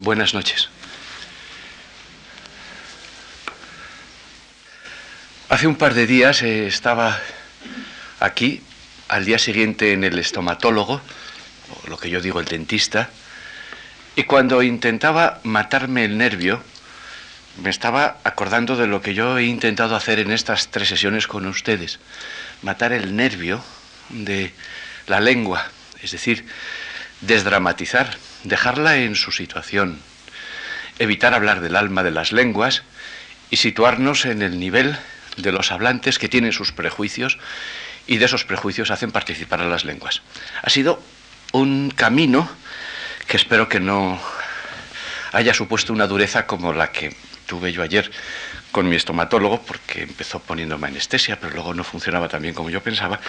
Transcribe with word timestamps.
Buenas 0.00 0.32
noches. 0.32 0.68
Hace 5.48 5.66
un 5.66 5.74
par 5.74 5.94
de 5.94 6.06
días 6.06 6.40
eh, 6.42 6.68
estaba 6.68 7.18
aquí, 8.20 8.62
al 9.08 9.24
día 9.24 9.40
siguiente 9.40 9.92
en 9.92 10.04
el 10.04 10.16
estomatólogo, 10.20 11.00
o 11.70 11.90
lo 11.90 11.98
que 11.98 12.10
yo 12.10 12.20
digo 12.20 12.38
el 12.38 12.46
dentista, 12.46 13.10
y 14.14 14.22
cuando 14.22 14.62
intentaba 14.62 15.40
matarme 15.42 16.04
el 16.04 16.16
nervio, 16.16 16.62
me 17.60 17.68
estaba 17.68 18.18
acordando 18.22 18.76
de 18.76 18.86
lo 18.86 19.02
que 19.02 19.14
yo 19.14 19.36
he 19.36 19.46
intentado 19.46 19.96
hacer 19.96 20.20
en 20.20 20.30
estas 20.30 20.68
tres 20.68 20.86
sesiones 20.86 21.26
con 21.26 21.44
ustedes, 21.44 21.98
matar 22.62 22.92
el 22.92 23.16
nervio 23.16 23.64
de 24.10 24.54
la 25.08 25.18
lengua, 25.18 25.66
es 26.00 26.12
decir, 26.12 26.46
desdramatizar, 27.20 28.16
dejarla 28.44 28.96
en 28.98 29.14
su 29.14 29.32
situación, 29.32 30.00
evitar 30.98 31.34
hablar 31.34 31.60
del 31.60 31.76
alma 31.76 32.02
de 32.02 32.10
las 32.10 32.32
lenguas 32.32 32.82
y 33.50 33.56
situarnos 33.56 34.26
en 34.26 34.42
el 34.42 34.58
nivel 34.58 34.96
de 35.36 35.52
los 35.52 35.72
hablantes 35.72 36.18
que 36.18 36.28
tienen 36.28 36.52
sus 36.52 36.72
prejuicios 36.72 37.38
y 38.06 38.16
de 38.16 38.24
esos 38.24 38.44
prejuicios 38.44 38.90
hacen 38.90 39.10
participar 39.10 39.60
a 39.60 39.66
las 39.66 39.84
lenguas. 39.84 40.22
Ha 40.62 40.70
sido 40.70 41.02
un 41.52 41.90
camino 41.90 42.48
que 43.26 43.36
espero 43.36 43.68
que 43.68 43.80
no 43.80 44.20
haya 45.32 45.54
supuesto 45.54 45.92
una 45.92 46.06
dureza 46.06 46.46
como 46.46 46.72
la 46.72 46.90
que 46.90 47.14
tuve 47.46 47.72
yo 47.72 47.82
ayer 47.82 48.10
con 48.72 48.88
mi 48.88 48.96
estomatólogo, 48.96 49.62
porque 49.62 50.02
empezó 50.02 50.40
poniéndome 50.40 50.88
anestesia, 50.88 51.38
pero 51.40 51.54
luego 51.54 51.74
no 51.74 51.84
funcionaba 51.84 52.28
tan 52.28 52.42
bien 52.42 52.54
como 52.54 52.70
yo 52.70 52.82
pensaba, 52.82 53.20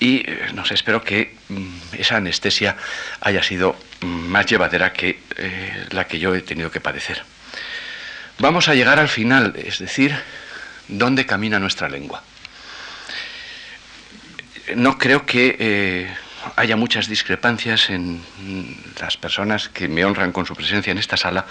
y 0.00 0.22
eh, 0.26 0.48
no 0.54 0.64
espero 0.64 1.04
que 1.04 1.34
mm, 1.48 1.68
esa 1.92 2.16
anestesia 2.16 2.76
haya 3.20 3.42
sido 3.42 3.76
mm, 4.00 4.06
más 4.06 4.46
llevadera 4.46 4.92
que 4.92 5.20
eh, 5.36 5.86
la 5.90 6.06
que 6.06 6.18
yo 6.18 6.34
he 6.34 6.40
tenido 6.40 6.70
que 6.70 6.80
padecer. 6.80 7.22
Vamos 8.38 8.68
a 8.68 8.74
llegar 8.74 8.98
al 8.98 9.08
final, 9.08 9.54
es 9.56 9.78
decir, 9.78 10.16
¿dónde 10.88 11.26
camina 11.26 11.58
nuestra 11.58 11.88
lengua? 11.90 12.22
No 14.74 14.96
creo 14.96 15.26
que 15.26 15.56
eh, 15.58 16.14
haya 16.56 16.76
muchas 16.76 17.06
discrepancias 17.06 17.90
en 17.90 18.22
las 18.98 19.18
personas 19.18 19.68
que 19.68 19.88
me 19.88 20.04
honran 20.06 20.32
con 20.32 20.46
su 20.46 20.56
presencia 20.56 20.90
en 20.90 20.98
esta 20.98 21.18
sala 21.18 21.44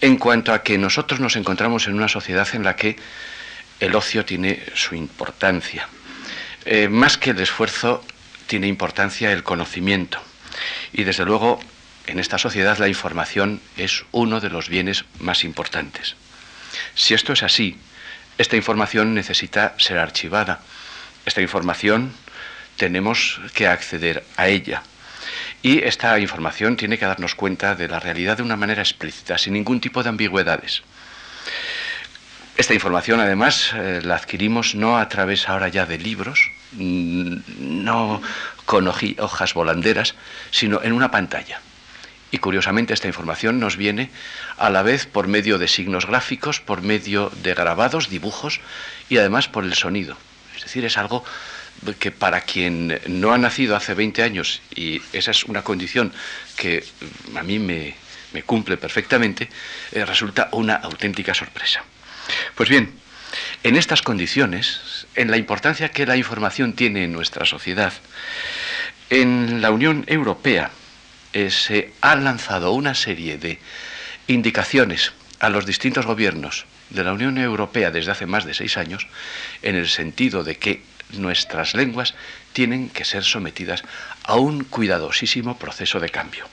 en 0.00 0.16
cuanto 0.16 0.52
a 0.52 0.62
que 0.62 0.78
nosotros 0.78 1.18
nos 1.18 1.34
encontramos 1.34 1.88
en 1.88 1.94
una 1.94 2.08
sociedad 2.08 2.46
en 2.52 2.62
la 2.62 2.76
que 2.76 2.96
el 3.80 3.94
ocio 3.96 4.24
tiene 4.24 4.62
su 4.74 4.94
importancia. 4.94 5.88
Eh, 6.64 6.88
más 6.88 7.18
que 7.18 7.30
el 7.30 7.40
esfuerzo, 7.40 8.04
tiene 8.46 8.66
importancia 8.66 9.32
el 9.32 9.42
conocimiento. 9.42 10.20
Y 10.92 11.04
desde 11.04 11.24
luego, 11.24 11.60
en 12.06 12.18
esta 12.18 12.38
sociedad 12.38 12.78
la 12.78 12.88
información 12.88 13.60
es 13.76 14.04
uno 14.12 14.40
de 14.40 14.50
los 14.50 14.68
bienes 14.68 15.04
más 15.20 15.44
importantes. 15.44 16.16
Si 16.94 17.14
esto 17.14 17.32
es 17.32 17.42
así, 17.42 17.76
esta 18.38 18.56
información 18.56 19.14
necesita 19.14 19.74
ser 19.78 19.98
archivada. 19.98 20.60
Esta 21.24 21.40
información 21.40 22.12
tenemos 22.76 23.40
que 23.54 23.66
acceder 23.66 24.24
a 24.36 24.48
ella. 24.48 24.82
Y 25.62 25.82
esta 25.82 26.18
información 26.18 26.76
tiene 26.76 26.98
que 26.98 27.06
darnos 27.06 27.34
cuenta 27.34 27.74
de 27.74 27.88
la 27.88 28.00
realidad 28.00 28.36
de 28.36 28.42
una 28.42 28.56
manera 28.56 28.82
explícita, 28.82 29.38
sin 29.38 29.54
ningún 29.54 29.80
tipo 29.80 30.02
de 30.02 30.10
ambigüedades. 30.10 30.82
Esta 32.56 32.72
información, 32.72 33.18
además, 33.18 33.72
eh, 33.74 34.00
la 34.04 34.14
adquirimos 34.14 34.76
no 34.76 34.96
a 34.96 35.08
través 35.08 35.48
ahora 35.48 35.68
ya 35.68 35.86
de 35.86 35.98
libros, 35.98 36.52
mm, 36.72 37.38
no 37.58 38.22
con 38.64 38.86
hojas 38.86 39.54
volanderas, 39.54 40.14
sino 40.52 40.80
en 40.82 40.92
una 40.92 41.10
pantalla. 41.10 41.60
Y 42.30 42.38
curiosamente 42.38 42.94
esta 42.94 43.08
información 43.08 43.58
nos 43.58 43.76
viene 43.76 44.10
a 44.56 44.70
la 44.70 44.82
vez 44.82 45.06
por 45.06 45.26
medio 45.26 45.58
de 45.58 45.66
signos 45.66 46.06
gráficos, 46.06 46.60
por 46.60 46.82
medio 46.82 47.30
de 47.42 47.54
grabados, 47.54 48.08
dibujos 48.08 48.60
y 49.08 49.18
además 49.18 49.48
por 49.48 49.64
el 49.64 49.74
sonido. 49.74 50.16
Es 50.56 50.62
decir, 50.62 50.84
es 50.84 50.96
algo 50.96 51.24
que 51.98 52.12
para 52.12 52.40
quien 52.42 53.00
no 53.08 53.32
ha 53.32 53.38
nacido 53.38 53.74
hace 53.74 53.94
20 53.94 54.22
años, 54.22 54.62
y 54.74 55.02
esa 55.12 55.32
es 55.32 55.44
una 55.44 55.62
condición 55.62 56.12
que 56.56 56.84
a 57.36 57.42
mí 57.42 57.58
me, 57.58 57.94
cumple 58.46 58.76
perfectamente, 58.76 59.48
eh, 59.92 60.04
resulta 60.04 60.48
una 60.52 60.76
auténtica 60.76 61.34
sorpresa. 61.34 61.84
Pues 62.54 62.68
bien, 62.68 62.92
en 63.62 63.76
estas 63.76 64.02
condiciones, 64.02 65.06
en 65.14 65.30
la 65.30 65.36
importancia 65.36 65.90
que 65.90 66.06
la 66.06 66.16
información 66.16 66.74
tiene 66.74 67.04
en 67.04 67.12
nuestra 67.12 67.46
sociedad, 67.46 67.92
en 69.10 69.60
la 69.60 69.70
Unión 69.70 70.04
Europea 70.06 70.70
eh, 71.32 71.50
se 71.50 71.92
ha 72.00 72.14
lanzado 72.16 72.72
una 72.72 72.94
serie 72.94 73.38
de 73.38 73.58
indicaciones 74.26 75.12
a 75.40 75.50
los 75.50 75.66
distintos 75.66 76.06
gobiernos 76.06 76.66
de 76.90 77.04
la 77.04 77.12
Unión 77.12 77.38
Europea 77.38 77.90
desde 77.90 78.12
hace 78.12 78.26
más 78.26 78.44
de 78.44 78.54
seis 78.54 78.76
años, 78.76 79.06
en 79.62 79.74
el 79.76 79.88
sentido 79.88 80.44
de 80.44 80.56
que 80.56 80.82
nuestras 81.10 81.74
lenguas 81.74 82.14
tienen 82.52 82.88
que 82.88 83.04
ser 83.04 83.24
sometidas 83.24 83.82
a 84.22 84.36
un 84.36 84.64
cuidadosísimo 84.64 85.58
proceso 85.58 86.00
de 86.00 86.08
cambio. 86.08 86.46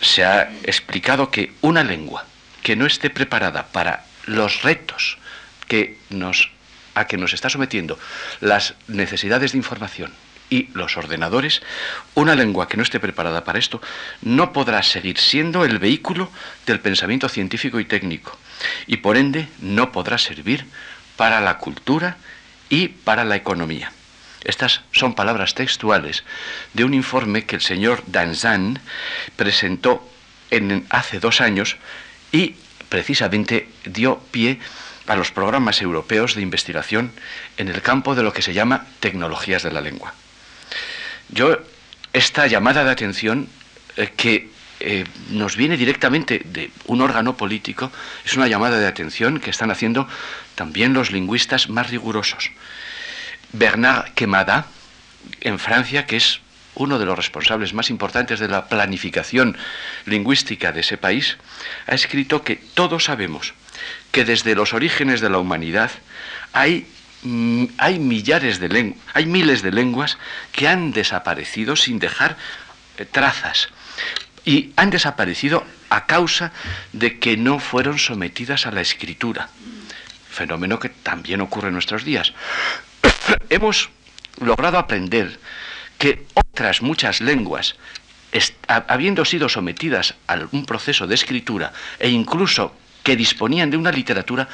Se 0.00 0.24
ha 0.24 0.50
explicado 0.64 1.30
que 1.30 1.52
una 1.60 1.84
lengua 1.84 2.24
que 2.62 2.76
no 2.76 2.86
esté 2.86 3.10
preparada 3.10 3.66
para 3.68 4.04
los 4.26 4.62
retos 4.62 5.18
que 5.68 5.98
nos, 6.10 6.50
a 6.94 7.06
que 7.06 7.16
nos 7.16 7.32
está 7.32 7.48
sometiendo 7.48 7.98
las 8.40 8.74
necesidades 8.88 9.52
de 9.52 9.58
información 9.58 10.12
y 10.50 10.68
los 10.74 10.98
ordenadores, 10.98 11.62
una 12.14 12.34
lengua 12.34 12.68
que 12.68 12.76
no 12.76 12.82
esté 12.82 13.00
preparada 13.00 13.42
para 13.42 13.58
esto 13.58 13.80
no 14.20 14.52
podrá 14.52 14.82
seguir 14.82 15.18
siendo 15.18 15.64
el 15.64 15.78
vehículo 15.78 16.30
del 16.66 16.80
pensamiento 16.80 17.30
científico 17.30 17.80
y 17.80 17.86
técnico 17.86 18.38
y 18.86 18.98
por 18.98 19.16
ende 19.16 19.48
no 19.60 19.92
podrá 19.92 20.18
servir 20.18 20.66
para 21.16 21.40
la 21.40 21.56
cultura 21.56 22.18
y 22.68 22.88
para 22.88 23.24
la 23.24 23.36
economía. 23.36 23.92
Estas 24.44 24.82
son 24.92 25.14
palabras 25.14 25.54
textuales 25.54 26.24
de 26.74 26.84
un 26.84 26.92
informe 26.92 27.46
que 27.46 27.56
el 27.56 27.62
señor 27.62 28.02
Danzan 28.06 28.80
presentó 29.36 30.06
en, 30.50 30.84
hace 30.90 31.18
dos 31.18 31.40
años 31.40 31.76
y 32.32 32.56
precisamente 32.92 33.68
dio 33.86 34.18
pie 34.30 34.60
a 35.06 35.16
los 35.16 35.30
programas 35.30 35.80
europeos 35.80 36.34
de 36.34 36.42
investigación 36.42 37.10
en 37.56 37.68
el 37.68 37.80
campo 37.80 38.14
de 38.14 38.22
lo 38.22 38.34
que 38.34 38.42
se 38.42 38.52
llama 38.52 38.84
tecnologías 39.00 39.62
de 39.62 39.72
la 39.72 39.80
lengua. 39.80 40.12
Yo, 41.30 41.56
esta 42.12 42.46
llamada 42.48 42.84
de 42.84 42.90
atención 42.90 43.48
eh, 43.96 44.12
que 44.14 44.50
eh, 44.80 45.06
nos 45.30 45.56
viene 45.56 45.78
directamente 45.78 46.42
de 46.44 46.70
un 46.84 47.00
órgano 47.00 47.34
político, 47.34 47.90
es 48.26 48.34
una 48.34 48.46
llamada 48.46 48.78
de 48.78 48.86
atención 48.86 49.40
que 49.40 49.48
están 49.48 49.70
haciendo 49.70 50.06
también 50.54 50.92
los 50.92 51.12
lingüistas 51.12 51.70
más 51.70 51.88
rigurosos. 51.88 52.50
Bernard 53.54 54.12
Quemada, 54.12 54.66
en 55.40 55.58
Francia, 55.58 56.04
que 56.04 56.18
es 56.18 56.40
uno 56.74 56.98
de 56.98 57.06
los 57.06 57.16
responsables 57.16 57.74
más 57.74 57.90
importantes 57.90 58.40
de 58.40 58.48
la 58.48 58.68
planificación 58.68 59.56
lingüística 60.06 60.72
de 60.72 60.80
ese 60.80 60.96
país, 60.96 61.36
ha 61.86 61.94
escrito 61.94 62.42
que 62.42 62.56
todos 62.56 63.04
sabemos 63.04 63.54
que 64.10 64.24
desde 64.24 64.54
los 64.54 64.72
orígenes 64.72 65.20
de 65.20 65.30
la 65.30 65.38
humanidad 65.38 65.90
hay, 66.52 66.86
hay 67.78 67.98
millares 67.98 68.58
de 68.58 68.94
hay 69.14 69.26
miles 69.26 69.62
de 69.62 69.72
lenguas 69.72 70.18
que 70.52 70.68
han 70.68 70.92
desaparecido 70.92 71.76
sin 71.76 71.98
dejar 71.98 72.36
eh, 72.98 73.04
trazas 73.04 73.68
y 74.44 74.72
han 74.76 74.90
desaparecido 74.90 75.64
a 75.88 76.06
causa 76.06 76.52
de 76.92 77.18
que 77.18 77.36
no 77.36 77.58
fueron 77.60 77.98
sometidas 77.98 78.66
a 78.66 78.72
la 78.72 78.80
escritura, 78.80 79.50
fenómeno 80.30 80.78
que 80.78 80.88
también 80.88 81.40
ocurre 81.40 81.68
en 81.68 81.74
nuestros 81.74 82.04
días. 82.04 82.32
Hemos 83.50 83.90
logrado 84.40 84.78
aprender 84.78 85.38
que 86.02 86.26
otras 86.34 86.82
muchas 86.82 87.20
lenguas, 87.20 87.76
habiendo 88.66 89.24
sido 89.24 89.48
sometidas 89.48 90.16
a 90.26 90.36
un 90.50 90.66
proceso 90.66 91.06
de 91.06 91.14
escritura 91.14 91.72
e 92.00 92.10
incluso 92.10 92.74
que 93.04 93.14
disponían 93.14 93.70
de 93.70 93.76
una 93.76 93.92
literatura, 93.92 94.48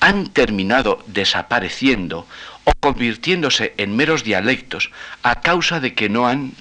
han 0.00 0.28
terminado 0.28 1.02
desapareciendo 1.06 2.28
o 2.64 2.72
convirtiéndose 2.80 3.72
en 3.78 3.96
meros 3.96 4.24
dialectos 4.24 4.90
a 5.22 5.40
causa 5.40 5.80
de 5.80 5.94
que 5.94 6.10
no 6.10 6.28
han 6.28 6.52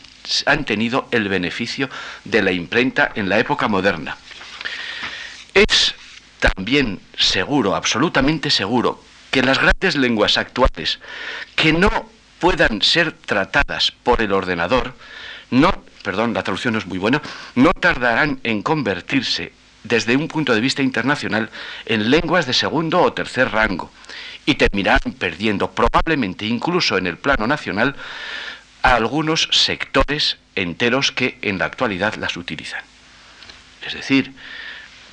han 0.45 0.63
tenido 0.63 1.09
el 1.11 1.27
beneficio 1.27 1.89
de 2.23 2.41
la 2.41 2.53
imprenta 2.53 3.11
en 3.15 3.27
la 3.27 3.39
época 3.39 3.67
moderna. 3.67 4.15
Es 5.53 5.95
también 6.39 7.01
seguro, 7.17 7.75
absolutamente 7.75 8.49
seguro, 8.49 9.03
que 9.31 9.43
las 9.43 9.59
grandes 9.59 9.97
lenguas 9.97 10.37
actuales 10.37 11.01
que 11.57 11.73
no 11.73 12.12
puedan 12.43 12.81
ser 12.81 13.13
tratadas 13.13 13.93
por 14.03 14.21
el 14.21 14.33
ordenador, 14.33 14.93
no, 15.49 15.71
perdón, 16.03 16.33
la 16.33 16.43
traducción 16.43 16.73
no 16.73 16.79
es 16.79 16.85
muy 16.85 16.97
buena, 16.97 17.21
no 17.55 17.71
tardarán 17.71 18.41
en 18.43 18.61
convertirse 18.61 19.53
desde 19.85 20.17
un 20.17 20.27
punto 20.27 20.53
de 20.53 20.59
vista 20.59 20.81
internacional 20.81 21.49
en 21.85 22.11
lenguas 22.11 22.45
de 22.45 22.51
segundo 22.51 23.01
o 23.01 23.13
tercer 23.13 23.49
rango 23.49 23.93
y 24.45 24.55
terminarán 24.55 25.13
perdiendo 25.17 25.71
probablemente 25.71 26.45
incluso 26.45 26.97
en 26.97 27.07
el 27.07 27.15
plano 27.15 27.47
nacional 27.47 27.95
a 28.81 28.95
algunos 28.95 29.47
sectores 29.53 30.35
enteros 30.55 31.13
que 31.13 31.37
en 31.43 31.59
la 31.59 31.65
actualidad 31.67 32.15
las 32.15 32.35
utilizan. 32.35 32.83
es 33.87 33.93
decir, 33.93 34.33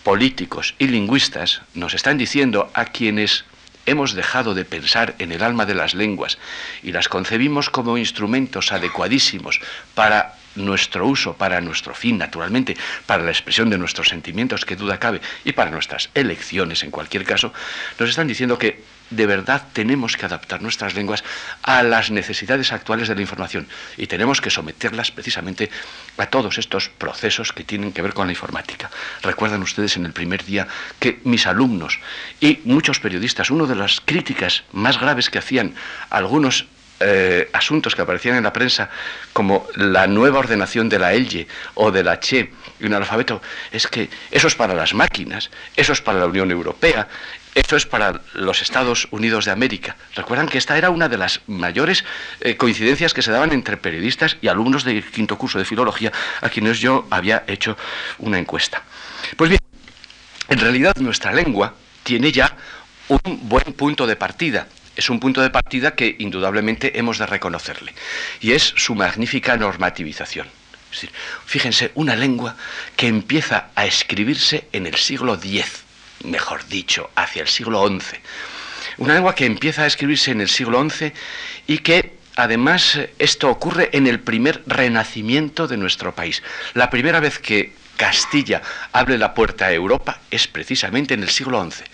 políticos 0.02 0.74
y 0.80 0.88
lingüistas, 0.88 1.62
nos 1.74 1.94
están 1.94 2.18
diciendo 2.18 2.72
a 2.74 2.86
quienes 2.86 3.44
hemos 3.86 4.14
dejado 4.14 4.54
de 4.54 4.64
pensar 4.64 5.14
en 5.18 5.32
el 5.32 5.42
alma 5.42 5.66
de 5.66 5.74
las 5.74 5.94
lenguas 5.94 6.38
y 6.82 6.92
las 6.92 7.08
concebimos 7.08 7.70
como 7.70 7.98
instrumentos 7.98 8.72
adecuadísimos 8.72 9.60
para 9.94 10.36
nuestro 10.56 11.06
uso, 11.06 11.34
para 11.34 11.60
nuestro 11.60 11.94
fin, 11.94 12.18
naturalmente, 12.18 12.76
para 13.06 13.22
la 13.22 13.30
expresión 13.30 13.70
de 13.70 13.78
nuestros 13.78 14.08
sentimientos, 14.08 14.64
que 14.64 14.76
duda 14.76 14.98
cabe, 14.98 15.20
y 15.44 15.52
para 15.52 15.70
nuestras 15.70 16.10
elecciones, 16.14 16.82
en 16.82 16.90
cualquier 16.90 17.24
caso, 17.24 17.52
nos 17.98 18.10
están 18.10 18.26
diciendo 18.26 18.58
que 18.58 18.82
de 19.10 19.26
verdad 19.26 19.66
tenemos 19.72 20.16
que 20.16 20.26
adaptar 20.26 20.62
nuestras 20.62 20.94
lenguas 20.94 21.22
a 21.62 21.82
las 21.82 22.10
necesidades 22.10 22.72
actuales 22.72 23.08
de 23.08 23.14
la 23.14 23.20
información 23.20 23.68
y 23.96 24.06
tenemos 24.06 24.40
que 24.40 24.50
someterlas 24.50 25.10
precisamente 25.10 25.70
a 26.16 26.26
todos 26.26 26.58
estos 26.58 26.88
procesos 26.88 27.52
que 27.52 27.64
tienen 27.64 27.92
que 27.92 28.02
ver 28.02 28.14
con 28.14 28.26
la 28.26 28.32
informática. 28.32 28.90
Recuerdan 29.22 29.62
ustedes 29.62 29.96
en 29.96 30.06
el 30.06 30.12
primer 30.12 30.44
día 30.44 30.66
que 30.98 31.20
mis 31.24 31.46
alumnos 31.46 31.98
y 32.40 32.60
muchos 32.64 33.00
periodistas, 33.00 33.50
una 33.50 33.66
de 33.66 33.76
las 33.76 34.00
críticas 34.00 34.64
más 34.72 35.00
graves 35.00 35.30
que 35.30 35.38
hacían 35.38 35.74
algunos 36.10 36.66
eh, 37.02 37.48
asuntos 37.54 37.94
que 37.94 38.02
aparecían 38.02 38.36
en 38.36 38.44
la 38.44 38.52
prensa, 38.52 38.90
como 39.32 39.66
la 39.76 40.06
nueva 40.06 40.38
ordenación 40.38 40.90
de 40.90 40.98
la 40.98 41.14
ELGE 41.14 41.48
o 41.74 41.90
de 41.90 42.04
la 42.04 42.20
CHE 42.20 42.52
y 42.78 42.84
un 42.84 42.92
alfabeto, 42.92 43.40
es 43.72 43.86
que 43.86 44.10
eso 44.30 44.48
es 44.48 44.54
para 44.54 44.74
las 44.74 44.92
máquinas, 44.92 45.50
eso 45.74 45.94
es 45.94 46.02
para 46.02 46.18
la 46.18 46.26
Unión 46.26 46.50
Europea, 46.50 47.08
eso 47.54 47.76
es 47.76 47.86
para 47.86 48.20
los 48.34 48.62
Estados 48.62 49.08
Unidos 49.10 49.44
de 49.44 49.50
América. 49.50 49.96
Recuerdan 50.14 50.48
que 50.48 50.58
esta 50.58 50.78
era 50.78 50.90
una 50.90 51.08
de 51.08 51.18
las 51.18 51.40
mayores 51.46 52.04
eh, 52.40 52.56
coincidencias 52.56 53.14
que 53.14 53.22
se 53.22 53.32
daban 53.32 53.52
entre 53.52 53.76
periodistas 53.76 54.36
y 54.40 54.48
alumnos 54.48 54.84
del 54.84 55.04
quinto 55.04 55.36
curso 55.36 55.58
de 55.58 55.64
filología 55.64 56.12
a 56.40 56.48
quienes 56.48 56.80
yo 56.80 57.06
había 57.10 57.44
hecho 57.46 57.76
una 58.18 58.38
encuesta. 58.38 58.82
Pues 59.36 59.50
bien, 59.50 59.60
en 60.48 60.58
realidad 60.58 60.96
nuestra 60.96 61.32
lengua 61.32 61.74
tiene 62.02 62.32
ya 62.32 62.56
un 63.08 63.48
buen 63.48 63.72
punto 63.72 64.06
de 64.06 64.16
partida 64.16 64.68
es 64.96 65.08
un 65.08 65.18
punto 65.18 65.40
de 65.40 65.48
partida 65.48 65.94
que 65.94 66.16
indudablemente 66.18 66.98
hemos 66.98 67.16
de 67.18 67.24
reconocerle, 67.24 67.94
y 68.40 68.52
es 68.52 68.74
su 68.76 68.94
magnífica 68.94 69.56
normativización. 69.56 70.46
Es 70.90 71.00
decir, 71.00 71.10
fíjense, 71.46 71.92
una 71.94 72.16
lengua 72.16 72.56
que 72.96 73.06
empieza 73.06 73.68
a 73.74 73.86
escribirse 73.86 74.68
en 74.72 74.86
el 74.86 74.96
siglo 74.96 75.34
X, 75.34 75.84
mejor 76.24 76.66
dicho, 76.66 77.10
hacia 77.14 77.42
el 77.42 77.48
siglo 77.48 77.86
XI. 77.86 78.18
Una 78.98 79.14
lengua 79.14 79.34
que 79.34 79.46
empieza 79.46 79.82
a 79.82 79.86
escribirse 79.86 80.30
en 80.30 80.40
el 80.40 80.48
siglo 80.48 80.88
XI 80.88 81.12
y 81.66 81.78
que 81.78 82.18
además 82.36 82.98
esto 83.18 83.48
ocurre 83.48 83.90
en 83.92 84.06
el 84.06 84.20
primer 84.20 84.62
renacimiento 84.66 85.66
de 85.66 85.76
nuestro 85.76 86.14
país. 86.14 86.42
La 86.74 86.90
primera 86.90 87.20
vez 87.20 87.38
que 87.38 87.72
Castilla 87.96 88.62
abre 88.92 89.18
la 89.18 89.34
puerta 89.34 89.66
a 89.66 89.72
Europa 89.72 90.20
es 90.30 90.46
precisamente 90.46 91.14
en 91.14 91.22
el 91.22 91.28
siglo 91.28 91.62
XI. 91.70 91.84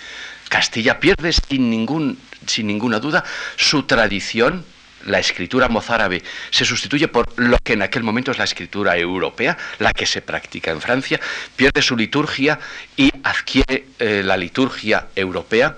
Castilla 0.49 1.00
pierde 1.00 1.32
sin, 1.32 1.69
ningún, 1.69 2.19
sin 2.46 2.69
ninguna 2.69 3.00
duda 3.00 3.25
su 3.56 3.82
tradición, 3.82 4.64
la 5.06 5.19
escritura 5.19 5.69
mozárabe 5.69 6.23
se 6.50 6.64
sustituye 6.64 7.08
por 7.08 7.26
lo 7.38 7.58
que 7.58 7.73
en 7.73 7.82
aquel 7.82 8.03
momento 8.03 8.31
es 8.31 8.38
la 8.38 8.44
escritura 8.44 8.97
europea, 8.97 9.56
la 9.79 9.93
que 9.93 10.06
se 10.06 10.23
practica 10.23 10.70
en 10.70 10.81
Francia, 10.81 11.20
pierde 11.56 11.82
su 11.82 11.97
liturgia 11.97 12.58
y 12.97 13.11
adquiere 13.23 13.87
eh, 13.99 14.23
la 14.25 14.37
liturgia 14.37 15.08
europea, 15.17 15.76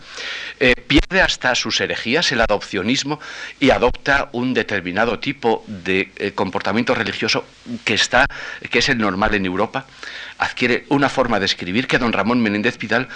eh, 0.61 0.75
pierde 0.75 1.21
hasta 1.21 1.55
sus 1.55 1.81
herejías, 1.81 2.33
el 2.33 2.41
adopcionismo, 2.41 3.21
y 3.61 3.71
adopta 3.71 4.29
un 4.33 4.55
determinado 4.55 5.19
tipo 5.19 5.65
de 5.67 6.11
eh, 6.17 6.33
comportamiento 6.33 6.95
religioso 6.95 7.45
que, 7.85 7.95
está, 7.95 8.27
que 8.71 8.81
es 8.81 8.89
el 8.89 8.99
normal 8.99 9.35
en 9.35 9.47
Europa, 9.47 9.87
adquiere 10.39 10.85
una 10.89 11.09
forma 11.09 11.41
de 11.41 11.47
escribir 11.47 11.87
que 11.87 11.99
don 11.99 12.13
Ramón 12.13 12.41
Menéndez 12.41 12.79
Pidal 12.79 13.09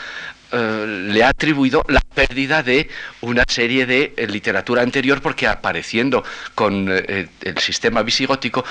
eh, 0.53 0.87
le 1.09 1.25
ha 1.25 1.29
atribuido 1.29 1.83
la 1.89 2.01
pérdida 2.01 2.63
de 2.63 2.89
una 3.23 3.45
serie 3.49 3.87
de 3.87 4.13
eh, 4.17 4.27
literatura 4.27 4.83
anterior 4.83 5.23
porque 5.23 5.47
apareciendo 5.47 6.23
con 6.55 6.89
eh, 6.91 7.29
el 7.41 7.59
sistema 7.59 8.03
visigótico 8.03 8.65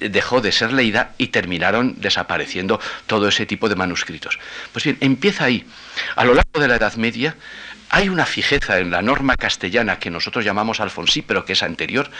dejó 0.00 0.40
de 0.40 0.50
ser 0.50 0.72
leída 0.72 1.12
y 1.18 1.28
terminaron 1.28 2.00
desapareciendo 2.00 2.80
todo 3.06 3.28
ese 3.28 3.44
tipo 3.44 3.68
de 3.68 3.76
manuscritos. 3.76 4.38
Pues 4.72 4.84
bien, 4.84 4.96
empieza 5.00 5.44
ahí. 5.44 5.64
A 6.16 6.24
lo 6.24 6.34
largo 6.34 6.58
de 6.58 6.68
la 6.68 6.76
Edad 6.76 6.94
Media 6.94 7.36
hay 7.90 8.08
una 8.08 8.26
fijeza 8.26 8.78
en 8.78 8.90
la 8.90 9.02
norma 9.02 9.36
castellana 9.36 9.98
que 9.98 10.10
nosotros 10.10 10.44
llamamos 10.44 10.80
alfonsí, 10.80 11.22
pero 11.22 11.44
que 11.44 11.52
es 11.52 11.62
anterior, 11.62 12.10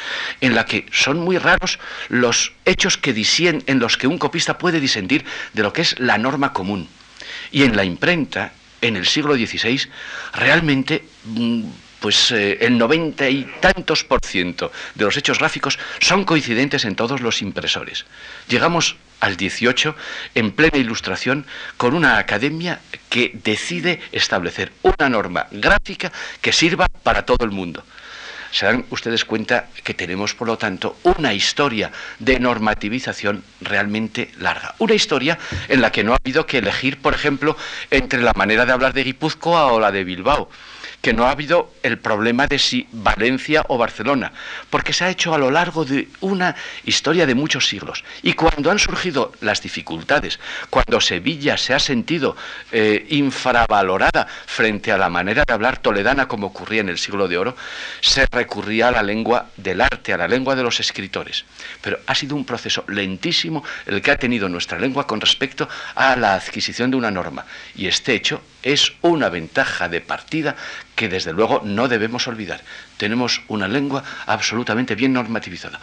en 0.40 0.54
la 0.54 0.64
que 0.64 0.86
son 0.92 1.18
muy 1.20 1.38
raros 1.38 1.78
los 2.08 2.52
hechos 2.64 2.96
que 2.96 3.12
disien, 3.12 3.64
en 3.66 3.78
los 3.78 3.96
que 3.96 4.06
un 4.06 4.18
copista 4.18 4.58
puede 4.58 4.80
disentir 4.80 5.24
de 5.54 5.62
lo 5.62 5.72
que 5.72 5.82
es 5.82 5.98
la 5.98 6.18
norma 6.18 6.52
común. 6.52 6.88
Y 7.50 7.64
en 7.64 7.76
la 7.76 7.84
imprenta, 7.84 8.52
en 8.80 8.96
el 8.96 9.06
siglo 9.06 9.34
XVI, 9.34 9.88
realmente 10.32 11.04
mm, 11.24 11.64
pues 12.00 12.30
eh, 12.30 12.58
el 12.60 12.78
noventa 12.78 13.28
y 13.28 13.44
tantos 13.60 14.04
por 14.04 14.20
ciento 14.24 14.70
de 14.94 15.04
los 15.04 15.16
hechos 15.16 15.38
gráficos 15.38 15.78
son 16.00 16.24
coincidentes 16.24 16.84
en 16.84 16.94
todos 16.94 17.20
los 17.20 17.42
impresores. 17.42 18.06
Llegamos 18.48 18.96
al 19.20 19.36
18 19.36 19.96
en 20.34 20.52
plena 20.52 20.76
ilustración 20.78 21.46
con 21.76 21.94
una 21.94 22.18
academia 22.18 22.80
que 23.08 23.32
decide 23.42 24.00
establecer 24.12 24.72
una 24.82 25.08
norma 25.08 25.46
gráfica 25.50 26.12
que 26.40 26.52
sirva 26.52 26.86
para 27.02 27.24
todo 27.24 27.44
el 27.44 27.50
mundo 27.50 27.84
se 28.56 28.64
dan 28.64 28.86
ustedes 28.88 29.26
cuenta 29.26 29.68
que 29.84 29.92
tenemos, 29.92 30.34
por 30.34 30.48
lo 30.48 30.56
tanto, 30.56 30.96
una 31.02 31.34
historia 31.34 31.92
de 32.18 32.40
normativización 32.40 33.44
realmente 33.60 34.30
larga. 34.38 34.74
Una 34.78 34.94
historia 34.94 35.38
en 35.68 35.82
la 35.82 35.92
que 35.92 36.02
no 36.02 36.14
ha 36.14 36.16
habido 36.16 36.46
que 36.46 36.58
elegir, 36.58 36.96
por 37.02 37.12
ejemplo, 37.12 37.54
entre 37.90 38.22
la 38.22 38.32
manera 38.34 38.64
de 38.64 38.72
hablar 38.72 38.94
de 38.94 39.04
Guipúzcoa 39.04 39.66
o 39.66 39.78
la 39.78 39.92
de 39.92 40.04
Bilbao 40.04 40.48
que 41.00 41.12
no 41.12 41.26
ha 41.26 41.30
habido 41.30 41.72
el 41.82 41.98
problema 41.98 42.46
de 42.46 42.58
si 42.58 42.86
Valencia 42.92 43.64
o 43.68 43.78
Barcelona, 43.78 44.32
porque 44.70 44.92
se 44.92 45.04
ha 45.04 45.10
hecho 45.10 45.34
a 45.34 45.38
lo 45.38 45.50
largo 45.50 45.84
de 45.84 46.08
una 46.20 46.56
historia 46.84 47.26
de 47.26 47.34
muchos 47.34 47.68
siglos. 47.68 48.04
Y 48.22 48.32
cuando 48.32 48.70
han 48.70 48.78
surgido 48.78 49.32
las 49.40 49.62
dificultades, 49.62 50.40
cuando 50.70 51.00
Sevilla 51.00 51.56
se 51.56 51.74
ha 51.74 51.78
sentido 51.78 52.36
eh, 52.72 53.06
infravalorada 53.10 54.26
frente 54.46 54.92
a 54.92 54.98
la 54.98 55.08
manera 55.08 55.44
de 55.46 55.52
hablar 55.52 55.78
toledana 55.78 56.28
como 56.28 56.48
ocurría 56.48 56.80
en 56.80 56.88
el 56.88 56.98
siglo 56.98 57.28
de 57.28 57.38
oro, 57.38 57.56
se 58.00 58.26
recurría 58.26 58.88
a 58.88 58.92
la 58.92 59.02
lengua 59.02 59.50
del 59.56 59.80
arte, 59.80 60.12
a 60.12 60.18
la 60.18 60.28
lengua 60.28 60.56
de 60.56 60.62
los 60.62 60.80
escritores. 60.80 61.44
Pero 61.80 62.00
ha 62.06 62.14
sido 62.14 62.34
un 62.34 62.44
proceso 62.44 62.84
lentísimo 62.88 63.62
el 63.86 64.02
que 64.02 64.10
ha 64.10 64.18
tenido 64.18 64.48
nuestra 64.48 64.78
lengua 64.78 65.06
con 65.06 65.20
respecto 65.20 65.68
a 65.94 66.16
la 66.16 66.34
adquisición 66.34 66.90
de 66.90 66.96
una 66.96 67.10
norma. 67.10 67.46
Y 67.74 67.86
este 67.86 68.14
hecho 68.14 68.42
es 68.66 68.94
una 69.00 69.28
ventaja 69.28 69.88
de 69.88 70.00
partida 70.00 70.56
que 70.96 71.08
desde 71.08 71.32
luego 71.32 71.62
no 71.64 71.86
debemos 71.86 72.26
olvidar. 72.26 72.60
Tenemos 72.96 73.42
una 73.46 73.68
lengua 73.68 74.02
absolutamente 74.26 74.96
bien 74.96 75.12
normativizada. 75.12 75.78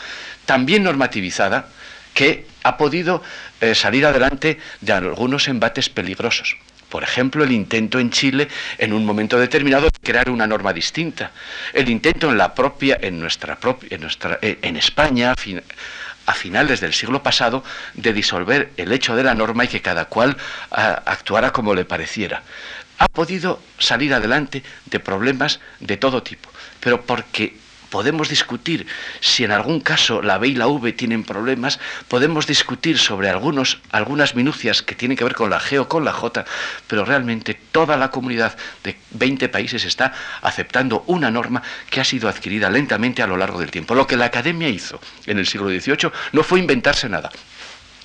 Tan 0.45 0.65
bien 0.65 0.83
normativizada 0.83 1.67
que 2.13 2.45
ha 2.63 2.75
podido 2.75 3.23
eh, 3.61 3.73
salir 3.73 4.05
adelante 4.05 4.59
de 4.81 4.91
algunos 4.91 5.47
embates 5.47 5.87
peligrosos. 5.87 6.57
Por 6.89 7.03
ejemplo, 7.03 7.45
el 7.45 7.53
intento 7.53 7.99
en 7.99 8.11
Chile, 8.11 8.49
en 8.77 8.91
un 8.91 9.05
momento 9.05 9.39
determinado, 9.39 9.85
de 9.85 9.99
crear 10.01 10.29
una 10.29 10.45
norma 10.45 10.73
distinta. 10.73 11.31
El 11.71 11.89
intento 11.89 12.29
en 12.29 12.37
la 12.37 12.53
propia, 12.53 12.99
en 13.01 13.17
nuestra 13.17 13.55
propia, 13.55 13.95
en, 13.95 14.07
eh, 14.41 14.59
en 14.61 14.75
España, 14.75 15.33
a 16.25 16.33
finales 16.33 16.81
del 16.81 16.93
siglo 16.93 17.23
pasado 17.23 17.63
de 17.93 18.13
disolver 18.13 18.71
el 18.77 18.91
hecho 18.91 19.15
de 19.15 19.23
la 19.23 19.33
norma 19.33 19.65
y 19.65 19.67
que 19.67 19.81
cada 19.81 20.05
cual 20.05 20.37
ah, 20.71 21.01
actuara 21.05 21.51
como 21.51 21.73
le 21.73 21.85
pareciera. 21.85 22.43
Ha 22.99 23.07
podido 23.07 23.61
salir 23.79 24.13
adelante 24.13 24.63
de 24.85 24.99
problemas 24.99 25.59
de 25.79 25.97
todo 25.97 26.23
tipo, 26.23 26.49
pero 26.79 27.01
porque 27.01 27.57
podemos 27.93 28.27
discutir 28.27 28.87
si 29.19 29.43
en 29.43 29.51
algún 29.51 29.79
caso 29.79 30.23
la 30.23 30.39
B 30.39 30.47
y 30.47 30.55
la 30.55 30.65
V 30.65 30.93
tienen 30.93 31.23
problemas, 31.23 31.79
podemos 32.07 32.47
discutir 32.47 32.97
sobre 32.97 33.29
algunas 33.29 34.33
minucias 34.33 34.81
que 34.81 34.95
tienen 34.95 35.15
que 35.15 35.23
ver 35.23 35.35
con 35.35 35.51
la 35.51 35.59
G 35.59 35.77
o 35.77 35.87
con 35.87 36.03
la 36.03 36.11
J, 36.11 36.43
pero 36.87 37.05
realmente 37.05 37.53
toda 37.53 37.95
la 37.95 38.09
comunidad 38.09 38.57
de 38.83 38.97
20 39.11 39.47
países 39.49 39.85
está 39.85 40.11
aceptando 40.41 41.03
una 41.05 41.29
norma 41.29 41.61
que 41.91 42.01
ha 42.01 42.03
sido 42.03 42.27
adquirida 42.27 42.67
lentamente 42.71 43.21
a 43.21 43.27
lo 43.27 43.37
largo 43.37 43.59
del 43.59 43.69
tiempo. 43.69 43.93
Lo 43.93 44.07
que 44.07 44.17
la 44.17 44.25
academia 44.25 44.69
hizo 44.69 44.99
en 45.27 45.37
el 45.37 45.45
siglo 45.45 45.69
XVIII 45.69 46.11
no 46.31 46.41
fue 46.41 46.57
inventarse 46.57 47.07
nada, 47.07 47.29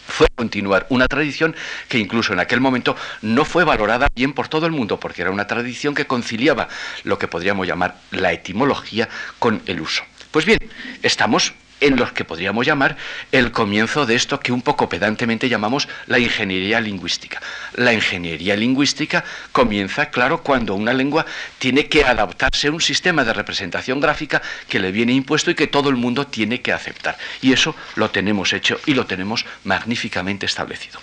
fue 0.08 0.26
continuar 0.34 0.86
una 0.88 1.06
tradición 1.06 1.54
que 1.88 1.98
incluso 1.98 2.32
en 2.32 2.40
aquel 2.40 2.60
momento 2.60 2.96
no 3.22 3.44
fue 3.44 3.64
valorada 3.64 4.08
bien 4.14 4.32
por 4.32 4.48
todo 4.48 4.66
el 4.66 4.72
mundo, 4.72 4.98
porque 4.98 5.22
era 5.22 5.30
una 5.30 5.46
tradición 5.46 5.94
que 5.94 6.06
conciliaba 6.06 6.68
lo 7.04 7.18
que 7.18 7.28
podríamos 7.28 7.66
llamar 7.66 7.96
la 8.10 8.32
etimología 8.32 9.08
con 9.38 9.62
el 9.66 9.80
uso. 9.80 10.02
Pues 10.30 10.44
bien, 10.44 10.58
estamos 11.02 11.52
en 11.80 11.96
los 11.96 12.12
que 12.12 12.24
podríamos 12.24 12.66
llamar 12.66 12.96
el 13.32 13.52
comienzo 13.52 14.06
de 14.06 14.14
esto 14.14 14.40
que 14.40 14.52
un 14.52 14.62
poco 14.62 14.88
pedantemente 14.88 15.48
llamamos 15.48 15.88
la 16.06 16.18
ingeniería 16.18 16.80
lingüística. 16.80 17.40
La 17.74 17.92
ingeniería 17.92 18.56
lingüística 18.56 19.24
comienza, 19.52 20.10
claro, 20.10 20.42
cuando 20.42 20.74
una 20.74 20.92
lengua 20.92 21.26
tiene 21.58 21.88
que 21.88 22.04
adaptarse 22.04 22.68
a 22.68 22.72
un 22.72 22.80
sistema 22.80 23.24
de 23.24 23.32
representación 23.32 24.00
gráfica 24.00 24.42
que 24.68 24.78
le 24.78 24.92
viene 24.92 25.12
impuesto 25.12 25.50
y 25.50 25.54
que 25.54 25.66
todo 25.66 25.88
el 25.90 25.96
mundo 25.96 26.26
tiene 26.26 26.60
que 26.60 26.72
aceptar. 26.72 27.16
Y 27.40 27.52
eso 27.52 27.74
lo 27.96 28.10
tenemos 28.10 28.52
hecho 28.52 28.78
y 28.86 28.94
lo 28.94 29.06
tenemos 29.06 29.44
magníficamente 29.64 30.46
establecido. 30.46 31.00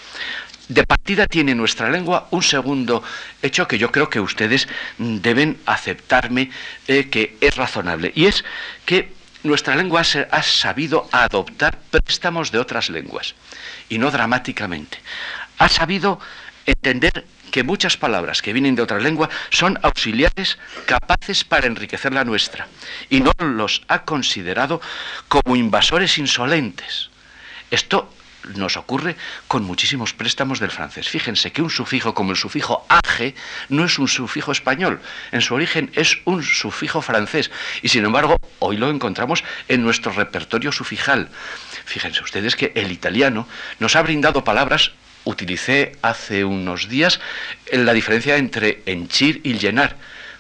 de 0.68 0.84
partida 0.84 1.28
tiene 1.28 1.54
nuestra 1.54 1.90
lengua 1.90 2.28
un 2.32 2.42
segundo 2.42 3.04
hecho 3.42 3.68
que 3.68 3.78
yo 3.78 3.92
creo 3.92 4.10
que 4.10 4.20
ustedes 4.20 4.68
deben 4.98 5.58
aceptarme 5.66 6.50
eh, 6.88 7.08
que 7.10 7.38
es 7.40 7.56
razonable, 7.56 8.12
y 8.16 8.26
es 8.26 8.44
que 8.86 9.15
nuestra 9.46 9.76
lengua 9.76 10.02
ha 10.32 10.44
sabido 10.44 11.08
adoptar 11.12 11.80
préstamos 11.92 12.52
de 12.52 12.60
otras 12.60 12.90
lenguas, 12.90 13.36
y 13.90 13.98
no 13.98 14.12
dramáticamente. 14.12 15.00
Ha 15.58 15.70
sabido 15.70 16.20
entender 16.66 17.26
que 17.52 17.64
muchas 17.64 17.96
palabras 17.96 18.42
que 18.42 18.52
vienen 18.52 18.76
de 18.76 18.82
otra 18.82 19.00
lengua 19.00 19.30
son 19.50 19.80
auxiliares 19.82 20.58
capaces 20.86 21.44
para 21.44 21.68
enriquecer 21.68 22.14
la 22.14 22.26
nuestra, 22.26 22.68
y 23.10 23.22
no 23.22 23.32
los 23.40 23.84
ha 23.88 24.04
considerado 24.04 24.82
como 25.30 25.56
invasores 25.56 26.18
insolentes. 26.18 27.10
Esto 27.72 28.12
nos 28.56 28.78
ocurre 28.78 29.16
con 29.48 29.64
muchísimos 29.64 30.14
préstamos 30.14 30.60
del 30.60 30.72
francés. 30.72 31.10
Fíjense 31.10 31.52
que 31.52 31.62
un 31.62 31.70
sufijo 31.70 32.14
como 32.14 32.32
el 32.32 32.38
sufijo 32.38 32.86
age 32.90 33.36
no 33.70 33.86
es 33.86 33.98
un 34.00 34.08
sufijo 34.08 34.52
español, 34.52 35.02
en 35.32 35.42
su 35.42 35.56
origen 35.56 35.92
es 35.96 36.20
un 36.26 36.44
sufijo 36.44 37.02
francés 37.02 37.52
y 37.82 37.90
sin 37.90 38.06
embargo 38.06 38.38
hoy 38.60 38.78
lo 38.78 38.90
encontramos 38.90 39.44
en 39.68 39.84
nuestro 39.84 40.12
repertorio 40.12 40.72
sufijal. 40.72 41.30
Fíjense 41.86 42.24
ustedes 42.24 42.56
que 42.56 42.72
el 42.76 42.92
italiano 42.92 43.48
nos 43.80 43.96
ha 43.96 44.02
brindado 44.02 44.44
palabras 44.44 44.92
utilicé 45.26 45.98
hace 46.02 46.46
unos 46.46 46.88
días 46.88 47.20
la 47.72 47.94
diferencia 47.94 48.38
entre 48.38 48.84
henchir 48.86 49.42
y 49.44 49.58
llenar. 49.58 49.98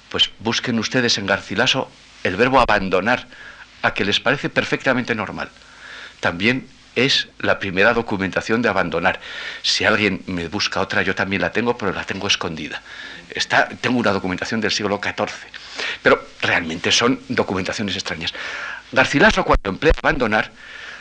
Pues 0.10 0.32
busquen 0.40 0.80
ustedes 0.80 1.18
en 1.18 1.26
Garcilaso 1.26 1.92
el 2.24 2.38
verbo 2.38 2.60
abandonar, 2.60 3.28
a 3.82 3.94
que 3.94 4.06
les 4.06 4.20
parece 4.20 4.50
perfectamente 4.50 5.14
normal. 5.14 5.50
También 6.20 6.68
es 6.96 7.28
la 7.40 7.60
primera 7.60 7.94
documentación 7.94 8.62
de 8.62 8.70
abandonar. 8.70 9.20
Si 9.62 9.84
alguien 9.86 10.24
me 10.28 10.48
busca 10.48 10.80
otra, 10.82 11.02
yo 11.02 11.14
también 11.14 11.42
la 11.42 11.52
tengo, 11.52 11.78
pero 11.78 11.92
la 11.94 12.04
tengo 12.04 12.28
escondida. 12.28 12.82
Está, 13.30 13.68
tengo 13.68 14.00
una 14.00 14.12
documentación 14.12 14.62
del 14.62 14.72
siglo 14.72 15.00
XIV, 15.04 15.30
pero 16.02 16.26
realmente 16.42 16.92
son 16.92 17.20
documentaciones 17.28 17.96
extrañas. 17.96 18.34
Garcilaso, 18.92 19.44
cuando 19.44 19.72
emplea 19.72 19.94
abandonar, 20.02 20.52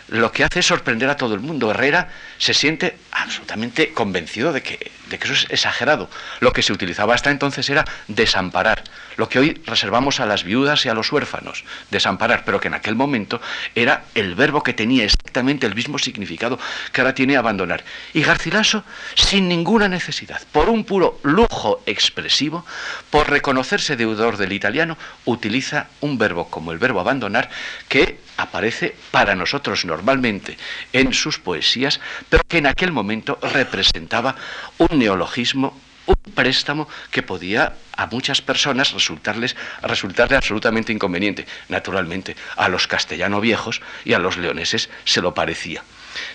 lo 0.08 0.32
que 0.32 0.44
hace 0.44 0.60
es 0.60 0.66
sorprender 0.66 1.08
a 1.08 1.16
todo 1.16 1.34
el 1.34 1.40
mundo. 1.40 1.70
Herrera 1.70 2.10
se 2.38 2.54
siente 2.54 2.96
absolutamente 3.10 3.92
convencido 3.92 4.52
de 4.52 4.62
que, 4.62 4.90
de 5.08 5.18
que, 5.18 5.24
eso 5.24 5.32
es 5.34 5.46
exagerado. 5.50 6.10
Lo 6.40 6.52
que 6.52 6.62
se 6.62 6.72
utilizaba 6.72 7.14
hasta 7.14 7.30
entonces 7.30 7.68
era 7.70 7.84
desamparar, 8.08 8.84
lo 9.16 9.28
que 9.28 9.38
hoy 9.38 9.62
reservamos 9.66 10.20
a 10.20 10.26
las 10.26 10.44
viudas 10.44 10.84
y 10.84 10.88
a 10.88 10.94
los 10.94 11.10
huérfanos, 11.10 11.64
desamparar, 11.90 12.44
pero 12.44 12.60
que 12.60 12.68
en 12.68 12.74
aquel 12.74 12.94
momento 12.96 13.40
era 13.74 14.04
el 14.14 14.34
verbo 14.34 14.62
que 14.62 14.74
tenía 14.74 15.04
exactamente 15.04 15.66
el 15.66 15.74
mismo 15.74 15.98
significado 15.98 16.58
que 16.92 17.00
ahora 17.00 17.14
tiene 17.14 17.36
abandonar. 17.36 17.84
Y 18.12 18.22
Garcilaso, 18.22 18.84
sin 19.14 19.48
ninguna 19.48 19.88
necesidad, 19.88 20.42
por 20.52 20.68
un 20.68 20.84
puro 20.84 21.18
lujo 21.22 21.82
expresivo, 21.86 22.66
por 23.10 23.30
reconocerse 23.30 23.96
deudor 23.96 24.36
del 24.36 24.52
italiano, 24.52 24.98
utiliza 25.24 25.88
un 26.00 26.18
verbo 26.18 26.50
como 26.50 26.72
el 26.72 26.78
verbo 26.78 27.00
abandonar 27.00 27.48
que 27.88 28.18
aparece 28.36 28.94
para 29.10 29.34
nosotros 29.34 29.84
normalmente 29.84 30.56
en 30.92 31.12
sus 31.12 31.38
poesías, 31.38 32.00
pero 32.28 32.42
que 32.48 32.58
en 32.58 32.66
aquel 32.66 32.92
momento 32.92 33.38
representaba 33.42 34.36
un 34.78 34.98
neologismo, 34.98 35.78
un 36.06 36.32
préstamo 36.34 36.88
que 37.10 37.22
podía 37.22 37.74
a 37.96 38.06
muchas 38.06 38.42
personas 38.42 38.92
resultarles 38.92 39.56
resultarle 39.82 40.36
absolutamente 40.36 40.92
inconveniente. 40.92 41.46
Naturalmente, 41.68 42.36
a 42.56 42.68
los 42.68 42.86
castellano 42.86 43.40
viejos 43.40 43.80
y 44.04 44.12
a 44.12 44.18
los 44.18 44.36
leoneses 44.36 44.90
se 45.04 45.22
lo 45.22 45.32
parecía. 45.32 45.82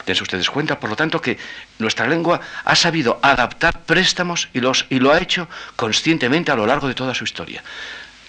Dense 0.06 0.24
ustedes 0.24 0.50
cuenta, 0.50 0.80
por 0.80 0.90
lo 0.90 0.96
tanto, 0.96 1.22
que 1.22 1.38
nuestra 1.78 2.08
lengua 2.08 2.42
ha 2.66 2.76
sabido 2.76 3.20
adaptar 3.22 3.82
préstamos 3.84 4.50
y, 4.54 4.60
los, 4.60 4.86
y 4.90 5.00
lo 5.00 5.12
ha 5.12 5.20
hecho 5.20 5.48
conscientemente 5.76 6.52
a 6.52 6.56
lo 6.56 6.66
largo 6.66 6.88
de 6.88 6.96
toda 6.96 7.14
su 7.14 7.24
historia. 7.24 7.64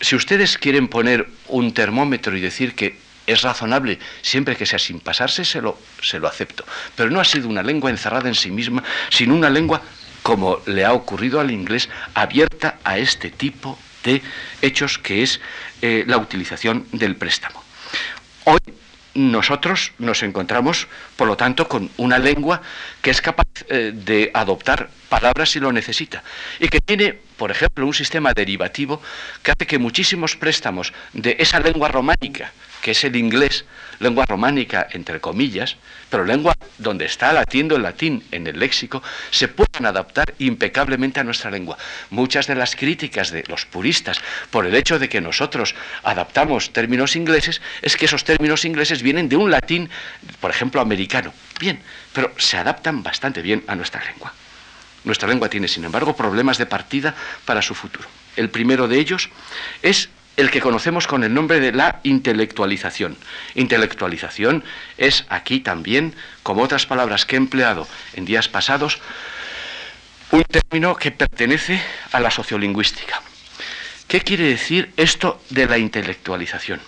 Si 0.00 0.16
ustedes 0.16 0.58
quieren 0.58 0.88
poner 0.88 1.28
un 1.48 1.74
termómetro 1.74 2.36
y 2.36 2.40
decir 2.40 2.74
que 2.74 2.96
es 3.32 3.42
razonable, 3.42 3.98
siempre 4.22 4.56
que 4.56 4.66
sea 4.66 4.78
sin 4.78 5.00
pasarse, 5.00 5.44
se 5.44 5.60
lo, 5.60 5.78
se 6.02 6.18
lo 6.18 6.28
acepto. 6.28 6.64
Pero 6.96 7.10
no 7.10 7.20
ha 7.20 7.24
sido 7.24 7.48
una 7.48 7.62
lengua 7.62 7.90
encerrada 7.90 8.28
en 8.28 8.34
sí 8.34 8.50
misma, 8.50 8.82
sino 9.10 9.34
una 9.34 9.50
lengua, 9.50 9.82
como 10.22 10.60
le 10.66 10.84
ha 10.84 10.92
ocurrido 10.92 11.40
al 11.40 11.50
inglés, 11.50 11.88
abierta 12.14 12.78
a 12.84 12.98
este 12.98 13.30
tipo 13.30 13.78
de 14.04 14.22
hechos 14.62 14.98
que 14.98 15.22
es 15.22 15.40
eh, 15.82 16.04
la 16.06 16.18
utilización 16.18 16.86
del 16.92 17.16
préstamo. 17.16 17.62
Hoy 18.44 18.58
nosotros 19.14 19.92
nos 19.98 20.22
encontramos, 20.22 20.86
por 21.16 21.26
lo 21.26 21.36
tanto, 21.36 21.68
con 21.68 21.90
una 21.96 22.18
lengua 22.18 22.62
que 23.02 23.10
es 23.10 23.20
capaz 23.20 23.46
eh, 23.68 23.92
de 23.94 24.30
adoptar 24.34 24.88
palabras 25.08 25.50
si 25.50 25.60
lo 25.60 25.72
necesita 25.72 26.22
y 26.60 26.68
que 26.68 26.80
tiene, 26.80 27.18
por 27.36 27.50
ejemplo, 27.50 27.86
un 27.86 27.94
sistema 27.94 28.32
derivativo 28.32 29.02
que 29.42 29.50
hace 29.50 29.66
que 29.66 29.78
muchísimos 29.78 30.36
préstamos 30.36 30.92
de 31.12 31.36
esa 31.38 31.58
lengua 31.58 31.88
románica 31.88 32.52
que 32.80 32.92
es 32.92 33.04
el 33.04 33.16
inglés, 33.16 33.64
lengua 33.98 34.26
románica, 34.26 34.86
entre 34.92 35.20
comillas, 35.20 35.76
pero 36.08 36.24
lengua 36.24 36.54
donde 36.78 37.04
está 37.04 37.32
latiendo 37.32 37.76
el 37.76 37.82
latín 37.82 38.24
en 38.30 38.46
el 38.46 38.58
léxico, 38.58 39.02
se 39.30 39.48
pueden 39.48 39.86
adaptar 39.86 40.34
impecablemente 40.38 41.20
a 41.20 41.24
nuestra 41.24 41.50
lengua. 41.50 41.76
Muchas 42.10 42.46
de 42.46 42.54
las 42.54 42.74
críticas 42.74 43.30
de 43.30 43.44
los 43.48 43.66
puristas 43.66 44.20
por 44.50 44.66
el 44.66 44.74
hecho 44.74 44.98
de 44.98 45.08
que 45.08 45.20
nosotros 45.20 45.74
adaptamos 46.02 46.72
términos 46.72 47.16
ingleses 47.16 47.60
es 47.82 47.96
que 47.96 48.06
esos 48.06 48.24
términos 48.24 48.64
ingleses 48.64 49.02
vienen 49.02 49.28
de 49.28 49.36
un 49.36 49.50
latín, 49.50 49.90
por 50.40 50.50
ejemplo, 50.50 50.80
americano. 50.80 51.32
Bien, 51.58 51.80
pero 52.12 52.32
se 52.38 52.56
adaptan 52.56 53.02
bastante 53.02 53.42
bien 53.42 53.62
a 53.66 53.76
nuestra 53.76 54.02
lengua. 54.04 54.32
Nuestra 55.04 55.28
lengua 55.28 55.48
tiene, 55.48 55.68
sin 55.68 55.84
embargo, 55.84 56.14
problemas 56.14 56.58
de 56.58 56.66
partida 56.66 57.14
para 57.44 57.62
su 57.62 57.74
futuro. 57.74 58.08
El 58.36 58.50
primero 58.50 58.86
de 58.86 58.98
ellos 58.98 59.30
es 59.82 60.10
el 60.40 60.50
que 60.50 60.60
conocemos 60.60 61.06
con 61.06 61.22
el 61.22 61.34
nombre 61.34 61.60
de 61.60 61.72
la 61.72 62.00
intelectualización. 62.02 63.16
Intelectualización 63.54 64.64
es 64.96 65.26
aquí 65.28 65.60
también, 65.60 66.14
como 66.42 66.62
otras 66.62 66.86
palabras 66.86 67.26
que 67.26 67.36
he 67.36 67.38
empleado 67.38 67.86
en 68.14 68.24
días 68.24 68.48
pasados, 68.48 69.00
un 70.30 70.42
término 70.44 70.96
que 70.96 71.10
pertenece 71.10 71.82
a 72.12 72.20
la 72.20 72.30
sociolingüística. 72.30 73.20
¿Qué 74.08 74.22
quiere 74.22 74.44
decir 74.44 74.92
esto 74.96 75.42
de 75.50 75.66
la 75.66 75.76
intelectualización? 75.76 76.80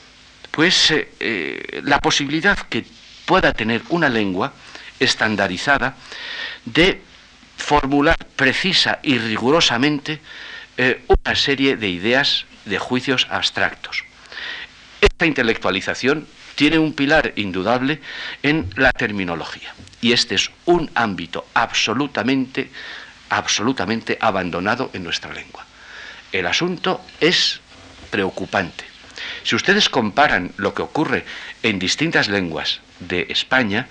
Pues 0.51 0.91
eh, 0.91 1.13
eh, 1.21 1.81
la 1.85 2.01
posibilidad 2.01 2.59
que 2.59 2.87
pueda 3.27 3.53
tener 3.53 3.83
una 3.91 4.09
lengua 4.09 4.55
estandarizada 4.99 5.97
de 6.65 7.03
formular 7.59 8.17
precisa 8.35 8.99
y 9.03 9.19
rigurosamente 9.19 10.21
eh, 10.77 11.03
una 11.07 11.35
serie 11.35 11.77
de 11.77 11.89
ideas 11.89 12.47
de 12.65 12.79
juicios 12.79 13.27
abstractos. 13.31 14.05
Esta 15.01 15.27
intelectualización 15.27 16.27
tiene 16.55 16.79
un 16.79 16.93
pilar 16.93 17.33
indudable 17.37 18.01
en 18.43 18.71
la 18.77 18.93
terminología 18.93 19.75
y 20.01 20.13
este 20.13 20.35
es 20.35 20.51
un 20.65 20.91
ámbito 20.95 21.47
absolutamente 21.55 22.71
absolutamente 23.33 24.19
abandonado 24.21 24.91
en 24.93 25.05
nuestra 25.05 25.33
lengua. 25.33 25.65
El 26.33 26.47
asunto 26.47 27.01
es 27.19 27.61
preocupante. 28.11 28.85
Si 29.43 29.57
ustedes 29.57 29.89
comparan 29.89 30.53
lo 30.59 30.75
que 30.75 30.83
ocurre 30.83 31.25
en 31.63 31.79
distintas 31.79 32.29
lenguas 32.29 32.81
de 33.01 33.27
España, 33.31 33.89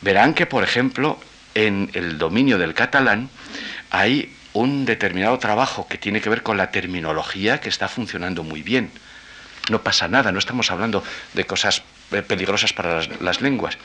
verán 0.00 0.32
que, 0.32 0.46
por 0.46 0.62
ejemplo, 0.62 1.18
en 1.54 1.90
el 1.94 2.18
dominio 2.18 2.56
del 2.56 2.74
catalán 2.74 3.30
hay 3.90 4.32
un 4.52 4.84
determinado 4.84 5.38
trabajo 5.38 5.86
que 5.88 5.98
tiene 5.98 6.20
que 6.20 6.30
ver 6.30 6.42
con 6.42 6.56
la 6.56 6.70
terminología 6.70 7.60
que 7.60 7.68
está 7.68 7.88
funcionando 7.88 8.42
muy 8.42 8.62
bien. 8.62 8.90
No 9.70 9.82
pasa 9.82 10.08
nada, 10.08 10.32
no 10.32 10.38
estamos 10.38 10.70
hablando 10.70 11.04
de 11.34 11.44
cosas 11.44 11.82
eh, 12.12 12.22
peligrosas 12.22 12.72
para 12.72 13.02
las, 13.20 13.40
lenguas. 13.40 13.76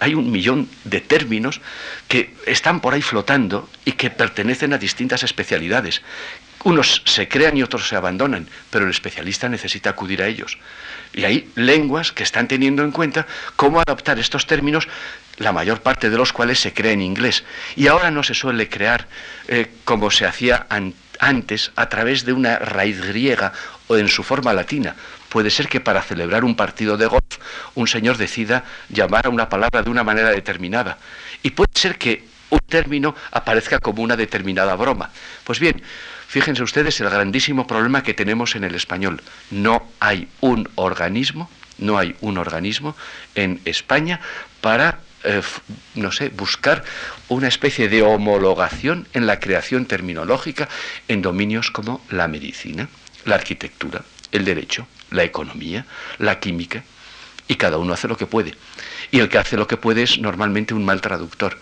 Hay 0.00 0.14
un 0.14 0.30
millón 0.30 0.68
de 0.84 1.00
términos 1.00 1.60
que 2.06 2.34
están 2.46 2.80
por 2.80 2.94
ahí 2.94 3.02
flotando 3.02 3.68
y 3.84 3.92
que 3.92 4.10
pertenecen 4.10 4.72
a 4.72 4.78
distintas 4.78 5.22
especialidades. 5.22 6.02
Unos 6.64 7.02
se 7.04 7.28
crean 7.28 7.56
y 7.56 7.62
otros 7.62 7.88
se 7.88 7.96
abandonan, 7.96 8.48
pero 8.70 8.84
el 8.84 8.90
especialista 8.90 9.48
necesita 9.48 9.90
acudir 9.90 10.22
a 10.22 10.28
ellos. 10.28 10.58
Y 11.12 11.24
hay 11.24 11.50
lenguas 11.56 12.12
que 12.12 12.22
están 12.22 12.48
teniendo 12.48 12.84
en 12.84 12.92
cuenta 12.92 13.26
cómo 13.56 13.80
adaptar 13.80 14.18
estos 14.18 14.46
términos 14.46 14.88
la 15.38 15.52
mayor 15.52 15.80
parte 15.80 16.10
de 16.10 16.16
los 16.16 16.32
cuales 16.32 16.60
se 16.60 16.74
crea 16.74 16.92
en 16.92 17.02
inglés. 17.02 17.44
Y 17.76 17.86
ahora 17.86 18.10
no 18.10 18.22
se 18.22 18.34
suele 18.34 18.68
crear 18.68 19.06
eh, 19.46 19.70
como 19.84 20.10
se 20.10 20.26
hacía 20.26 20.66
antes 21.18 21.72
a 21.76 21.88
través 21.88 22.24
de 22.24 22.32
una 22.32 22.58
raíz 22.58 23.00
griega 23.00 23.52
o 23.86 23.96
en 23.96 24.08
su 24.08 24.22
forma 24.22 24.52
latina. 24.52 24.94
Puede 25.28 25.50
ser 25.50 25.68
que 25.68 25.80
para 25.80 26.02
celebrar 26.02 26.44
un 26.44 26.56
partido 26.56 26.96
de 26.96 27.06
golf 27.06 27.22
un 27.74 27.86
señor 27.86 28.16
decida 28.16 28.64
llamar 28.88 29.26
a 29.26 29.30
una 29.30 29.48
palabra 29.48 29.82
de 29.82 29.90
una 29.90 30.04
manera 30.04 30.30
determinada. 30.30 30.98
Y 31.42 31.50
puede 31.50 31.70
ser 31.74 31.98
que 31.98 32.24
un 32.50 32.60
término 32.60 33.14
aparezca 33.30 33.78
como 33.78 34.02
una 34.02 34.16
determinada 34.16 34.74
broma. 34.74 35.10
Pues 35.44 35.60
bien, 35.60 35.82
fíjense 36.28 36.62
ustedes 36.62 37.00
el 37.00 37.10
grandísimo 37.10 37.66
problema 37.66 38.02
que 38.02 38.14
tenemos 38.14 38.56
en 38.56 38.64
el 38.64 38.74
español. 38.74 39.22
No 39.50 39.86
hay 40.00 40.28
un 40.40 40.68
organismo, 40.76 41.50
no 41.76 41.98
hay 41.98 42.16
un 42.20 42.38
organismo 42.38 42.96
en 43.34 43.60
España 43.64 44.20
para 44.60 45.00
eh, 45.28 45.42
no 45.94 46.10
sé, 46.10 46.30
buscar 46.30 46.82
una 47.28 47.48
especie 47.48 47.90
de 47.90 48.00
homologación 48.00 49.06
en 49.12 49.26
la 49.26 49.40
creación 49.40 49.84
terminológica 49.84 50.70
en 51.06 51.20
dominios 51.20 51.70
como 51.70 52.02
la 52.08 52.28
medicina, 52.28 52.88
la 53.26 53.34
arquitectura, 53.34 54.02
el 54.32 54.46
derecho, 54.46 54.86
la 55.10 55.24
economía, 55.24 55.84
la 56.16 56.40
química, 56.40 56.82
y 57.46 57.56
cada 57.56 57.76
uno 57.76 57.92
hace 57.92 58.08
lo 58.08 58.16
que 58.16 58.24
puede. 58.24 58.54
Y 59.10 59.20
el 59.20 59.28
que 59.28 59.36
hace 59.36 59.58
lo 59.58 59.66
que 59.66 59.76
puede 59.76 60.02
es 60.02 60.18
normalmente 60.18 60.72
un 60.72 60.86
mal 60.86 61.02
traductor. 61.02 61.58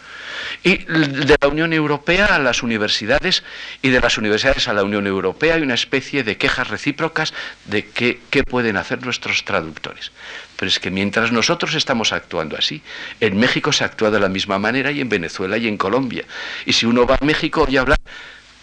Y 0.63 0.77
de 0.77 1.37
la 1.41 1.49
Unión 1.49 1.73
Europea 1.73 2.27
a 2.27 2.39
las 2.39 2.63
universidades 2.63 3.43
y 3.83 3.91
de 3.91 4.01
las 4.01 4.17
universidades 4.17 4.69
a 4.69 4.75
la 4.75 4.85
Unión 4.85 5.09
Europea 5.09 5.57
hay 5.57 5.63
una 5.63 5.75
especie 5.75 6.23
de 6.23 6.37
quejas 6.37 6.69
recíprocas 6.69 7.35
de 7.65 7.85
qué, 7.85 8.21
qué 8.31 8.45
pueden 8.45 8.77
hacer 8.77 9.05
nuestros 9.05 9.45
traductores. 9.45 10.13
Pero 10.57 10.69
es 10.69 10.81
que 10.81 10.91
mientras 10.91 11.33
nosotros 11.33 11.75
estamos 11.75 12.13
actuando 12.13 12.57
así, 12.57 12.83
en 13.21 13.39
México 13.39 13.73
se 13.73 13.85
actúa 13.85 14.11
de 14.11 14.21
la 14.21 14.29
misma 14.29 14.59
manera 14.59 14.91
y 14.91 15.01
en 15.01 15.09
Venezuela 15.09 15.57
y 15.59 15.69
en 15.69 15.77
Colombia. 15.77 16.25
Y 16.65 16.73
si 16.73 16.87
uno 16.87 17.07
va 17.07 17.17
a 17.21 17.25
México 17.25 17.67
y 17.69 17.77
habla 17.77 17.97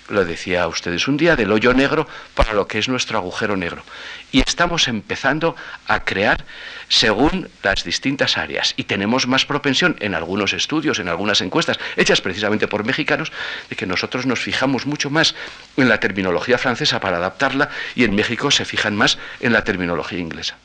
lo 0.09 0.25
decía 0.25 0.63
a 0.63 0.67
ustedes 0.67 1.07
un 1.07 1.17
día, 1.17 1.35
del 1.35 1.51
hoyo 1.51 1.73
negro 1.73 2.07
para 2.35 2.53
lo 2.53 2.67
que 2.67 2.79
es 2.79 2.89
nuestro 2.89 3.17
agujero 3.17 3.55
negro. 3.55 3.83
Y 4.31 4.41
estamos 4.41 4.87
empezando 4.87 5.55
a 5.87 6.03
crear 6.03 6.43
según 6.89 7.49
las 7.61 7.83
distintas 7.83 8.37
áreas. 8.37 8.73
Y 8.77 8.83
tenemos 8.83 9.27
más 9.27 9.45
propensión 9.45 9.95
en 9.99 10.15
algunos 10.15 10.53
estudios, 10.53 10.99
en 10.99 11.07
algunas 11.07 11.41
encuestas, 11.41 11.79
hechas 11.95 12.21
precisamente 12.21 12.67
por 12.67 12.85
mexicanos, 12.85 13.31
de 13.69 13.75
que 13.75 13.85
nosotros 13.85 14.25
nos 14.25 14.39
fijamos 14.39 14.85
mucho 14.85 15.09
más 15.09 15.35
en 15.77 15.89
la 15.89 15.99
terminología 15.99 16.57
francesa 16.57 16.99
para 16.99 17.17
adaptarla 17.17 17.69
y 17.95 18.03
en 18.03 18.15
México 18.15 18.51
se 18.51 18.65
fijan 18.65 18.95
más 18.95 19.17
en 19.39 19.53
la 19.53 19.63
terminología 19.63 20.19
inglesa. 20.19 20.57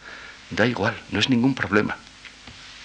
Da 0.50 0.67
igual, 0.67 0.95
no 1.11 1.19
es 1.19 1.28
ningún 1.28 1.55
problema. 1.55 1.97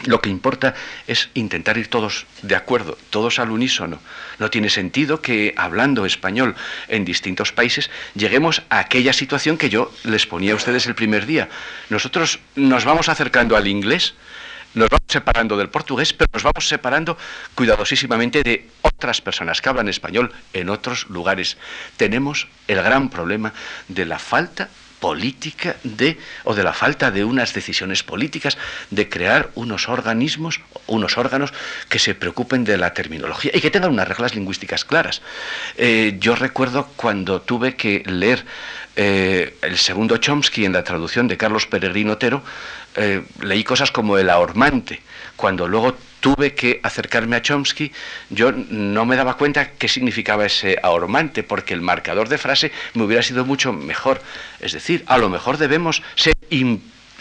Lo 0.05 0.19
que 0.21 0.29
importa 0.29 0.73
es 1.07 1.29
intentar 1.33 1.77
ir 1.77 1.87
todos 1.87 2.25
de 2.41 2.55
acuerdo, 2.55 2.97
todos 3.09 3.39
al 3.39 3.51
unísono. 3.51 3.99
No 4.37 4.49
tiene 4.49 4.69
sentido 4.69 5.21
que 5.21 5.53
hablando 5.55 6.05
español 6.05 6.55
en 6.89 7.05
distintos 7.05 7.53
países 7.53 7.89
lleguemos 8.13 8.63
a 8.69 8.79
aquella 8.79 9.13
situación 9.13 9.57
que 9.57 9.69
yo 9.69 9.93
les 10.03 10.25
ponía 10.25 10.53
a 10.53 10.55
ustedes 10.57 10.87
el 10.87 10.95
primer 10.95 11.25
día. 11.25 11.47
Nosotros 11.89 12.39
nos 12.55 12.83
vamos 12.83 13.07
acercando 13.07 13.55
al 13.55 13.67
inglés, 13.67 14.13
nos 14.73 14.89
vamos 14.89 15.05
separando 15.07 15.55
del 15.55 15.69
portugués, 15.69 16.11
pero 16.11 16.29
nos 16.33 16.43
vamos 16.43 16.67
separando 16.67 17.17
cuidadosísimamente 17.55 18.43
de 18.43 18.69
otras 18.81 19.21
personas 19.21 19.61
que 19.61 19.69
hablan 19.69 19.87
español 19.87 20.33
en 20.51 20.69
otros 20.69 21.07
lugares. 21.09 21.55
Tenemos 21.95 22.49
el 22.67 22.81
gran 22.81 23.09
problema 23.09 23.53
de 23.87 24.05
la 24.05 24.19
falta 24.19 24.69
política 25.03 25.75
de 25.83 26.17
o 26.45 26.55
de 26.55 26.63
la 26.63 26.71
falta 26.71 27.11
de 27.11 27.25
unas 27.25 27.53
decisiones 27.53 28.03
políticas 28.03 28.57
de 28.89 29.09
crear 29.09 29.51
unos 29.53 29.89
organismos, 29.89 30.61
unos 30.87 31.17
órganos 31.17 31.51
que 31.89 31.99
se 31.99 32.15
preocupen 32.15 32.63
de 32.63 32.77
la 32.77 32.93
terminología 32.93 33.51
y 33.53 33.59
que 33.59 33.69
tengan 33.69 33.91
unas 33.91 34.07
reglas 34.07 34.33
lingüísticas 34.33 34.85
claras. 34.85 35.21
Eh, 35.75 36.15
yo 36.21 36.37
recuerdo 36.37 36.87
cuando 36.95 37.41
tuve 37.41 37.75
que 37.75 38.01
leer 38.05 38.45
eh, 38.95 39.57
el 39.61 39.77
segundo 39.77 40.15
Chomsky 40.15 40.63
en 40.63 40.71
la 40.71 40.85
traducción 40.85 41.27
de 41.27 41.35
Carlos 41.35 41.67
Peregrino 41.67 42.13
Otero, 42.13 42.41
eh, 42.95 43.23
leí 43.41 43.65
cosas 43.65 43.91
como 43.91 44.17
el 44.17 44.29
ahormante, 44.29 45.01
cuando 45.35 45.67
luego 45.67 45.97
tuve 46.23 46.55
que 46.55 46.79
acercarme 46.83 47.35
a 47.35 47.41
Chomsky, 47.41 47.91
yo 48.29 48.53
no 48.53 49.05
me 49.05 49.17
daba 49.17 49.35
cuenta 49.35 49.71
qué 49.71 49.89
significaba 49.89 50.45
ese 50.45 50.79
ahormante, 50.81 51.43
porque 51.43 51.73
el 51.73 51.81
marcador 51.81 52.29
de 52.29 52.37
frase 52.37 52.71
me 52.93 53.03
hubiera 53.03 53.21
sido 53.21 53.43
mucho 53.43 53.73
mejor. 53.73 54.21
Es 54.61 54.71
decir, 54.71 55.03
a 55.07 55.17
lo 55.17 55.27
mejor 55.27 55.57
debemos 55.57 56.01
ser 56.15 56.33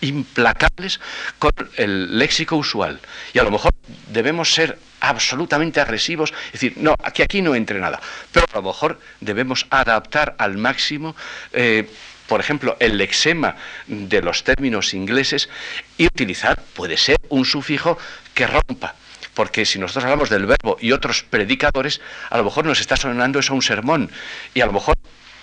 implacables 0.00 1.00
con 1.40 1.50
el 1.76 2.16
léxico 2.16 2.54
usual 2.54 3.00
y 3.34 3.40
a 3.40 3.42
lo 3.42 3.50
mejor 3.50 3.72
debemos 4.06 4.54
ser 4.54 4.78
absolutamente 5.00 5.80
agresivos, 5.80 6.32
es 6.46 6.52
decir, 6.52 6.74
no, 6.76 6.94
aquí, 7.02 7.22
aquí 7.22 7.42
no 7.42 7.56
entre 7.56 7.80
nada, 7.80 8.00
pero 8.30 8.46
a 8.52 8.56
lo 8.58 8.62
mejor 8.62 9.00
debemos 9.20 9.66
adaptar 9.70 10.36
al 10.38 10.58
máximo. 10.58 11.16
Eh, 11.52 11.88
por 12.28 12.40
ejemplo, 12.40 12.76
el 12.78 12.96
lexema 12.96 13.56
de 13.88 14.22
los 14.22 14.44
términos 14.44 14.94
ingleses 14.94 15.50
y 15.98 16.06
utilizar, 16.06 16.62
puede 16.72 16.96
ser, 16.96 17.16
un 17.28 17.44
sufijo 17.44 17.98
que 18.32 18.46
rompa. 18.46 18.94
Porque 19.34 19.64
si 19.64 19.78
nosotros 19.78 20.04
hablamos 20.04 20.30
del 20.30 20.46
verbo 20.46 20.76
y 20.80 20.92
otros 20.92 21.22
predicadores, 21.22 22.00
a 22.30 22.38
lo 22.38 22.44
mejor 22.44 22.66
nos 22.66 22.80
está 22.80 22.96
sonando 22.96 23.38
eso 23.38 23.54
un 23.54 23.62
sermón. 23.62 24.10
Y 24.54 24.60
a 24.60 24.66
lo 24.66 24.72
mejor 24.72 24.96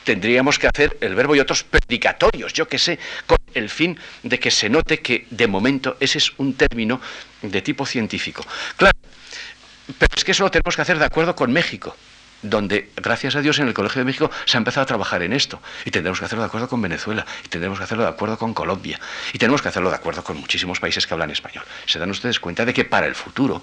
tendríamos 0.03 0.59
que 0.59 0.67
hacer 0.67 0.97
el 1.01 1.15
verbo 1.15 1.35
y 1.35 1.39
otros 1.39 1.63
predicatorios, 1.63 2.53
yo 2.53 2.67
qué 2.67 2.79
sé, 2.79 2.99
con 3.25 3.37
el 3.53 3.69
fin 3.69 3.99
de 4.23 4.39
que 4.39 4.51
se 4.51 4.69
note 4.69 4.99
que 5.01 5.25
de 5.29 5.47
momento 5.47 5.97
ese 5.99 6.19
es 6.19 6.31
un 6.37 6.53
término 6.53 7.01
de 7.41 7.61
tipo 7.61 7.85
científico. 7.85 8.45
Claro, 8.77 8.97
pero 9.97 10.11
es 10.15 10.23
que 10.23 10.31
eso 10.31 10.43
lo 10.43 10.51
tenemos 10.51 10.75
que 10.75 10.81
hacer 10.81 10.99
de 10.99 11.05
acuerdo 11.05 11.35
con 11.35 11.51
México 11.51 11.95
donde, 12.41 12.89
gracias 12.95 13.35
a 13.35 13.41
Dios, 13.41 13.59
en 13.59 13.67
el 13.67 13.73
Colegio 13.73 13.99
de 13.99 14.05
México 14.05 14.31
se 14.45 14.57
ha 14.57 14.59
empezado 14.59 14.83
a 14.83 14.85
trabajar 14.85 15.21
en 15.23 15.33
esto. 15.33 15.61
Y 15.85 15.91
tendremos 15.91 16.19
que 16.19 16.25
hacerlo 16.25 16.43
de 16.43 16.47
acuerdo 16.47 16.67
con 16.67 16.81
Venezuela, 16.81 17.25
y 17.43 17.47
tendremos 17.47 17.77
que 17.77 17.83
hacerlo 17.83 18.03
de 18.03 18.09
acuerdo 18.09 18.37
con 18.37 18.53
Colombia, 18.53 18.99
y 19.33 19.37
tenemos 19.37 19.61
que 19.61 19.67
hacerlo 19.67 19.89
de 19.89 19.95
acuerdo 19.95 20.23
con 20.23 20.37
muchísimos 20.37 20.79
países 20.79 21.05
que 21.05 21.13
hablan 21.13 21.31
español. 21.31 21.63
Se 21.85 21.99
dan 21.99 22.09
ustedes 22.09 22.39
cuenta 22.39 22.65
de 22.65 22.73
que 22.73 22.85
para 22.85 23.05
el 23.05 23.15
futuro, 23.15 23.61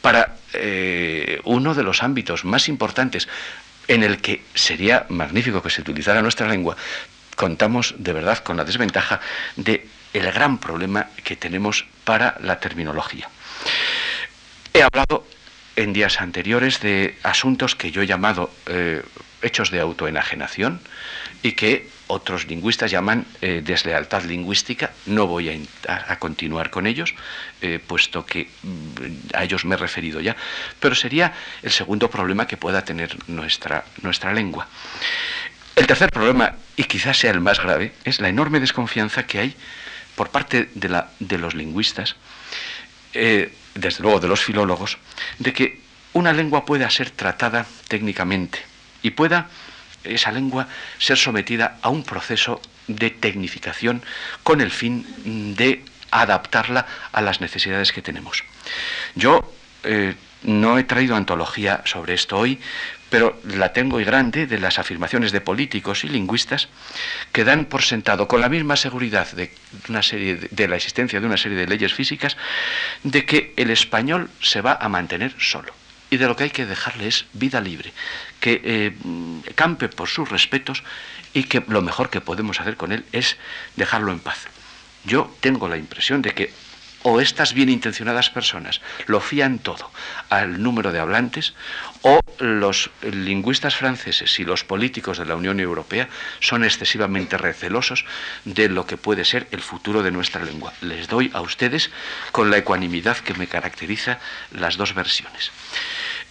para 0.00 0.36
eh, 0.52 1.40
uno 1.44 1.74
de 1.74 1.82
los 1.82 2.02
ámbitos 2.02 2.44
más 2.44 2.68
importantes 2.68 3.28
en 3.86 4.02
el 4.02 4.20
que 4.20 4.44
sería 4.54 5.06
magnífico 5.08 5.62
que 5.62 5.70
se 5.70 5.80
utilizara 5.80 6.20
nuestra 6.20 6.46
lengua, 6.46 6.76
contamos 7.36 7.94
de 7.98 8.12
verdad 8.12 8.38
con 8.38 8.56
la 8.56 8.64
desventaja 8.64 9.20
de 9.56 9.86
el 10.12 10.30
gran 10.32 10.58
problema 10.58 11.06
que 11.24 11.36
tenemos 11.36 11.86
para 12.04 12.36
la 12.40 12.58
terminología. 12.58 13.28
He 14.72 14.82
hablado 14.82 15.26
en 15.78 15.92
días 15.92 16.20
anteriores 16.20 16.80
de 16.80 17.16
asuntos 17.22 17.76
que 17.76 17.92
yo 17.92 18.02
he 18.02 18.06
llamado 18.06 18.50
eh, 18.66 19.00
hechos 19.42 19.70
de 19.70 19.78
autoenajenación 19.78 20.80
y 21.40 21.52
que 21.52 21.88
otros 22.08 22.48
lingüistas 22.48 22.90
llaman 22.90 23.26
eh, 23.42 23.62
deslealtad 23.64 24.24
lingüística. 24.24 24.90
No 25.06 25.28
voy 25.28 25.66
a, 25.86 26.12
a 26.12 26.18
continuar 26.18 26.70
con 26.70 26.88
ellos, 26.88 27.14
eh, 27.62 27.78
puesto 27.78 28.26
que 28.26 28.48
mm, 28.64 29.34
a 29.34 29.44
ellos 29.44 29.64
me 29.64 29.76
he 29.76 29.78
referido 29.78 30.20
ya, 30.20 30.34
pero 30.80 30.96
sería 30.96 31.32
el 31.62 31.70
segundo 31.70 32.10
problema 32.10 32.48
que 32.48 32.56
pueda 32.56 32.82
tener 32.82 33.16
nuestra, 33.28 33.84
nuestra 34.02 34.32
lengua. 34.32 34.66
El 35.76 35.86
tercer 35.86 36.10
problema, 36.10 36.56
y 36.74 36.84
quizás 36.84 37.18
sea 37.18 37.30
el 37.30 37.40
más 37.40 37.62
grave, 37.62 37.92
es 38.02 38.18
la 38.18 38.28
enorme 38.28 38.58
desconfianza 38.58 39.26
que 39.26 39.38
hay 39.38 39.54
por 40.16 40.30
parte 40.30 40.70
de, 40.74 40.88
la, 40.88 41.12
de 41.20 41.38
los 41.38 41.54
lingüistas 41.54 42.16
desde 43.80 44.02
luego 44.02 44.20
de 44.20 44.28
los 44.28 44.42
filólogos, 44.44 44.98
de 45.38 45.52
que 45.52 45.80
una 46.12 46.32
lengua 46.32 46.64
pueda 46.64 46.90
ser 46.90 47.10
tratada 47.10 47.66
técnicamente 47.88 48.60
y 49.02 49.10
pueda 49.10 49.48
esa 50.04 50.32
lengua 50.32 50.68
ser 50.98 51.18
sometida 51.18 51.78
a 51.82 51.88
un 51.88 52.02
proceso 52.02 52.60
de 52.86 53.10
tecnificación 53.10 54.02
con 54.42 54.60
el 54.60 54.70
fin 54.70 55.04
de 55.56 55.84
adaptarla 56.10 56.86
a 57.12 57.20
las 57.20 57.40
necesidades 57.40 57.92
que 57.92 58.02
tenemos. 58.02 58.42
Yo 59.14 59.52
eh, 59.84 60.14
no 60.42 60.78
he 60.78 60.84
traído 60.84 61.16
antología 61.16 61.82
sobre 61.84 62.14
esto 62.14 62.38
hoy, 62.38 62.58
pero 63.10 63.40
la 63.44 63.72
tengo 63.72 64.00
y 64.00 64.04
grande 64.04 64.46
de 64.46 64.58
las 64.58 64.78
afirmaciones 64.78 65.32
de 65.32 65.40
políticos 65.40 66.04
y 66.04 66.08
lingüistas 66.08 66.68
que 67.32 67.44
dan 67.44 67.64
por 67.64 67.82
sentado 67.82 68.28
con 68.28 68.40
la 68.40 68.48
misma 68.48 68.76
seguridad 68.76 69.30
de, 69.32 69.50
una 69.88 70.02
serie 70.02 70.36
de, 70.50 70.68
la 70.68 70.76
existencia 70.76 71.20
de 71.20 71.26
una 71.26 71.36
serie 71.36 71.56
de 71.56 71.66
leyes 71.66 71.94
físicas 71.94 72.36
de 73.02 73.24
que 73.24 73.54
el 73.56 73.70
español 73.70 74.30
se 74.40 74.60
va 74.60 74.76
a 74.80 74.88
mantener 74.88 75.34
solo 75.38 75.72
y 76.10 76.16
de 76.16 76.26
lo 76.26 76.36
que 76.36 76.44
hay 76.44 76.50
que 76.50 76.66
dejarle 76.66 77.08
es 77.08 77.26
vida 77.34 77.60
libre, 77.60 77.92
que 78.40 78.60
eh, 78.64 78.92
campe 79.54 79.88
por 79.88 80.08
sus 80.08 80.28
respetos 80.28 80.82
y 81.34 81.44
que 81.44 81.62
lo 81.68 81.82
mejor 81.82 82.08
que 82.10 82.20
podemos 82.20 82.60
hacer 82.60 82.76
con 82.76 82.92
él 82.92 83.04
es 83.12 83.36
dejarlo 83.76 84.12
en 84.12 84.20
paz. 84.20 84.46
Yo 85.04 85.34
tengo 85.40 85.68
la 85.68 85.76
impresión 85.76 86.22
de 86.22 86.32
que 86.32 86.52
o 87.02 87.20
estas 87.20 87.54
bien 87.54 87.68
intencionadas 87.68 88.30
personas 88.30 88.80
lo 89.06 89.20
fían 89.20 89.58
todo 89.58 89.90
al 90.30 90.62
número 90.62 90.92
de 90.92 90.98
hablantes, 90.98 91.54
o 92.02 92.20
los 92.38 92.90
lingüistas 93.02 93.76
franceses 93.76 94.38
y 94.38 94.44
los 94.44 94.64
políticos 94.64 95.18
de 95.18 95.24
la 95.24 95.36
Unión 95.36 95.60
Europea 95.60 96.08
son 96.40 96.64
excesivamente 96.64 97.36
recelosos 97.36 98.04
de 98.44 98.68
lo 98.68 98.86
que 98.86 98.96
puede 98.96 99.24
ser 99.24 99.48
el 99.50 99.60
futuro 99.60 100.02
de 100.02 100.10
nuestra 100.10 100.44
lengua. 100.44 100.72
Les 100.80 101.08
doy 101.08 101.30
a 101.34 101.40
ustedes, 101.40 101.90
con 102.32 102.50
la 102.50 102.58
ecuanimidad 102.58 103.16
que 103.18 103.34
me 103.34 103.46
caracteriza, 103.46 104.18
las 104.52 104.76
dos 104.76 104.94
versiones. 104.94 105.50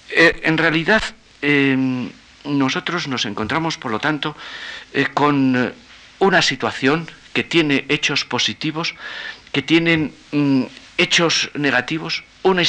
Eh, 0.09 0.41
en 0.43 0.57
realidad, 0.57 1.03
em, 1.41 2.11
nosotros 2.45 3.07
nos 3.07 3.25
encontramos, 3.25 3.77
por 3.77 3.91
lo 3.91 3.99
tanto, 3.99 4.35
eh, 4.93 5.07
con 5.13 5.73
una 6.19 6.41
situación 6.41 7.09
que 7.33 7.43
tiene 7.43 7.85
hechos 7.89 8.25
positivos, 8.25 8.95
que 9.51 9.61
tienen 9.61 10.13
mm, 10.31 10.63
hechos 10.97 11.49
negativos, 11.53 12.23
una, 12.43 12.63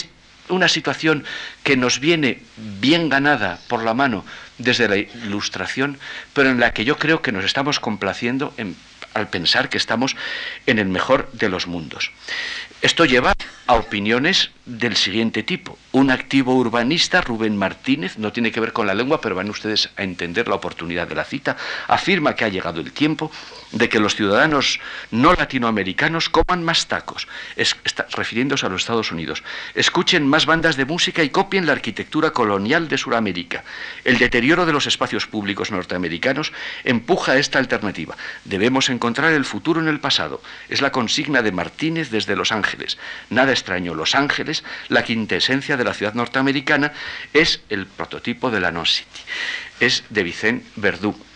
una 0.49 0.69
situación 0.69 1.25
que 1.63 1.77
nos 1.77 2.01
viene 2.01 2.43
bien 2.81 3.09
ganada 3.09 3.59
por 3.69 3.83
la 3.83 3.95
mano 3.95 4.25
desde 4.59 4.89
la 4.89 4.97
ilustración, 4.97 5.99
pero 6.33 6.51
en 6.51 6.61
la 6.61 6.73
que 6.73 6.85
yo 6.85 6.99
creo 6.99 7.23
que 7.23 7.33
nos 7.33 7.45
estamos 7.45 7.81
complaciendo 7.81 8.53
en 8.57 8.77
al 9.15 9.29
pensar 9.29 9.69
que 9.69 9.79
estamos 9.79 10.17
en 10.67 10.79
el 10.79 10.89
mejor 10.89 11.31
de 11.33 11.49
los 11.49 11.67
mundos. 11.67 12.11
Esto 12.81 13.05
lleva 13.05 13.33
a 13.67 13.75
opiniones 13.75 14.51
del 14.65 14.95
siguiente 14.95 15.43
tipo. 15.43 15.77
Un 15.91 16.11
activo 16.11 16.55
urbanista, 16.55 17.21
Rubén 17.21 17.57
Martínez, 17.57 18.19
no 18.19 18.33
tiene 18.33 18.53
que 18.53 18.61
ver 18.61 18.73
con 18.73 18.87
la 18.87 18.95
lengua, 18.95 19.21
pero 19.21 19.35
van 19.35 19.51
ustedes 19.51 19.91
a 19.97 20.05
entender 20.05 20.47
la 20.47 20.55
oportunidad 20.55 21.09
de 21.09 21.17
la 21.17 21.25
cita, 21.25 21.57
afirma 21.89 22.37
que 22.37 22.45
ha 22.45 22.49
llegado 22.49 22.81
el 22.81 22.93
tiempo 22.93 23.33
de 23.73 23.89
que 23.89 24.01
los 24.01 24.15
ciudadanos 24.15 24.81
no 25.11 25.33
latinoamericanos 25.35 26.29
coman 26.29 26.63
más 26.63 26.87
tacos, 26.89 27.29
refiriéndose 28.17 28.67
a 28.67 28.69
los 28.69 28.83
Estados 28.83 29.13
Unidos, 29.13 29.43
escuchen 29.75 30.27
más 30.27 30.47
bandas 30.47 30.77
de 30.77 30.85
música 30.85 31.23
y 31.23 31.31
copien 31.31 31.67
la 31.67 31.73
arquitectura 31.73 32.31
colonial 32.31 32.89
de 32.89 32.99
Sudamérica. 32.99 33.65
El 34.05 34.19
deterioro 34.19 34.67
de 34.67 34.73
los 34.73 34.87
espacios 34.87 35.27
públicos 35.27 35.71
norteamericanos 35.71 36.53
empuja 36.85 37.37
esta 37.37 37.59
alternativa. 37.59 38.17
Debemos 38.45 38.89
encontrar 38.89 39.33
el 39.33 39.45
futuro 39.45 39.81
en 39.81 39.89
el 39.89 40.01
pasado. 40.01 40.43
Es 40.69 40.81
la 40.81 40.93
consigna 40.93 41.43
de 41.43 41.53
Martínez 41.53 42.11
desde 42.11 42.37
Los 42.37 42.53
Ángeles. 42.53 42.99
Nada 43.31 43.53
extraño, 43.53 43.95
Los 43.95 44.15
Ángeles, 44.15 44.65
la 44.89 45.05
quintesencia 45.05 45.77
de 45.77 45.85
la 45.85 45.95
ciudad 45.95 46.15
norteamericana, 46.15 46.93
es 47.33 47.61
el 47.69 47.87
prototipo 47.87 48.51
de 48.51 48.61
la 48.61 48.71
Non-City. 48.71 49.21
Es 49.81 50.05
de 50.11 50.23
Vicente 50.23 50.67
Verdú. 50.77 51.28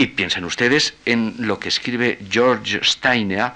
Y 0.00 0.06
piensen 0.06 0.46
ustedes 0.46 0.94
en 1.04 1.34
lo 1.40 1.58
que 1.58 1.68
escribe 1.68 2.18
George 2.30 2.80
Steiner, 2.82 3.52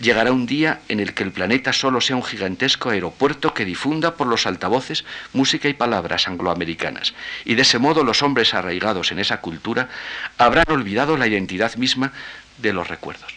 llegará 0.00 0.32
un 0.32 0.44
día 0.44 0.80
en 0.88 0.98
el 0.98 1.14
que 1.14 1.22
el 1.22 1.30
planeta 1.30 1.72
solo 1.72 2.00
sea 2.00 2.16
un 2.16 2.24
gigantesco 2.24 2.90
aeropuerto 2.90 3.54
que 3.54 3.64
difunda 3.64 4.16
por 4.16 4.26
los 4.26 4.44
altavoces 4.48 5.04
música 5.34 5.68
y 5.68 5.74
palabras 5.74 6.26
angloamericanas. 6.26 7.14
Y 7.44 7.54
de 7.54 7.62
ese 7.62 7.78
modo 7.78 8.02
los 8.02 8.24
hombres 8.24 8.54
arraigados 8.54 9.12
en 9.12 9.20
esa 9.20 9.40
cultura 9.40 9.88
habrán 10.36 10.64
olvidado 10.68 11.16
la 11.16 11.28
identidad 11.28 11.76
misma 11.76 12.12
de 12.58 12.72
los 12.72 12.88
recuerdos. 12.88 13.32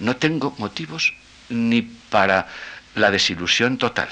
No 0.00 0.16
tengo 0.16 0.56
motivos 0.58 1.14
ni 1.48 1.82
para 1.82 2.48
la 2.96 3.12
desilusión 3.12 3.78
total 3.78 4.08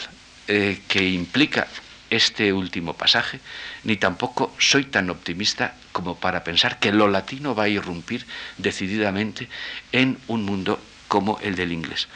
eh, 0.46 0.82
que 0.86 1.02
implica 1.02 1.66
este 2.10 2.52
último 2.52 2.94
pasaje, 2.94 3.40
ni 3.84 3.96
tampoco 3.96 4.54
soy 4.58 4.84
tan 4.84 5.10
optimista 5.10 5.74
como 5.92 6.16
para 6.16 6.44
pensar 6.44 6.78
que 6.78 6.92
lo 6.92 7.08
latino 7.08 7.54
va 7.54 7.64
a 7.64 7.68
irrumpir 7.68 8.26
decididamente 8.58 9.48
en 9.92 10.18
un 10.28 10.44
mundo 10.44 10.80
como 11.08 11.38
el 11.40 11.56
del 11.56 11.72
inglés. 11.72 12.08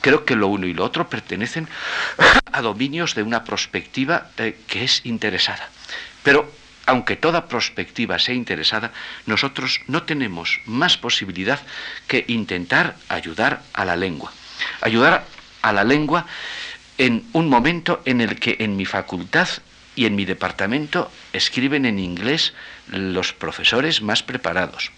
Creo 0.00 0.24
que 0.24 0.36
lo 0.36 0.48
uno 0.48 0.66
y 0.66 0.74
lo 0.74 0.84
otro 0.84 1.08
pertenecen 1.08 1.68
a 2.52 2.60
dominios 2.60 3.14
de 3.14 3.22
una 3.22 3.44
perspectiva 3.44 4.30
eh, 4.36 4.58
que 4.66 4.84
es 4.84 5.04
interesada. 5.04 5.68
Pero 6.22 6.50
aunque 6.86 7.16
toda 7.16 7.46
perspectiva 7.46 8.18
sea 8.18 8.34
interesada, 8.34 8.92
nosotros 9.26 9.80
no 9.86 10.02
tenemos 10.02 10.60
más 10.66 10.96
posibilidad 10.96 11.60
que 12.08 12.24
intentar 12.28 12.96
ayudar 13.08 13.62
a 13.72 13.84
la 13.84 13.96
lengua. 13.96 14.32
Ayudar 14.80 15.24
a 15.62 15.72
la 15.72 15.84
lengua 15.84 16.26
en 16.98 17.24
un 17.32 17.48
momento 17.48 18.02
en 18.04 18.20
el 18.20 18.38
que 18.38 18.56
en 18.60 18.76
mi 18.76 18.84
facultad 18.84 19.48
y 19.94 20.06
en 20.06 20.16
mi 20.16 20.24
departamento 20.24 21.10
escriben 21.32 21.84
en 21.84 21.98
inglés 21.98 22.54
los 22.88 23.32
profesores 23.32 24.02
más 24.02 24.22
preparados. 24.22 24.90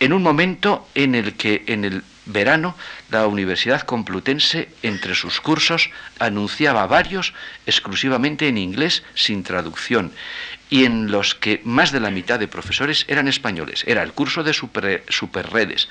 En 0.00 0.12
un 0.12 0.22
momento 0.22 0.88
en 0.94 1.14
el 1.14 1.34
que 1.34 1.64
en 1.66 1.84
el 1.84 2.04
verano 2.26 2.76
la 3.10 3.26
Universidad 3.26 3.82
Complutense 3.82 4.68
entre 4.82 5.14
sus 5.14 5.40
cursos 5.40 5.90
anunciaba 6.18 6.86
varios 6.86 7.32
exclusivamente 7.66 8.48
en 8.48 8.58
inglés 8.58 9.02
sin 9.14 9.42
traducción 9.42 10.12
y 10.70 10.84
en 10.84 11.10
los 11.10 11.34
que 11.34 11.60
más 11.64 11.92
de 11.92 12.00
la 12.00 12.10
mitad 12.10 12.38
de 12.38 12.48
profesores 12.48 13.04
eran 13.08 13.28
españoles. 13.28 13.84
Era 13.86 14.02
el 14.02 14.12
curso 14.12 14.42
de 14.42 14.52
super, 14.52 15.04
superredes, 15.08 15.88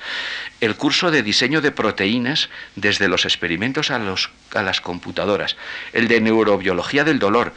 el 0.60 0.76
curso 0.76 1.10
de 1.10 1.22
diseño 1.22 1.60
de 1.60 1.72
proteínas 1.72 2.48
desde 2.76 3.08
los 3.08 3.24
experimentos 3.24 3.90
a, 3.90 3.98
los, 3.98 4.30
a 4.54 4.62
las 4.62 4.80
computadoras, 4.80 5.56
el 5.92 6.08
de 6.08 6.20
neurobiología 6.20 7.04
del 7.04 7.18
dolor, 7.18 7.52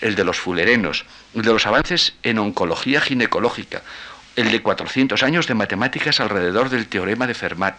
el 0.00 0.14
de 0.14 0.24
los 0.24 0.38
fulerenos, 0.38 1.04
el 1.34 1.42
de 1.42 1.52
los 1.52 1.66
avances 1.66 2.14
en 2.22 2.38
oncología 2.38 3.00
ginecológica, 3.00 3.82
el 4.36 4.52
de 4.52 4.60
400 4.60 5.22
años 5.22 5.46
de 5.46 5.54
matemáticas 5.54 6.20
alrededor 6.20 6.68
del 6.68 6.86
teorema 6.88 7.26
de 7.26 7.34
Fermat, 7.34 7.76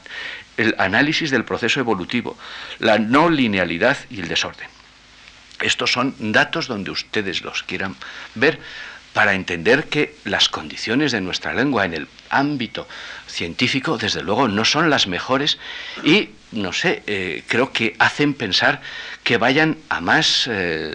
el 0.58 0.74
análisis 0.80 1.30
del 1.30 1.46
proceso 1.46 1.80
evolutivo, 1.80 2.36
la 2.80 2.98
no 2.98 3.30
linealidad 3.30 3.98
y 4.10 4.20
el 4.20 4.28
desorden. 4.28 4.68
Estos 5.62 5.92
son 5.92 6.16
datos 6.20 6.68
donde 6.68 6.92
ustedes 6.92 7.42
los 7.42 7.64
quieran 7.64 7.96
ver 8.36 8.60
para 9.18 9.34
entender 9.34 9.86
que 9.86 10.14
las 10.26 10.48
condiciones 10.48 11.12
de 11.12 11.22
nuestra 11.22 11.52
lengua 11.52 11.86
en 11.86 11.96
el 11.96 12.08
ámbito 12.30 12.88
científico, 13.26 13.98
desde 13.98 14.22
luego, 14.22 14.48
no 14.48 14.64
son 14.64 14.92
las 14.92 15.08
mejores 15.08 15.58
y, 16.04 16.30
no 16.52 16.72
sé, 16.72 17.02
eh, 17.08 17.44
creo 17.48 17.74
que 17.74 17.96
hacen 17.98 18.36
pensar 18.36 18.80
que 19.24 19.38
vayan 19.38 19.80
a 19.90 20.02
más 20.02 20.48
eh, 20.48 20.94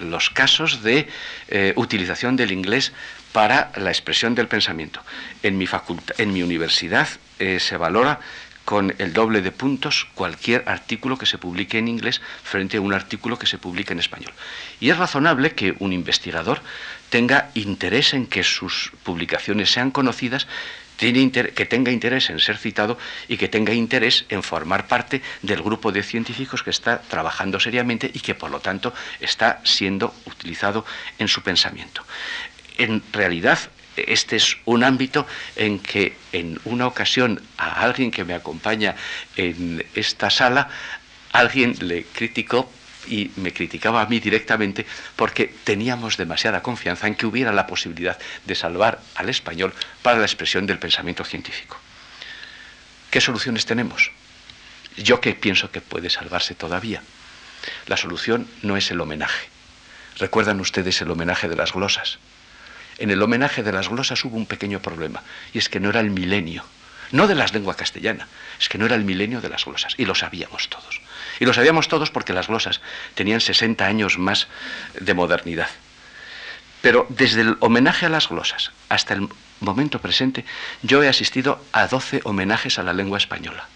los 0.00 0.30
casos 0.30 0.84
de 0.84 1.08
eh, 1.48 1.72
utilización 1.74 2.36
del 2.36 2.52
inglés 2.52 2.92
para 3.32 3.72
la 3.74 3.90
expresión 3.90 4.36
del 4.36 4.46
pensamiento. 4.46 5.02
En 5.42 5.58
mi, 5.58 5.66
facultad, 5.66 6.14
en 6.20 6.32
mi 6.32 6.44
universidad 6.44 7.08
se 7.38 7.76
valora 7.76 8.20
con 8.68 8.94
el 8.98 9.14
doble 9.14 9.40
de 9.40 9.50
puntos 9.50 10.06
cualquier 10.14 10.62
artículo 10.66 11.16
que 11.16 11.24
se 11.24 11.38
publique 11.38 11.78
en 11.78 11.88
inglés 11.88 12.20
frente 12.42 12.76
a 12.76 12.82
un 12.82 12.92
artículo 12.92 13.38
que 13.38 13.46
se 13.46 13.56
publique 13.56 13.94
en 13.94 13.98
español. 13.98 14.34
Y 14.78 14.90
es 14.90 14.98
razonable 14.98 15.54
que 15.54 15.74
un 15.78 15.94
investigador 15.94 16.60
tenga 17.10 17.50
interés 17.54 18.14
en 18.14 18.26
que 18.26 18.42
sus 18.42 18.92
publicaciones 19.02 19.70
sean 19.70 19.90
conocidas, 19.90 20.46
que 20.98 21.66
tenga 21.68 21.92
interés 21.92 22.28
en 22.28 22.40
ser 22.40 22.58
citado 22.58 22.98
y 23.28 23.36
que 23.36 23.46
tenga 23.46 23.72
interés 23.72 24.24
en 24.28 24.42
formar 24.42 24.88
parte 24.88 25.22
del 25.42 25.62
grupo 25.62 25.92
de 25.92 26.02
científicos 26.02 26.64
que 26.64 26.70
está 26.70 27.00
trabajando 27.02 27.60
seriamente 27.60 28.10
y 28.12 28.18
que 28.18 28.34
por 28.34 28.50
lo 28.50 28.58
tanto 28.58 28.92
está 29.20 29.60
siendo 29.64 30.12
utilizado 30.26 30.84
en 31.18 31.28
su 31.28 31.42
pensamiento. 31.42 32.04
En 32.78 33.02
realidad, 33.12 33.58
este 33.96 34.36
es 34.36 34.56
un 34.64 34.82
ámbito 34.82 35.26
en 35.54 35.78
que 35.78 36.16
en 36.32 36.58
una 36.64 36.86
ocasión 36.86 37.40
a 37.56 37.82
alguien 37.82 38.10
que 38.10 38.24
me 38.24 38.34
acompaña 38.34 38.96
en 39.36 39.84
esta 39.94 40.30
sala, 40.30 40.68
alguien 41.32 41.76
le 41.80 42.04
criticó 42.04 42.70
y 43.08 43.30
me 43.36 43.52
criticaba 43.52 44.02
a 44.02 44.06
mí 44.06 44.20
directamente 44.20 44.86
porque 45.16 45.52
teníamos 45.64 46.16
demasiada 46.16 46.62
confianza 46.62 47.06
en 47.06 47.14
que 47.14 47.26
hubiera 47.26 47.52
la 47.52 47.66
posibilidad 47.66 48.18
de 48.44 48.54
salvar 48.54 49.00
al 49.14 49.28
español 49.28 49.72
para 50.02 50.18
la 50.18 50.26
expresión 50.26 50.66
del 50.66 50.78
pensamiento 50.78 51.24
científico. 51.24 51.78
¿Qué 53.10 53.20
soluciones 53.20 53.66
tenemos? 53.66 54.10
Yo 54.96 55.20
que 55.20 55.34
pienso 55.34 55.70
que 55.70 55.80
puede 55.80 56.10
salvarse 56.10 56.54
todavía. 56.54 57.02
La 57.86 57.96
solución 57.96 58.48
no 58.62 58.76
es 58.76 58.90
el 58.90 59.00
homenaje. 59.00 59.48
¿Recuerdan 60.18 60.60
ustedes 60.60 61.00
el 61.00 61.10
homenaje 61.10 61.48
de 61.48 61.56
las 61.56 61.72
glosas? 61.72 62.18
En 62.98 63.10
el 63.10 63.22
homenaje 63.22 63.62
de 63.62 63.72
las 63.72 63.88
glosas 63.88 64.24
hubo 64.24 64.36
un 64.36 64.46
pequeño 64.46 64.80
problema, 64.80 65.22
y 65.54 65.58
es 65.58 65.68
que 65.68 65.78
no 65.78 65.90
era 65.90 66.00
el 66.00 66.10
milenio, 66.10 66.64
no 67.12 67.28
de 67.28 67.36
las 67.36 67.54
lenguas 67.54 67.76
castellana, 67.76 68.26
es 68.60 68.68
que 68.68 68.76
no 68.76 68.86
era 68.86 68.96
el 68.96 69.04
milenio 69.04 69.40
de 69.40 69.48
las 69.48 69.64
glosas, 69.64 69.94
y 69.96 70.04
lo 70.04 70.16
sabíamos 70.16 70.68
todos. 70.68 71.00
Y 71.40 71.44
lo 71.44 71.54
sabíamos 71.54 71.88
todos 71.88 72.10
porque 72.10 72.32
las 72.32 72.48
glosas 72.48 72.80
tenían 73.14 73.40
60 73.40 73.84
años 73.84 74.18
más 74.18 74.48
de 74.98 75.14
modernidad. 75.14 75.68
Pero 76.80 77.06
desde 77.08 77.42
el 77.42 77.56
homenaje 77.60 78.06
a 78.06 78.08
las 78.08 78.28
glosas 78.28 78.72
hasta 78.88 79.14
el 79.14 79.28
momento 79.60 80.00
presente, 80.00 80.44
yo 80.82 81.02
he 81.02 81.08
asistido 81.08 81.62
a 81.72 81.86
12 81.86 82.20
homenajes 82.24 82.78
a 82.78 82.82
la 82.82 82.92
lengua 82.92 83.18
española. 83.18 83.66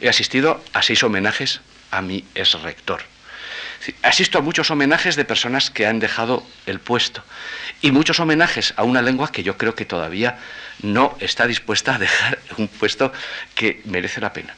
He 0.00 0.08
asistido 0.08 0.62
a 0.72 0.82
6 0.82 1.04
homenajes 1.04 1.60
a 1.90 2.02
mi 2.02 2.24
ex 2.34 2.60
rector. 2.60 3.02
Asisto 4.02 4.38
a 4.38 4.42
muchos 4.42 4.70
homenajes 4.70 5.16
de 5.16 5.24
personas 5.24 5.70
que 5.70 5.86
han 5.86 6.00
dejado 6.00 6.42
el 6.66 6.80
puesto 6.80 7.22
y 7.82 7.90
muchos 7.90 8.18
homenajes 8.18 8.72
a 8.76 8.82
una 8.82 9.02
lengua 9.02 9.30
que 9.30 9.42
yo 9.42 9.58
creo 9.58 9.74
que 9.74 9.84
todavía 9.84 10.38
no 10.80 11.16
está 11.20 11.46
dispuesta 11.46 11.94
a 11.94 11.98
dejar 11.98 12.38
un 12.56 12.68
puesto 12.68 13.12
que 13.54 13.82
merece 13.84 14.20
la 14.20 14.32
pena. 14.32 14.54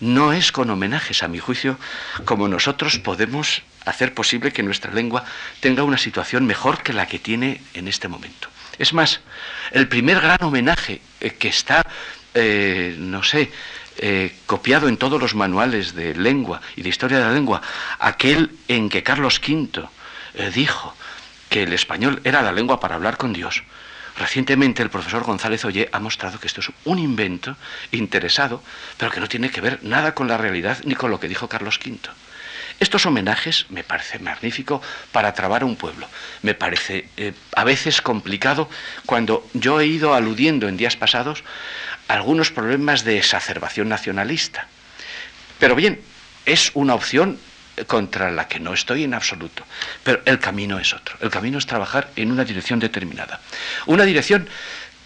No 0.00 0.32
es 0.32 0.52
con 0.52 0.70
homenajes, 0.70 1.22
a 1.22 1.28
mi 1.28 1.38
juicio, 1.38 1.78
como 2.24 2.48
nosotros 2.48 2.98
podemos 2.98 3.62
hacer 3.84 4.14
posible 4.14 4.52
que 4.52 4.62
nuestra 4.62 4.92
lengua 4.92 5.24
tenga 5.60 5.82
una 5.82 5.98
situación 5.98 6.46
mejor 6.46 6.82
que 6.82 6.92
la 6.92 7.06
que 7.06 7.18
tiene 7.18 7.62
en 7.74 7.88
este 7.88 8.08
momento. 8.08 8.48
Es 8.78 8.92
más, 8.92 9.20
el 9.72 9.88
primer 9.88 10.20
gran 10.20 10.38
homenaje 10.42 11.00
eh, 11.20 11.30
que 11.30 11.48
está, 11.48 11.84
eh, 12.34 12.94
no 12.98 13.22
sé, 13.22 13.50
eh, 13.96 14.36
copiado 14.46 14.88
en 14.88 14.96
todos 14.96 15.20
los 15.20 15.34
manuales 15.34 15.94
de 15.94 16.14
lengua 16.14 16.60
y 16.76 16.82
de 16.82 16.88
historia 16.88 17.18
de 17.18 17.24
la 17.24 17.32
lengua, 17.32 17.60
aquel 17.98 18.50
en 18.68 18.88
que 18.88 19.02
Carlos 19.02 19.40
V 19.40 19.88
dijo 20.54 20.94
que 21.48 21.64
el 21.64 21.72
español 21.72 22.20
era 22.22 22.42
la 22.42 22.52
lengua 22.52 22.78
para 22.78 22.94
hablar 22.94 23.16
con 23.16 23.32
Dios. 23.32 23.64
Recientemente 24.18 24.82
el 24.82 24.90
profesor 24.90 25.22
González 25.22 25.64
Ollé 25.64 25.88
ha 25.92 26.00
mostrado 26.00 26.40
que 26.40 26.48
esto 26.48 26.60
es 26.60 26.70
un 26.84 26.98
invento 26.98 27.56
interesado, 27.92 28.62
pero 28.96 29.12
que 29.12 29.20
no 29.20 29.28
tiene 29.28 29.50
que 29.50 29.60
ver 29.60 29.78
nada 29.82 30.12
con 30.14 30.26
la 30.26 30.36
realidad 30.36 30.78
ni 30.84 30.96
con 30.96 31.10
lo 31.10 31.20
que 31.20 31.28
dijo 31.28 31.48
Carlos 31.48 31.78
V. 31.84 31.98
Estos 32.80 33.06
homenajes 33.06 33.66
me 33.70 33.84
parece 33.84 34.18
magnífico 34.18 34.82
para 35.12 35.34
trabar 35.34 35.62
a 35.62 35.66
un 35.66 35.76
pueblo. 35.76 36.08
Me 36.42 36.54
parece 36.54 37.08
eh, 37.16 37.32
a 37.54 37.64
veces 37.64 38.02
complicado 38.02 38.68
cuando 39.06 39.46
yo 39.52 39.80
he 39.80 39.86
ido 39.86 40.14
aludiendo 40.14 40.68
en 40.68 40.76
días 40.76 40.96
pasados 40.96 41.44
algunos 42.08 42.50
problemas 42.50 43.04
de 43.04 43.18
exacerbación 43.18 43.88
nacionalista. 43.88 44.66
Pero 45.58 45.74
bien, 45.74 46.00
es 46.44 46.70
una 46.74 46.94
opción 46.94 47.38
contra 47.86 48.30
la 48.30 48.48
que 48.48 48.60
no 48.60 48.72
estoy 48.72 49.04
en 49.04 49.14
absoluto. 49.14 49.64
Pero 50.02 50.20
el 50.24 50.38
camino 50.38 50.78
es 50.78 50.92
otro. 50.92 51.16
El 51.20 51.30
camino 51.30 51.58
es 51.58 51.66
trabajar 51.66 52.10
en 52.16 52.32
una 52.32 52.44
dirección 52.44 52.78
determinada. 52.78 53.40
Una 53.86 54.04
dirección 54.04 54.48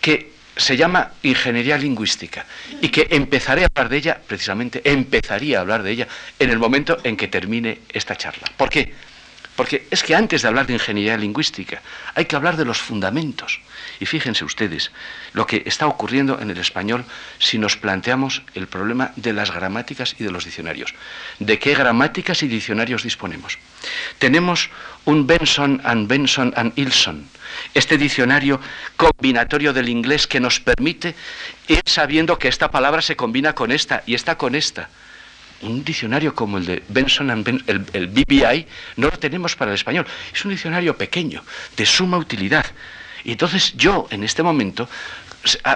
que 0.00 0.32
se 0.56 0.76
llama 0.76 1.12
ingeniería 1.22 1.78
lingüística 1.78 2.44
y 2.80 2.88
que 2.88 3.06
empezaré 3.10 3.62
a 3.62 3.66
hablar 3.66 3.88
de 3.88 3.96
ella, 3.96 4.20
precisamente 4.26 4.82
empezaría 4.84 5.58
a 5.58 5.60
hablar 5.62 5.82
de 5.82 5.90
ella 5.90 6.08
en 6.38 6.50
el 6.50 6.58
momento 6.58 6.98
en 7.04 7.16
que 7.16 7.28
termine 7.28 7.80
esta 7.90 8.16
charla. 8.16 8.44
¿Por 8.56 8.68
qué? 8.68 8.92
Porque 9.56 9.86
es 9.90 10.02
que 10.02 10.14
antes 10.14 10.42
de 10.42 10.48
hablar 10.48 10.66
de 10.66 10.72
ingeniería 10.72 11.16
lingüística 11.16 11.82
hay 12.14 12.24
que 12.24 12.36
hablar 12.36 12.56
de 12.56 12.64
los 12.64 12.78
fundamentos. 12.78 13.60
Y 14.00 14.06
fíjense 14.06 14.44
ustedes 14.44 14.90
lo 15.34 15.46
que 15.46 15.62
está 15.66 15.86
ocurriendo 15.86 16.40
en 16.40 16.50
el 16.50 16.58
español 16.58 17.04
si 17.38 17.58
nos 17.58 17.76
planteamos 17.76 18.42
el 18.54 18.66
problema 18.66 19.12
de 19.16 19.32
las 19.32 19.50
gramáticas 19.50 20.16
y 20.18 20.24
de 20.24 20.30
los 20.30 20.44
diccionarios. 20.44 20.94
¿De 21.38 21.58
qué 21.58 21.74
gramáticas 21.74 22.42
y 22.42 22.48
diccionarios 22.48 23.02
disponemos? 23.02 23.58
Tenemos 24.18 24.70
un 25.04 25.26
Benson 25.26 25.80
and 25.84 26.08
Benson 26.08 26.54
and 26.56 26.72
Ilson, 26.76 27.28
este 27.74 27.98
diccionario 27.98 28.60
combinatorio 28.96 29.72
del 29.72 29.88
inglés 29.88 30.26
que 30.26 30.40
nos 30.40 30.60
permite 30.60 31.14
ir 31.68 31.82
sabiendo 31.84 32.38
que 32.38 32.48
esta 32.48 32.70
palabra 32.70 33.02
se 33.02 33.16
combina 33.16 33.54
con 33.54 33.70
esta 33.70 34.02
y 34.06 34.14
esta 34.14 34.38
con 34.38 34.54
esta 34.54 34.88
un 35.62 35.84
diccionario 35.84 36.34
como 36.34 36.58
el 36.58 36.66
de 36.66 36.82
Benson 36.88 37.30
and 37.30 37.62
el, 37.66 38.06
BBI, 38.08 38.66
no 38.96 39.08
lo 39.08 39.18
tenemos 39.18 39.56
para 39.56 39.70
el 39.70 39.76
español. 39.76 40.06
Es 40.32 40.44
un 40.44 40.50
diccionario 40.50 40.96
pequeño, 40.96 41.42
de 41.76 41.86
suma 41.86 42.18
utilidad. 42.18 42.66
Y 43.24 43.32
entonces 43.32 43.74
yo, 43.76 44.06
en 44.10 44.24
este 44.24 44.42
momento, 44.42 44.88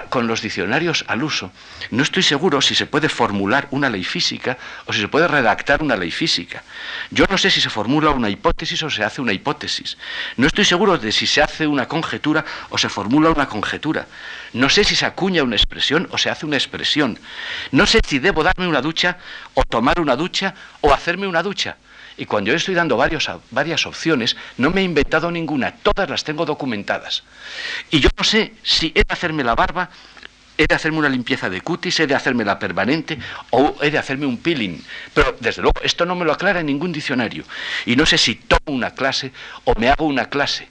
con 0.09 0.27
los 0.27 0.41
diccionarios 0.41 1.03
al 1.07 1.23
uso, 1.23 1.51
no 1.91 2.03
estoy 2.03 2.23
seguro 2.23 2.61
si 2.61 2.75
se 2.75 2.85
puede 2.85 3.09
formular 3.09 3.67
una 3.71 3.89
ley 3.89 4.03
física 4.03 4.57
o 4.85 4.93
si 4.93 5.01
se 5.01 5.07
puede 5.07 5.27
redactar 5.27 5.83
una 5.83 5.95
ley 5.95 6.11
física. 6.11 6.63
Yo 7.11 7.25
no 7.29 7.37
sé 7.37 7.49
si 7.49 7.61
se 7.61 7.69
formula 7.69 8.11
una 8.11 8.29
hipótesis 8.29 8.81
o 8.83 8.89
se 8.89 9.03
hace 9.03 9.21
una 9.21 9.33
hipótesis. 9.33 9.97
No 10.37 10.47
estoy 10.47 10.65
seguro 10.65 10.97
de 10.97 11.11
si 11.11 11.27
se 11.27 11.41
hace 11.41 11.67
una 11.67 11.87
conjetura 11.87 12.45
o 12.69 12.77
se 12.77 12.89
formula 12.89 13.29
una 13.29 13.47
conjetura. 13.47 14.07
No 14.53 14.69
sé 14.69 14.83
si 14.83 14.95
se 14.95 15.05
acuña 15.05 15.43
una 15.43 15.55
expresión 15.55 16.07
o 16.11 16.17
se 16.17 16.29
hace 16.29 16.45
una 16.45 16.57
expresión. 16.57 17.19
No 17.71 17.85
sé 17.85 17.99
si 18.07 18.19
debo 18.19 18.43
darme 18.43 18.67
una 18.67 18.81
ducha 18.81 19.17
o 19.53 19.63
tomar 19.63 19.99
una 19.99 20.15
ducha 20.15 20.53
o 20.81 20.93
hacerme 20.93 21.27
una 21.27 21.43
ducha. 21.43 21.77
Y 22.17 22.25
cuando 22.25 22.49
yo 22.49 22.57
estoy 22.57 22.73
dando 22.73 22.97
varias 22.97 23.85
opciones, 23.85 24.35
no 24.57 24.71
me 24.71 24.81
he 24.81 24.83
inventado 24.83 25.29
ninguna, 25.29 25.71
todas 25.71 26.09
las 26.09 26.23
tengo 26.23 26.45
documentadas. 26.45 27.23
Y 27.91 27.99
yo 27.99 28.09
no 28.17 28.23
sé 28.23 28.53
si 28.63 28.87
he 28.95 29.03
de 29.03 29.13
hacerme 29.13 29.43
la 29.43 29.53
barba, 29.53 29.89
he 30.57 30.65
de 30.65 30.73
hacerme 30.73 30.97
una 30.97 31.09
limpieza 31.09 31.49
de 31.49 31.61
cutis, 31.61 31.99
he 31.99 32.07
de 32.07 32.15
hacerme 32.15 32.43
la 32.43 32.57
permanente 32.57 33.19
o 33.51 33.75
he 33.81 33.91
de 33.91 33.99
hacerme 33.99 34.25
un 34.25 34.37
peeling. 34.37 34.83
Pero 35.13 35.35
desde 35.39 35.61
luego 35.61 35.79
esto 35.83 36.05
no 36.05 36.15
me 36.15 36.25
lo 36.25 36.33
aclara 36.33 36.59
en 36.59 36.65
ningún 36.65 36.91
diccionario. 36.91 37.43
Y 37.85 37.95
no 37.95 38.05
sé 38.05 38.17
si 38.17 38.35
tomo 38.35 38.75
una 38.75 38.91
clase 38.91 39.31
o 39.65 39.73
me 39.79 39.89
hago 39.89 40.05
una 40.05 40.25
clase. 40.25 40.67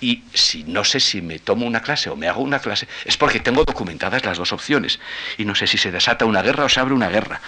Y 0.00 0.22
si 0.34 0.62
no 0.64 0.84
sé 0.84 1.00
si 1.00 1.20
me 1.22 1.38
tomo 1.40 1.66
una 1.66 1.80
clase 1.80 2.10
o 2.10 2.16
me 2.16 2.28
hago 2.28 2.42
una 2.42 2.60
clase, 2.60 2.86
es 3.04 3.16
porque 3.16 3.40
tengo 3.40 3.64
documentadas 3.64 4.24
las 4.24 4.38
dos 4.38 4.52
opciones. 4.52 5.00
Y 5.36 5.44
no 5.44 5.56
sé 5.56 5.66
si 5.66 5.78
se 5.78 5.90
desata 5.90 6.26
una 6.26 6.42
guerra 6.42 6.64
o 6.64 6.68
se 6.68 6.78
abre 6.78 6.94
una 6.94 7.08
guerra 7.08 7.40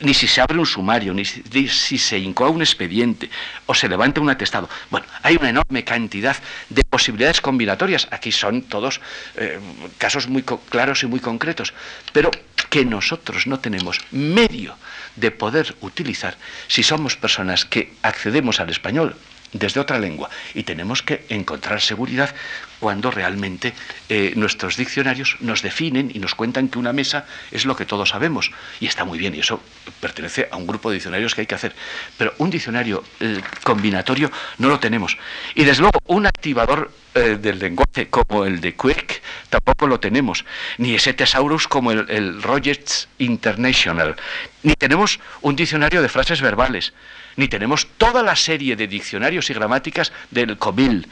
ni 0.00 0.14
si 0.14 0.26
se 0.26 0.40
abre 0.40 0.58
un 0.58 0.66
sumario, 0.66 1.14
ni 1.14 1.24
si, 1.24 1.98
se 1.98 2.18
incoa 2.18 2.48
un 2.48 2.62
expediente 2.62 3.30
o 3.66 3.74
se 3.74 3.88
levanta 3.88 4.20
un 4.20 4.30
atestado. 4.30 4.68
Bueno, 4.90 5.06
hay 5.22 5.36
una 5.36 5.50
enorme 5.50 5.84
cantidad 5.84 6.36
de 6.68 6.84
posibilidades 6.84 7.40
combinatorias. 7.40 8.08
Aquí 8.10 8.32
son 8.32 8.62
todos 8.62 9.00
eh, 9.36 9.58
casos 9.98 10.28
muy 10.28 10.42
claros 10.42 11.02
y 11.02 11.06
muy 11.06 11.20
concretos, 11.20 11.74
pero 12.12 12.30
que 12.70 12.84
nosotros 12.84 13.46
no 13.46 13.60
tenemos 13.60 14.00
medio 14.10 14.76
de 15.16 15.30
poder 15.30 15.74
utilizar 15.80 16.36
si 16.68 16.82
somos 16.82 17.16
personas 17.16 17.64
que 17.64 17.94
accedemos 18.02 18.60
al 18.60 18.70
español 18.70 19.16
desde 19.52 19.80
otra 19.80 19.98
lengua 19.98 20.30
y 20.54 20.62
tenemos 20.62 21.02
que 21.02 21.26
encontrar 21.28 21.80
seguridad 21.80 22.34
cuando 22.80 23.10
realmente 23.10 23.74
eh, 24.08 24.32
nuestros 24.36 24.76
diccionarios 24.76 25.36
nos 25.40 25.62
definen 25.62 26.10
y 26.12 26.18
nos 26.18 26.34
cuentan 26.34 26.68
que 26.68 26.78
una 26.78 26.92
mesa 26.92 27.26
es 27.50 27.66
lo 27.66 27.76
que 27.76 27.84
todos 27.84 28.08
sabemos. 28.08 28.50
Y 28.80 28.86
está 28.86 29.04
muy 29.04 29.18
bien, 29.18 29.34
y 29.34 29.40
eso 29.40 29.60
pertenece 30.00 30.48
a 30.50 30.56
un 30.56 30.66
grupo 30.66 30.90
de 30.90 30.94
diccionarios 30.94 31.34
que 31.34 31.42
hay 31.42 31.46
que 31.46 31.54
hacer. 31.54 31.74
Pero 32.16 32.34
un 32.38 32.50
diccionario 32.50 33.04
eh, 33.20 33.40
combinatorio 33.62 34.32
no 34.58 34.68
lo 34.68 34.80
tenemos. 34.80 35.16
Y 35.54 35.64
desde 35.64 35.82
luego, 35.82 36.00
un 36.06 36.26
activador 36.26 36.90
eh, 37.14 37.38
del 37.40 37.58
lenguaje 37.58 38.08
como 38.08 38.44
el 38.44 38.60
de 38.60 38.74
Quick 38.74 39.22
tampoco 39.50 39.86
lo 39.86 40.00
tenemos. 40.00 40.44
Ni 40.78 40.94
ese 40.94 41.12
tesaurus 41.12 41.68
como 41.68 41.92
el, 41.92 42.10
el 42.10 42.42
Rogers 42.42 43.08
International. 43.18 44.16
Ni 44.62 44.74
tenemos 44.74 45.20
un 45.42 45.54
diccionario 45.54 46.00
de 46.02 46.08
frases 46.08 46.40
verbales 46.40 46.94
ni 47.36 47.48
tenemos 47.48 47.86
toda 47.96 48.22
la 48.22 48.36
serie 48.36 48.76
de 48.76 48.86
diccionarios 48.86 49.48
y 49.48 49.54
gramáticas 49.54 50.12
del 50.30 50.58
COBIL. 50.58 51.08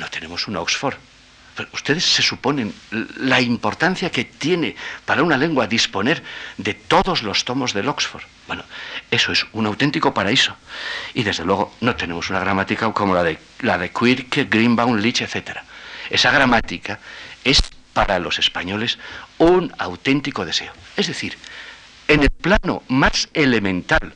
No 0.00 0.08
tenemos 0.08 0.48
un 0.48 0.56
Oxford. 0.56 0.96
ustedes 1.74 2.04
se 2.04 2.22
suponen 2.22 2.72
la 3.18 3.38
importancia 3.38 4.10
que 4.10 4.24
tiene 4.24 4.74
para 5.04 5.22
una 5.22 5.36
lengua 5.36 5.66
disponer 5.66 6.22
de 6.56 6.72
todos 6.72 7.22
los 7.22 7.44
tomos 7.44 7.74
del 7.74 7.86
Oxford. 7.86 8.22
Bueno, 8.46 8.64
eso 9.10 9.30
es 9.30 9.44
un 9.52 9.66
auténtico 9.66 10.14
paraíso. 10.14 10.56
Y 11.12 11.22
desde 11.22 11.44
luego 11.44 11.74
no 11.82 11.96
tenemos 11.96 12.30
una 12.30 12.40
gramática 12.40 12.90
como 12.92 13.14
la 13.14 13.22
de, 13.22 13.38
la 13.60 13.76
de 13.76 13.90
Quirk, 13.90 14.48
Greenbaum, 14.48 14.96
Leach, 14.96 15.20
etc. 15.20 15.58
Esa 16.08 16.30
gramática 16.30 16.98
es 17.44 17.60
para 17.92 18.18
los 18.18 18.38
españoles 18.38 18.98
un 19.36 19.70
auténtico 19.76 20.46
deseo. 20.46 20.72
Es 20.96 21.08
decir, 21.08 21.36
en 22.08 22.22
el 22.22 22.30
plano 22.30 22.84
más 22.88 23.28
elemental 23.34 24.14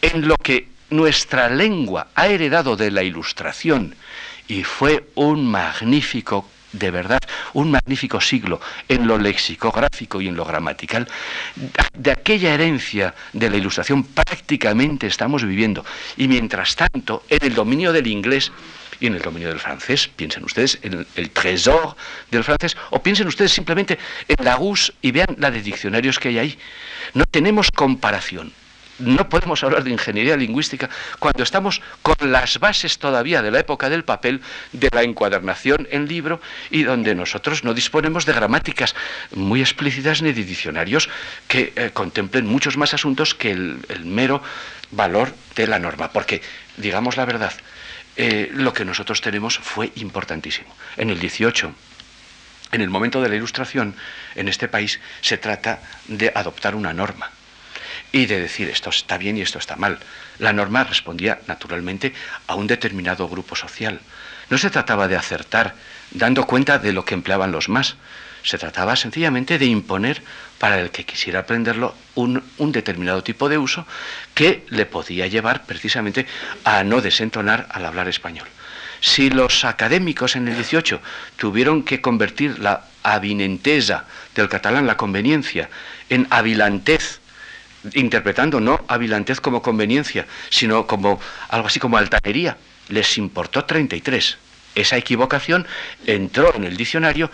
en 0.00 0.28
lo 0.28 0.36
que 0.36 0.68
nuestra 0.90 1.48
lengua 1.48 2.06
ha 2.14 2.28
heredado 2.28 2.76
de 2.76 2.92
la 2.92 3.02
ilustración 3.02 3.96
y 4.48 4.64
fue 4.64 5.10
un 5.14 5.46
magnífico 5.46 6.48
de 6.72 6.90
verdad, 6.90 7.20
un 7.54 7.70
magnífico 7.70 8.20
siglo 8.20 8.60
en 8.88 9.06
lo 9.06 9.18
lexicográfico 9.18 10.20
y 10.20 10.28
en 10.28 10.36
lo 10.36 10.44
gramatical, 10.44 11.08
de 11.94 12.10
aquella 12.10 12.54
herencia 12.54 13.14
de 13.32 13.48
la 13.48 13.56
ilustración 13.56 14.04
prácticamente 14.04 15.06
estamos 15.06 15.44
viviendo. 15.44 15.84
Y 16.16 16.28
mientras 16.28 16.76
tanto, 16.76 17.24
en 17.28 17.38
el 17.42 17.54
dominio 17.54 17.92
del 17.92 18.06
inglés 18.06 18.52
y 19.00 19.06
en 19.06 19.14
el 19.14 19.22
dominio 19.22 19.48
del 19.48 19.60
francés, 19.60 20.08
piensen 20.14 20.44
ustedes 20.44 20.78
en 20.82 21.06
el, 21.14 21.30
trésor 21.30 21.96
del 22.30 22.44
francés, 22.44 22.76
o 22.90 23.02
piensen 23.02 23.28
ustedes 23.28 23.52
simplemente 23.52 23.98
en 24.26 24.44
la 24.44 24.56
GUS 24.56 24.92
y 25.00 25.12
vean 25.12 25.36
la 25.38 25.50
de 25.50 25.62
diccionarios 25.62 26.18
que 26.18 26.28
hay 26.28 26.38
ahí. 26.38 26.58
No 27.14 27.24
tenemos 27.24 27.70
comparación 27.70 28.52
no 28.98 29.28
podemos 29.28 29.62
hablar 29.62 29.84
de 29.84 29.90
ingeniería 29.90 30.36
lingüística 30.36 30.88
cuando 31.18 31.42
estamos 31.42 31.80
con 32.02 32.16
las 32.30 32.58
bases 32.58 32.98
todavía 32.98 33.42
de 33.42 33.50
la 33.50 33.60
época 33.60 33.88
del 33.88 34.04
papel, 34.04 34.40
de 34.72 34.88
la 34.92 35.02
encuadernación 35.02 35.86
en 35.90 36.08
libro 36.08 36.40
y 36.70 36.82
donde 36.82 37.14
nosotros 37.14 37.64
no 37.64 37.74
disponemos 37.74 38.26
de 38.26 38.32
gramáticas 38.32 38.94
muy 39.32 39.60
explícitas 39.60 40.22
ni 40.22 40.32
de 40.32 40.44
diccionarios 40.44 41.08
que 41.46 41.72
eh, 41.76 41.90
contemplen 41.92 42.46
muchos 42.46 42.76
más 42.76 42.94
asuntos 42.94 43.34
que 43.34 43.52
el, 43.52 43.78
mero 44.04 44.42
valor 44.90 45.34
de 45.54 45.66
la 45.66 45.78
norma. 45.78 46.12
Porque, 46.12 46.42
digamos 46.76 47.16
la 47.16 47.24
verdad, 47.24 47.52
eh, 48.16 48.50
lo 48.52 48.72
que 48.72 48.84
nosotros 48.84 49.20
tenemos 49.20 49.58
fue 49.58 49.92
importantísimo. 49.96 50.74
En 50.96 51.10
el 51.10 51.20
18, 51.20 51.72
en 52.72 52.80
el 52.80 52.90
momento 52.90 53.20
de 53.20 53.28
la 53.28 53.36
ilustración, 53.36 53.94
en 54.34 54.48
este 54.48 54.68
país 54.68 55.00
se 55.20 55.38
trata 55.38 55.80
de 56.08 56.32
adoptar 56.34 56.74
una 56.74 56.92
norma 56.92 57.30
y 58.12 58.26
de 58.26 58.40
decir 58.40 58.68
esto 58.68 58.90
está 58.90 59.18
bien 59.18 59.36
y 59.36 59.42
esto 59.42 59.58
está 59.58 59.76
mal. 59.76 59.98
La 60.38 60.52
norma 60.52 60.84
respondía 60.84 61.40
naturalmente 61.46 62.14
a 62.46 62.54
un 62.54 62.66
determinado 62.66 63.28
grupo 63.28 63.56
social. 63.56 64.00
No 64.50 64.58
se 64.58 64.70
trataba 64.70 65.08
de 65.08 65.16
acertar 65.16 65.74
dando 66.10 66.46
cuenta 66.46 66.78
de 66.78 66.92
lo 66.92 67.04
que 67.04 67.14
empleaban 67.14 67.52
los 67.52 67.68
más. 67.68 67.96
Se 68.42 68.56
trataba 68.56 68.96
sencillamente 68.96 69.58
de 69.58 69.66
imponer 69.66 70.22
para 70.58 70.80
el 70.80 70.90
que 70.90 71.04
quisiera 71.04 71.40
aprenderlo 71.40 71.94
un, 72.14 72.42
determinado 72.72 73.22
tipo 73.22 73.48
de 73.48 73.58
uso 73.58 73.86
que 74.34 74.64
le 74.68 74.86
podía 74.86 75.26
llevar 75.26 75.66
precisamente 75.66 76.26
a 76.64 76.82
no 76.84 77.00
desentonar 77.00 77.66
al 77.70 77.84
hablar 77.84 78.08
español. 78.08 78.48
Si 79.00 79.30
los 79.30 79.64
académicos 79.64 80.34
en 80.34 80.48
el 80.48 80.54
18 80.54 81.00
tuvieron 81.36 81.84
que 81.84 82.00
convertir 82.00 82.58
la 82.58 82.84
avinentesa 83.02 84.06
del 84.34 84.48
catalán, 84.48 84.86
la 84.86 84.96
conveniencia, 84.96 85.68
en 86.08 86.26
avilantez 86.30 87.17
interpretando 87.94 88.60
no 88.60 88.84
avilantez 88.88 89.40
como 89.40 89.62
conveniencia, 89.62 90.26
sino 90.50 90.86
como 90.86 91.20
algo 91.48 91.66
así 91.68 91.80
como 91.80 91.96
altanería. 91.96 92.56
Les 92.88 93.18
importó 93.18 93.64
33. 93.64 94.38
Esa 94.74 94.96
equivocación 94.96 95.66
entró 96.06 96.54
en 96.54 96.64
el 96.64 96.76
diccionario, 96.76 97.30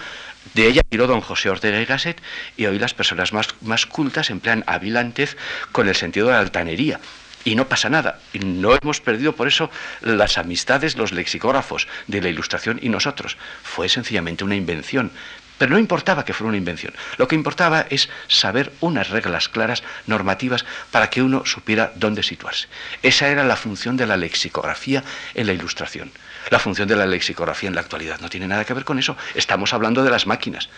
de 0.55 0.67
ella 0.67 0.83
tiró 0.88 1.07
don 1.07 1.21
José 1.21 1.51
Ortega 1.51 1.81
y 1.81 1.85
Gasset, 1.85 2.21
y 2.57 2.67
hoy 2.67 2.79
las 2.79 2.95
personas 2.95 3.33
más, 3.33 3.49
más 3.62 3.87
cultas 3.87 4.31
emplean 4.31 4.64
avilantez 4.67 5.37
con 5.73 5.88
el 5.88 5.95
sentido 5.95 6.29
de 6.29 6.37
altanería. 6.37 7.01
Y 7.45 7.57
no 7.57 7.69
pasa 7.69 7.90
nada. 7.90 8.21
No 8.33 8.75
hemos 8.75 9.03
perdido 9.03 9.35
por 9.37 9.49
eso 9.49 9.71
las 10.01 10.38
amistades, 10.38 10.97
los 10.97 11.12
lexicógrafos 11.12 11.87
de 12.07 12.23
la 12.23 12.31
Ilustración 12.31 12.79
y 12.81 12.88
nosotros. 12.88 13.37
Fue 13.62 13.90
sencillamente 13.90 14.45
una 14.45 14.57
invención 14.57 15.12
Pero 15.59 15.73
no 15.73 15.79
importaba 15.79 16.25
que 16.25 16.33
fuera 16.33 16.49
una 16.49 16.59
invención. 16.59 16.93
Lo 17.17 17.29
que 17.29 17.35
importaba 17.35 17.87
es 17.88 18.09
saber 18.29 18.73
unas 18.81 19.11
reglas 19.11 19.49
claras, 19.49 19.83
normativas, 20.07 20.64
para 20.90 21.11
que 21.11 21.23
uno 21.23 21.47
supiera 21.47 21.93
dónde 21.95 22.23
situarse. 22.23 22.67
Esa 23.03 23.29
era 23.29 23.45
la 23.45 23.57
función 23.57 23.97
de 23.97 24.07
la 24.07 24.17
lexicografía 24.17 25.05
en 25.35 25.47
la 25.47 25.53
ilustración. 25.53 26.11
La 26.51 26.59
función 26.59 26.88
de 26.88 26.97
la 26.97 27.07
lexicografía 27.07 27.69
en 27.69 27.75
la 27.75 27.81
actualidad 27.81 28.21
no 28.21 28.29
tiene 28.29 28.49
nada 28.49 28.64
que 28.64 28.75
ver 28.75 28.85
con 28.85 28.99
eso. 28.99 29.17
Estamos 29.35 29.73
hablando 29.73 30.03
de 30.03 30.11
las 30.11 30.27
máquinas. 30.27 30.69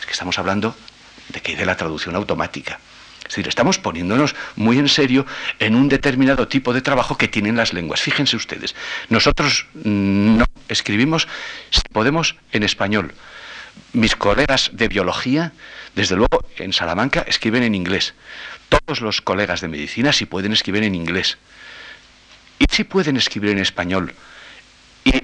Es 0.00 0.06
que 0.06 0.12
estamos 0.12 0.38
hablando 0.38 0.76
de 1.28 1.40
que 1.40 1.56
de 1.56 1.66
la 1.66 1.76
traducción 1.76 2.14
automática. 2.14 2.78
Es 3.20 3.34
decir, 3.34 3.48
estamos 3.48 3.78
poniéndonos 3.78 4.36
muy 4.54 4.78
en 4.78 4.88
serio 4.88 5.26
en 5.58 5.74
un 5.74 5.88
determinado 5.88 6.46
tipo 6.46 6.72
de 6.72 6.80
trabajo 6.80 7.18
que 7.18 7.26
tienen 7.26 7.56
las 7.56 7.72
lenguas. 7.72 8.00
Fíjense 8.00 8.36
ustedes, 8.36 8.76
nosotros 9.08 9.66
no 9.74 10.44
escribimos, 10.68 11.26
podemos, 11.92 12.36
en 12.52 12.62
español. 12.62 13.12
Mis 13.92 14.16
colegas 14.16 14.70
de 14.72 14.88
biología, 14.88 15.52
desde 15.94 16.16
luego, 16.16 16.44
en 16.58 16.72
Salamanca 16.72 17.24
escriben 17.26 17.62
en 17.62 17.74
inglés. 17.74 18.14
Todos 18.68 19.00
los 19.00 19.20
colegas 19.22 19.60
de 19.60 19.68
medicina, 19.68 20.12
si 20.12 20.26
pueden, 20.26 20.52
escribir 20.52 20.82
en 20.82 20.94
inglés. 20.94 21.38
Y 22.58 22.66
si 22.70 22.84
pueden 22.84 23.16
escribir 23.16 23.50
en 23.50 23.58
español 23.58 24.14
y 25.04 25.22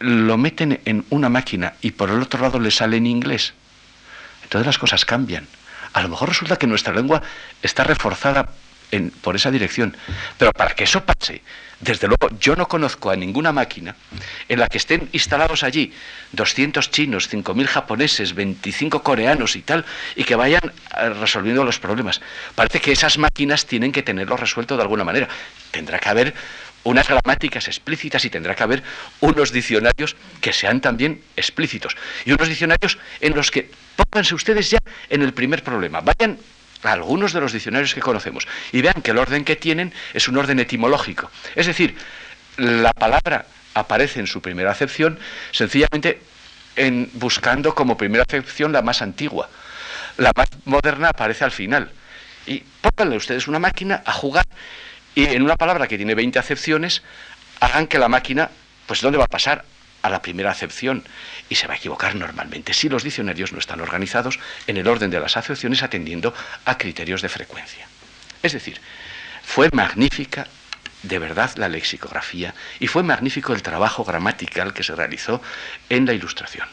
lo 0.00 0.36
meten 0.36 0.80
en 0.84 1.04
una 1.10 1.28
máquina 1.28 1.74
y 1.80 1.92
por 1.92 2.10
el 2.10 2.20
otro 2.20 2.40
lado 2.40 2.58
le 2.60 2.70
sale 2.70 2.96
en 2.96 3.06
inglés, 3.06 3.54
entonces 4.42 4.66
las 4.66 4.78
cosas 4.78 5.04
cambian. 5.04 5.46
A 5.92 6.02
lo 6.02 6.08
mejor 6.08 6.28
resulta 6.28 6.56
que 6.56 6.66
nuestra 6.66 6.92
lengua 6.92 7.22
está 7.62 7.84
reforzada 7.84 8.50
por 9.22 9.36
esa 9.36 9.50
dirección. 9.50 9.96
Pero 10.38 10.52
para 10.52 10.74
que 10.74 10.84
eso 10.84 11.04
pase, 11.04 11.42
desde 11.82 12.06
luego 12.06 12.28
yo 12.38 12.54
no 12.54 12.68
conozco 12.68 13.10
a 13.10 13.16
ninguna 13.16 13.52
máquina 13.52 13.96
en 14.48 14.60
la 14.60 14.68
que 14.68 14.78
estén 14.78 15.08
instalados 15.12 15.64
allí 15.64 15.92
200 16.30 16.90
chinos, 16.90 17.28
5.000 17.30 17.66
japoneses, 17.66 18.34
25 18.34 19.02
coreanos 19.02 19.56
y 19.56 19.62
tal, 19.62 19.84
y 20.14 20.22
que 20.22 20.36
vayan 20.36 20.62
eh, 20.96 21.08
resolviendo 21.10 21.64
los 21.64 21.80
problemas. 21.80 22.20
Parece 22.54 22.80
que 22.80 22.92
esas 22.92 23.18
máquinas 23.18 23.66
tienen 23.66 23.90
que 23.90 24.02
tenerlo 24.02 24.36
resuelto 24.36 24.76
de 24.76 24.82
alguna 24.82 25.02
manera. 25.02 25.28
Tendrá 25.72 25.98
que 25.98 26.08
haber 26.08 26.34
unas 26.84 27.08
gramáticas 27.08 27.66
explícitas 27.66 28.24
y 28.24 28.30
tendrá 28.30 28.54
que 28.54 28.62
haber 28.62 28.82
unos 29.20 29.50
diccionarios 29.50 30.16
que 30.40 30.52
sean 30.52 30.80
también 30.80 31.22
explícitos. 31.36 31.96
Y 32.24 32.32
unos 32.32 32.48
diccionarios 32.48 32.98
en 33.20 33.34
los 33.34 33.50
que 33.50 33.70
pónganse 33.96 34.36
ustedes 34.36 34.70
ya 34.70 34.78
en 35.10 35.22
el 35.22 35.32
primer 35.32 35.64
problema. 35.64 36.00
Vayan 36.00 36.38
algunos 36.82 37.32
de 37.32 37.40
los 37.40 37.52
diccionarios 37.52 37.94
que 37.94 38.00
conocemos 38.00 38.46
y 38.72 38.82
vean 38.82 39.02
que 39.02 39.12
el 39.12 39.18
orden 39.18 39.44
que 39.44 39.56
tienen 39.56 39.92
es 40.14 40.28
un 40.28 40.36
orden 40.36 40.58
etimológico. 40.60 41.30
Es 41.54 41.66
decir, 41.66 41.96
la 42.56 42.92
palabra 42.92 43.46
aparece 43.74 44.20
en 44.20 44.26
su 44.26 44.42
primera 44.42 44.70
acepción 44.70 45.18
sencillamente 45.52 46.20
en 46.76 47.10
buscando 47.14 47.74
como 47.74 47.96
primera 47.96 48.24
acepción 48.24 48.72
la 48.72 48.82
más 48.82 49.02
antigua. 49.02 49.48
La 50.16 50.32
más 50.36 50.48
moderna 50.64 51.08
aparece 51.08 51.44
al 51.44 51.52
final. 51.52 51.90
Y 52.46 52.62
pónganle 52.80 53.16
ustedes 53.16 53.46
una 53.46 53.58
máquina 53.58 54.02
a 54.04 54.12
jugar 54.12 54.46
y 55.14 55.24
en 55.24 55.42
una 55.42 55.56
palabra 55.56 55.86
que 55.86 55.96
tiene 55.96 56.14
20 56.14 56.38
acepciones, 56.38 57.02
hagan 57.60 57.86
que 57.86 57.98
la 57.98 58.08
máquina, 58.08 58.50
pues 58.86 59.00
¿dónde 59.00 59.18
va 59.18 59.24
a 59.24 59.28
pasar? 59.28 59.64
A 60.02 60.10
la 60.10 60.22
primera 60.22 60.50
acepción. 60.50 61.04
Y 61.52 61.54
se 61.54 61.66
va 61.66 61.74
a 61.74 61.76
equivocar 61.76 62.14
normalmente 62.14 62.72
si 62.72 62.88
los 62.88 63.04
diccionarios 63.04 63.52
no 63.52 63.58
están 63.58 63.82
organizados 63.82 64.40
en 64.66 64.78
el 64.78 64.88
orden 64.88 65.10
de 65.10 65.20
las 65.20 65.36
acepciones 65.36 65.82
atendiendo 65.82 66.32
a 66.64 66.78
criterios 66.78 67.20
de 67.20 67.28
frecuencia. 67.28 67.86
Es 68.42 68.54
decir, 68.54 68.80
fue 69.42 69.68
magnífica 69.70 70.46
de 71.02 71.18
verdad 71.18 71.50
la 71.56 71.68
lexicografía 71.68 72.54
y 72.80 72.86
fue 72.86 73.02
magnífico 73.02 73.52
el 73.52 73.60
trabajo 73.60 74.02
gramatical 74.02 74.72
que 74.72 74.82
se 74.82 74.94
realizó 74.94 75.42
en 75.90 76.06
la 76.06 76.14
ilustración. 76.14 76.66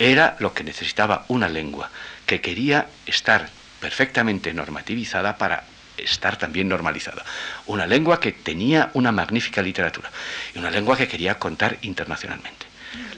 Era 0.00 0.34
lo 0.40 0.52
que 0.54 0.64
necesitaba 0.64 1.24
una 1.28 1.48
lengua 1.48 1.88
que 2.26 2.40
quería 2.40 2.88
estar 3.06 3.48
perfectamente 3.80 4.52
normativizada 4.52 5.38
para 5.38 5.62
estar 5.98 6.36
también 6.36 6.66
normalizada. 6.66 7.24
Una 7.66 7.86
lengua 7.86 8.18
que 8.18 8.32
tenía 8.32 8.90
una 8.94 9.12
magnífica 9.12 9.62
literatura 9.62 10.10
y 10.52 10.58
una 10.58 10.72
lengua 10.72 10.96
que 10.96 11.06
quería 11.06 11.38
contar 11.38 11.78
internacionalmente. 11.82 12.65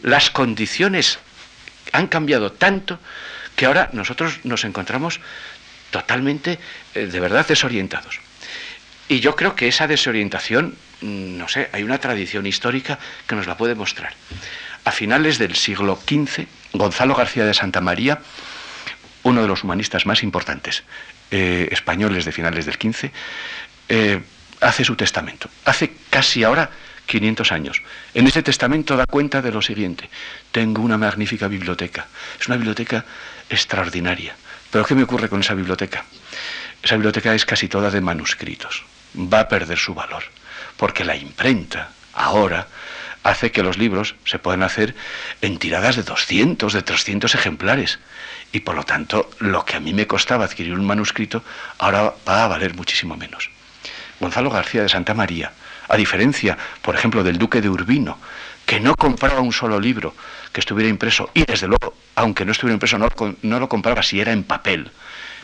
Las 0.03 0.31
condiciones 0.31 1.19
han 1.93 2.07
cambiado 2.07 2.53
tanto 2.53 2.99
que 3.57 3.67
ahora 3.67 3.91
nosotros 3.93 4.41
nos 4.45 4.65
encontramos 4.65 5.21
totalmente, 5.91 6.59
eh, 6.95 7.07
de 7.07 7.21
verdad, 7.21 7.47
desorientados. 7.47 8.21
Y 9.09 9.21
yo 9.21 9.37
creo 9.37 9.57
que 9.57 9.69
esa 9.69 9.87
desorientación, 9.87 10.77
mm, 11.01 11.39
no 11.39 11.49
sé, 11.49 11.71
hay 11.73 11.83
una 11.83 11.99
tradición 11.99 12.47
histórica 12.47 12.99
que 13.27 13.35
nos 13.35 13.47
la 13.47 13.57
puede 13.57 13.75
mostrar. 13.75 14.13
A 14.85 14.93
finales 14.93 15.39
del 15.39 15.57
siglo 15.57 15.99
XV, 16.07 16.47
Gonzalo 16.73 17.15
García 17.15 17.45
de 17.47 17.55
Santa 17.55 17.81
María, 17.81 18.21
uno 19.23 19.43
de 19.43 19.49
los 19.49 19.65
humanistas 19.65 20.07
más 20.07 20.23
importantes 20.23 20.85
eh, 21.31 21.69
españoles 21.73 22.25
de 22.25 22.33
finales 22.33 22.67
del 22.67 22.79
15, 22.79 23.13
eh, 23.89 24.21
hace 24.61 24.85
su 24.85 24.97
testamento. 24.97 25.51
Hace 25.65 25.93
casi 26.11 26.45
ahora 26.45 26.71
500 27.09 27.51
años. 27.51 27.83
En 28.15 28.29
ese 28.29 28.45
testamento 28.45 28.97
da 28.97 29.07
cuenta 29.07 29.43
de 29.43 29.51
lo 29.51 29.61
siguiente. 29.61 30.09
Tengo 30.53 30.83
una 30.83 30.97
magnífica 30.97 31.49
biblioteca. 31.49 32.07
Es 32.39 32.47
una 32.47 32.57
biblioteca 32.57 33.05
extraordinaria. 33.49 34.37
Pero 34.71 34.85
¿qué 34.85 34.95
me 34.95 35.03
ocurre 35.03 35.29
con 35.29 35.41
esa 35.41 35.55
biblioteca? 35.55 36.05
Esa 36.83 36.95
biblioteca 36.95 37.35
es 37.35 37.45
casi 37.45 37.67
toda 37.67 37.91
de 37.91 38.01
manuscritos. 38.01 38.85
Va 39.17 39.41
a 39.41 39.49
perder 39.49 39.79
su 39.79 39.95
valor. 39.95 40.23
Porque 40.77 41.05
la 41.05 41.17
imprenta, 41.17 41.91
ahora, 42.13 42.69
hace 43.25 43.51
que 43.51 43.63
los 43.63 43.79
libros 43.79 44.15
se 44.25 44.39
puedan 44.39 44.63
hacer 44.63 44.95
en 45.41 45.59
tiradas 45.59 45.97
de 45.97 46.03
200, 46.03 46.73
de 46.73 46.83
300 46.83 47.35
ejemplares 47.35 47.99
y 48.53 48.61
por 48.61 48.75
lo 48.75 48.85
tanto 48.85 49.31
lo 49.39 49.65
que 49.65 49.77
a 49.77 49.81
mí 49.81 49.93
me 49.93 50.07
costaba 50.07 50.45
adquirir 50.45 50.73
un 50.73 50.87
manuscrito 50.87 51.43
ahora 51.79 52.15
va 52.27 52.45
a 52.45 52.49
valer 52.49 52.75
muchísimo 52.75 53.17
menos. 53.17 53.51
Gonzalo 54.21 54.51
García 54.51 54.83
de 54.83 54.89
Santa 54.89 55.15
María, 55.15 55.53
a 55.89 55.97
diferencia, 55.97 56.57
por 56.83 56.95
ejemplo, 56.95 57.23
del 57.23 57.39
duque 57.39 57.61
de 57.61 57.69
Urbino, 57.69 58.19
que 58.69 58.81
no 58.81 58.95
compraba 58.95 59.41
un 59.41 59.53
solo 59.53 59.81
libro 59.81 60.15
que 60.53 60.61
estuviera 60.61 60.91
impreso, 60.91 61.31
y 61.33 61.45
desde 61.45 61.67
luego, 61.67 61.95
aunque 62.15 62.45
no 62.45 62.53
estuviera 62.53 62.75
impreso, 62.75 62.99
no, 62.99 63.59
lo 63.59 63.69
compraba 63.69 64.03
si 64.03 64.21
era 64.21 64.33
en 64.33 64.45
papel, 64.45 64.91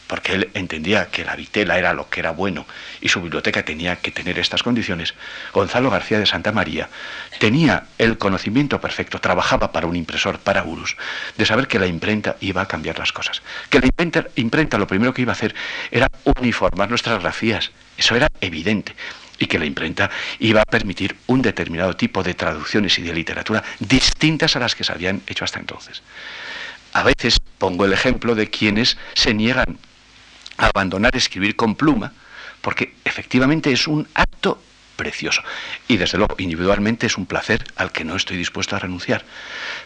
porque 0.06 0.34
él 0.34 0.50
entendía 0.52 1.06
que 1.06 1.24
la 1.24 1.34
vitela 1.34 1.78
era 1.78 1.94
lo 1.94 2.10
que 2.10 2.20
era 2.20 2.32
bueno 2.32 2.66
y 3.00 3.08
su 3.08 3.22
biblioteca 3.22 3.64
tenía 3.64 3.96
que 3.96 4.10
tener 4.10 4.38
estas 4.38 4.62
condiciones, 4.62 5.14
Gonzalo 5.54 5.88
García 5.88 6.18
de 6.18 6.26
Santa 6.26 6.52
María 6.52 6.90
tenía 7.38 7.84
el 7.96 8.18
conocimiento 8.18 8.78
perfecto, 8.82 9.18
trabajaba 9.18 9.72
para 9.72 9.86
un 9.86 9.96
impresor, 9.96 10.38
para 10.38 10.62
Urus, 10.62 10.98
de 11.38 11.46
saber 11.46 11.66
que 11.66 11.78
la 11.78 11.86
imprenta 11.86 12.36
iba 12.40 12.60
a 12.60 12.68
cambiar 12.68 12.98
las 12.98 13.12
cosas. 13.12 13.42
Que 13.70 13.80
la 13.80 13.86
imprenta, 13.86 14.26
imprenta 14.36 14.76
lo 14.76 14.86
primero 14.86 15.14
que 15.14 15.22
iba 15.22 15.32
a 15.32 15.36
hacer 15.36 15.54
era 15.90 16.08
uniformar 16.24 16.90
nuestras 16.90 17.22
grafías, 17.22 17.72
eso 17.96 18.14
era 18.14 18.28
evidente 18.42 18.94
y 19.44 19.46
que 19.46 19.58
la 19.58 19.66
imprenta 19.66 20.10
iba 20.38 20.62
a 20.62 20.64
permitir 20.64 21.16
un 21.26 21.42
determinado 21.42 21.94
tipo 21.94 22.22
de 22.22 22.34
traducciones 22.34 22.98
y 22.98 23.02
de 23.02 23.14
literatura 23.14 23.62
distintas 23.78 24.56
a 24.56 24.60
las 24.60 24.74
que 24.74 24.84
se 24.84 24.92
habían 24.92 25.22
hecho 25.26 25.44
hasta 25.44 25.60
entonces. 25.60 26.02
A 26.92 27.02
veces 27.02 27.38
pongo 27.58 27.84
el 27.84 27.92
ejemplo 27.92 28.34
de 28.34 28.48
quienes 28.48 28.96
se 29.14 29.34
niegan 29.34 29.78
abandonar 30.56 31.14
escribir 31.16 31.56
con 31.56 31.74
pluma, 31.74 32.12
porque 32.60 32.94
efectivamente 33.04 33.70
es 33.70 33.86
un 33.86 34.08
acto 34.14 34.62
precioso. 34.96 35.42
Y 35.88 35.96
desde 35.96 36.18
luego, 36.18 36.36
individualmente 36.38 37.06
es 37.06 37.18
un 37.18 37.26
placer 37.26 37.64
al 37.76 37.92
que 37.92 38.04
no 38.04 38.16
estoy 38.16 38.36
dispuesto 38.36 38.76
a 38.76 38.78
renunciar. 38.78 39.24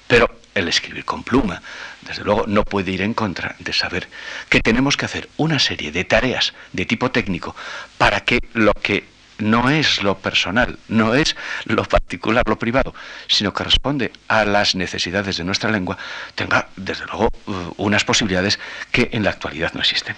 Pero 0.06 0.28
el 0.54 0.68
escribir 0.68 1.04
con 1.04 1.24
pluma, 1.24 1.62
desde 2.02 2.24
luego, 2.24 2.44
no 2.46 2.62
puede 2.62 2.92
ir 2.92 3.02
en 3.02 3.14
contra 3.14 3.56
de 3.58 3.72
saber 3.72 4.08
que 4.48 4.60
tenemos 4.60 4.96
que 4.96 5.06
hacer 5.06 5.28
una 5.38 5.58
serie 5.58 5.90
de 5.90 6.04
tareas 6.04 6.52
de 6.72 6.84
tipo 6.84 7.10
técnico 7.10 7.56
para 7.96 8.20
que 8.20 8.38
lo 8.52 8.74
que 8.74 9.17
no 9.38 9.70
es 9.70 10.02
lo 10.02 10.18
personal, 10.18 10.78
no 10.88 11.14
es 11.14 11.36
lo 11.64 11.84
particular, 11.84 12.42
lo 12.46 12.58
privado, 12.58 12.94
sino 13.28 13.52
que 13.52 13.64
responde 13.64 14.12
a 14.28 14.44
las 14.44 14.74
necesidades 14.74 15.36
de 15.36 15.44
nuestra 15.44 15.70
lengua, 15.70 15.96
tenga, 16.34 16.68
desde 16.76 17.06
luego, 17.06 17.30
uh, 17.46 17.74
unas 17.76 18.04
posibilidades 18.04 18.58
que 18.90 19.10
en 19.12 19.24
la 19.24 19.30
actualidad 19.30 19.72
no 19.74 19.80
existen. 19.80 20.16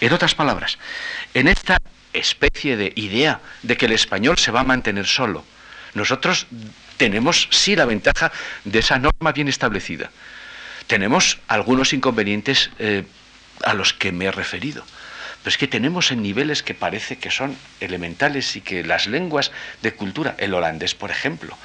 En 0.00 0.12
otras 0.12 0.34
palabras, 0.34 0.78
en 1.34 1.48
esta 1.48 1.78
especie 2.12 2.76
de 2.76 2.92
idea 2.96 3.40
de 3.62 3.76
que 3.76 3.86
el 3.86 3.92
español 3.92 4.38
se 4.38 4.50
va 4.50 4.60
a 4.60 4.64
mantener 4.64 5.06
solo, 5.06 5.44
nosotros 5.94 6.46
tenemos 6.96 7.48
sí 7.50 7.74
la 7.74 7.86
ventaja 7.86 8.30
de 8.64 8.78
esa 8.78 8.98
norma 8.98 9.32
bien 9.32 9.48
establecida. 9.48 10.10
Tenemos 10.86 11.38
algunos 11.48 11.92
inconvenientes 11.92 12.70
eh, 12.78 13.04
a 13.64 13.74
los 13.74 13.92
que 13.92 14.12
me 14.12 14.26
he 14.26 14.30
referido. 14.30 14.84
Pero 15.48 15.54
es 15.54 15.58
que 15.60 15.66
tenemos 15.66 16.12
en 16.12 16.22
niveles 16.22 16.62
que 16.62 16.74
parece 16.74 17.16
que 17.16 17.30
son 17.30 17.56
elementales 17.80 18.54
y 18.56 18.60
que 18.60 18.84
las 18.84 19.06
lenguas 19.06 19.50
de 19.80 19.94
cultura, 19.94 20.34
el 20.36 20.52
holandés, 20.52 20.94
por 20.94 21.10
ejemplo, 21.10 21.56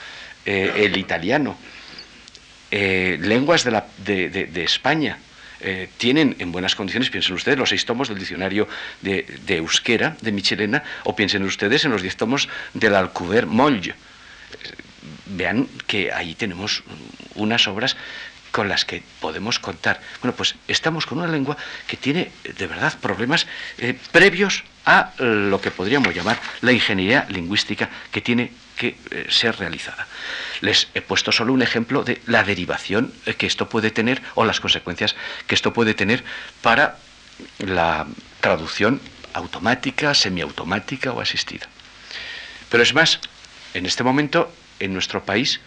eh, 0.45 0.71
el 0.77 0.95
italiano, 0.95 1.57
eh, 2.71 3.17
lenguas 3.19 3.65
de 3.65 4.63
España, 4.63 5.17
eh, 5.65 5.87
tienen 5.97 6.35
en 6.39 6.51
buenas 6.51 6.75
condiciones, 6.75 7.09
piensen 7.09 7.35
ustedes, 7.35 7.57
los 7.57 7.69
seis 7.69 7.85
tomos 7.85 8.09
del 8.09 8.19
diccionario 8.19 8.67
de, 9.01 9.25
Euskera, 9.47 10.17
de 10.19 10.33
Michelena, 10.33 10.83
o 11.05 11.15
piensen 11.15 11.43
ustedes 11.43 11.85
en 11.85 11.91
los 11.91 12.01
diez 12.01 12.17
tomos 12.17 12.49
del 12.73 12.95
Alcuver 12.95 13.47
Moll. 13.47 13.87
Eh, 13.87 13.93
vean 15.25 15.67
que 15.87 16.11
ahí 16.11 16.35
tenemos 16.35 16.83
unas 17.35 17.67
obras 17.67 17.95
con 18.53 18.69
las 18.69 18.85
que 18.85 19.01
podemos 19.19 19.57
contar. 19.57 19.99
Bueno, 20.21 20.35
pues 20.37 20.53
estamos 20.67 21.07
con 21.07 21.17
una 21.17 21.27
lengua 21.27 21.57
que 21.87 21.97
tiene 21.97 22.31
de 22.43 22.67
verdad 22.67 22.93
problemas 23.01 23.47
eh, 23.79 23.97
previos 24.11 24.63
a 24.85 25.11
lo 25.17 25.59
que 25.59 25.71
podríamos 25.71 26.13
llamar 26.13 26.39
la 26.61 26.71
ingeniería 26.71 27.25
lingüística 27.29 27.89
que 28.11 28.21
tiene 28.21 28.51
que 28.77 28.95
eh, 29.09 29.25
ser 29.29 29.57
realizada. 29.57 30.07
Les 30.61 30.87
he 30.93 31.01
puesto 31.01 31.31
solo 31.31 31.51
un 31.51 31.63
ejemplo 31.63 32.03
de 32.03 32.21
la 32.27 32.43
derivación 32.43 33.11
eh, 33.25 33.33
que 33.33 33.47
esto 33.47 33.67
puede 33.69 33.89
tener 33.89 34.21
o 34.35 34.45
las 34.45 34.59
consecuencias 34.59 35.15
que 35.47 35.55
esto 35.55 35.73
puede 35.73 35.95
tener 35.95 36.23
para 36.61 36.99
la 37.57 38.05
traducción 38.39 39.01
automática, 39.33 40.13
semiautomática 40.13 41.11
o 41.11 41.21
asistida. 41.21 41.67
Pero 42.69 42.83
es 42.83 42.93
más, 42.93 43.19
en 43.73 43.87
este 43.87 44.03
momento 44.03 44.53
en 44.79 44.93
nuestro 44.93 45.25
país 45.25 45.59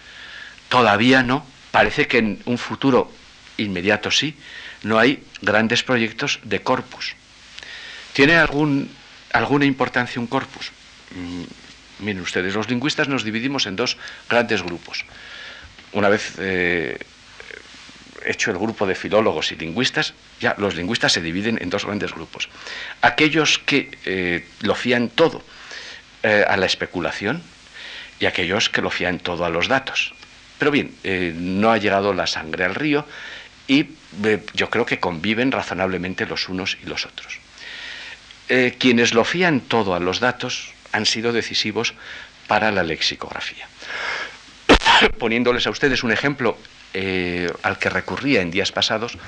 todavía 0.68 1.24
no, 1.24 1.44
parece 1.76 2.08
que 2.08 2.16
en 2.16 2.40
un 2.46 2.56
futuro 2.56 3.12
inmediato 3.58 4.10
sí, 4.10 4.34
no 4.82 4.98
hay 4.98 5.22
grandes 5.42 5.82
proyectos 5.82 6.40
de 6.42 6.62
corpus. 6.62 7.14
¿Tiene 8.14 8.36
algún, 8.36 8.88
alguna 9.30 9.66
importancia 9.66 10.18
un 10.18 10.26
corpus? 10.26 10.72
Mm, 11.14 11.44
miren 11.98 12.22
ustedes, 12.22 12.54
los 12.54 12.70
lingüistas 12.70 13.08
nos 13.08 13.24
dividimos 13.24 13.66
en 13.66 13.76
dos 13.76 13.98
grandes 14.26 14.62
grupos. 14.62 15.04
Una 15.92 16.08
vez 16.08 16.36
eh, 16.38 16.98
hecho 18.24 18.50
el 18.50 18.56
grupo 18.56 18.86
de 18.86 18.94
filólogos 18.94 19.52
y 19.52 19.56
lingüistas, 19.56 20.14
ya 20.40 20.54
los 20.56 20.76
lingüistas 20.76 21.12
se 21.12 21.20
dividen 21.20 21.58
en 21.60 21.68
dos 21.68 21.84
grandes 21.84 22.14
grupos. 22.14 22.48
Aquellos 23.02 23.58
que 23.58 23.90
eh, 24.06 24.46
lo 24.62 24.74
fían 24.74 25.10
todo 25.10 25.44
eh, 26.22 26.42
a 26.48 26.56
la 26.56 26.64
especulación 26.64 27.42
y 28.18 28.24
aquellos 28.24 28.70
que 28.70 28.80
lo 28.80 28.88
fían 28.88 29.18
todo 29.18 29.44
a 29.44 29.50
los 29.50 29.68
datos. 29.68 30.15
Pero 30.58 30.70
bien, 30.70 30.94
eh, 31.04 31.32
no 31.36 31.70
ha 31.70 31.78
llegado 31.78 32.12
la 32.12 32.26
sangre 32.26 32.64
al 32.64 32.74
río 32.74 33.06
y 33.68 33.86
yo 34.54 34.70
creo 34.70 34.86
que 34.86 35.00
conviven 35.00 35.52
razonablemente 35.52 36.26
los 36.26 36.48
unos 36.48 36.78
y 36.82 36.86
los 36.86 37.04
otros. 37.04 37.38
quienes 38.78 39.12
lo 39.12 39.24
fían 39.24 39.60
todo 39.60 39.96
a 39.96 40.00
los 40.00 40.20
datos 40.20 40.72
han 40.92 41.04
sido 41.04 41.32
decisivos 41.32 41.94
para 42.46 42.70
la 42.70 42.82
lexicografía. 42.84 43.66
Poniéndoles 45.18 45.66
a 45.66 45.70
ustedes 45.70 46.04
un 46.04 46.12
ejemplo 46.12 46.56
eh, 46.94 47.52
al 47.62 47.78
que 47.78 47.90
recurría 47.90 48.40
en 48.40 48.50
días 48.50 48.72
pasados, 48.72 49.18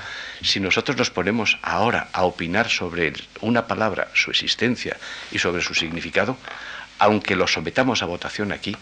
si 0.41 0.59
nosotros 0.59 0.97
nos 0.97 1.11
ponemos 1.11 1.59
ahora 1.61 2.09
a 2.13 2.23
opinar 2.23 2.69
sobre 2.69 3.13
una 3.41 3.67
palabra, 3.67 4.07
su 4.13 4.31
existencia 4.31 4.97
y 5.31 5.39
sobre 5.39 5.61
su 5.61 5.75
significado, 5.75 6.37
aunque 6.97 7.35
lo 7.35 7.47
sometamos 7.47 8.01
a 8.01 8.07
votación 8.07 8.51
aquí, 8.51 8.75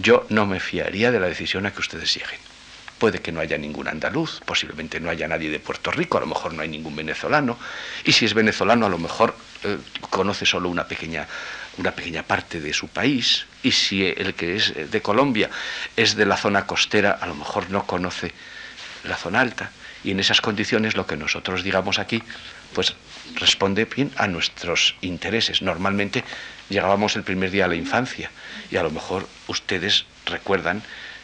yo 0.00 0.26
no 0.28 0.46
me 0.46 0.60
fiaría 0.60 1.10
de 1.10 1.20
la 1.20 1.26
decisión 1.26 1.66
a 1.66 1.72
que 1.72 1.80
ustedes 1.80 2.14
lleguen. 2.14 2.38
Puede 2.98 3.20
que 3.20 3.30
no 3.30 3.40
haya 3.40 3.56
ningún 3.58 3.86
andaluz, 3.86 4.40
posiblemente 4.44 4.98
no 4.98 5.10
haya 5.10 5.28
nadie 5.28 5.50
de 5.50 5.60
Puerto 5.60 5.90
Rico, 5.90 6.18
a 6.18 6.20
lo 6.20 6.26
mejor 6.26 6.54
no 6.54 6.62
hay 6.62 6.68
ningún 6.68 6.96
venezolano, 6.96 7.56
y 8.04 8.12
si 8.12 8.24
es 8.24 8.34
venezolano 8.34 8.86
a 8.86 8.88
lo 8.88 8.98
mejor 8.98 9.36
eh, 9.62 9.78
conoce 10.10 10.46
solo 10.46 10.68
una 10.68 10.86
pequeña 10.88 11.26
una 11.78 11.92
pequeña 11.92 12.24
parte 12.24 12.60
de 12.60 12.72
su 12.72 12.88
país, 12.88 13.46
y 13.62 13.70
si 13.70 14.04
el 14.04 14.34
que 14.34 14.56
es 14.56 14.90
de 14.90 15.00
Colombia 15.00 15.48
es 15.96 16.16
de 16.16 16.26
la 16.26 16.36
zona 16.36 16.66
costera, 16.66 17.12
a 17.12 17.26
lo 17.26 17.36
mejor 17.36 17.70
no 17.70 17.86
conoce 17.86 18.32
la 19.04 19.16
zona 19.16 19.40
alta, 19.40 19.70
y 20.02 20.10
en 20.10 20.18
esas 20.18 20.40
condiciones 20.40 20.96
lo 20.96 21.06
que 21.06 21.16
nosotros 21.16 21.62
digamos 21.62 22.00
aquí, 22.00 22.20
pues 22.74 22.94
responde 23.36 23.84
bien 23.84 24.10
a 24.16 24.26
nuestros 24.26 24.94
intereses. 25.00 25.62
Normalmente 25.62 26.24
llegábamos 26.68 27.16
el 27.16 27.22
primer 27.22 27.50
día 27.50 27.64
a 27.64 27.68
la 27.68 27.74
infancia, 27.74 28.30
y 28.70 28.76
a 28.76 28.82
lo 28.82 28.90
mejor 28.90 29.28
ustedes 29.46 30.04
recuerdan 30.26 30.82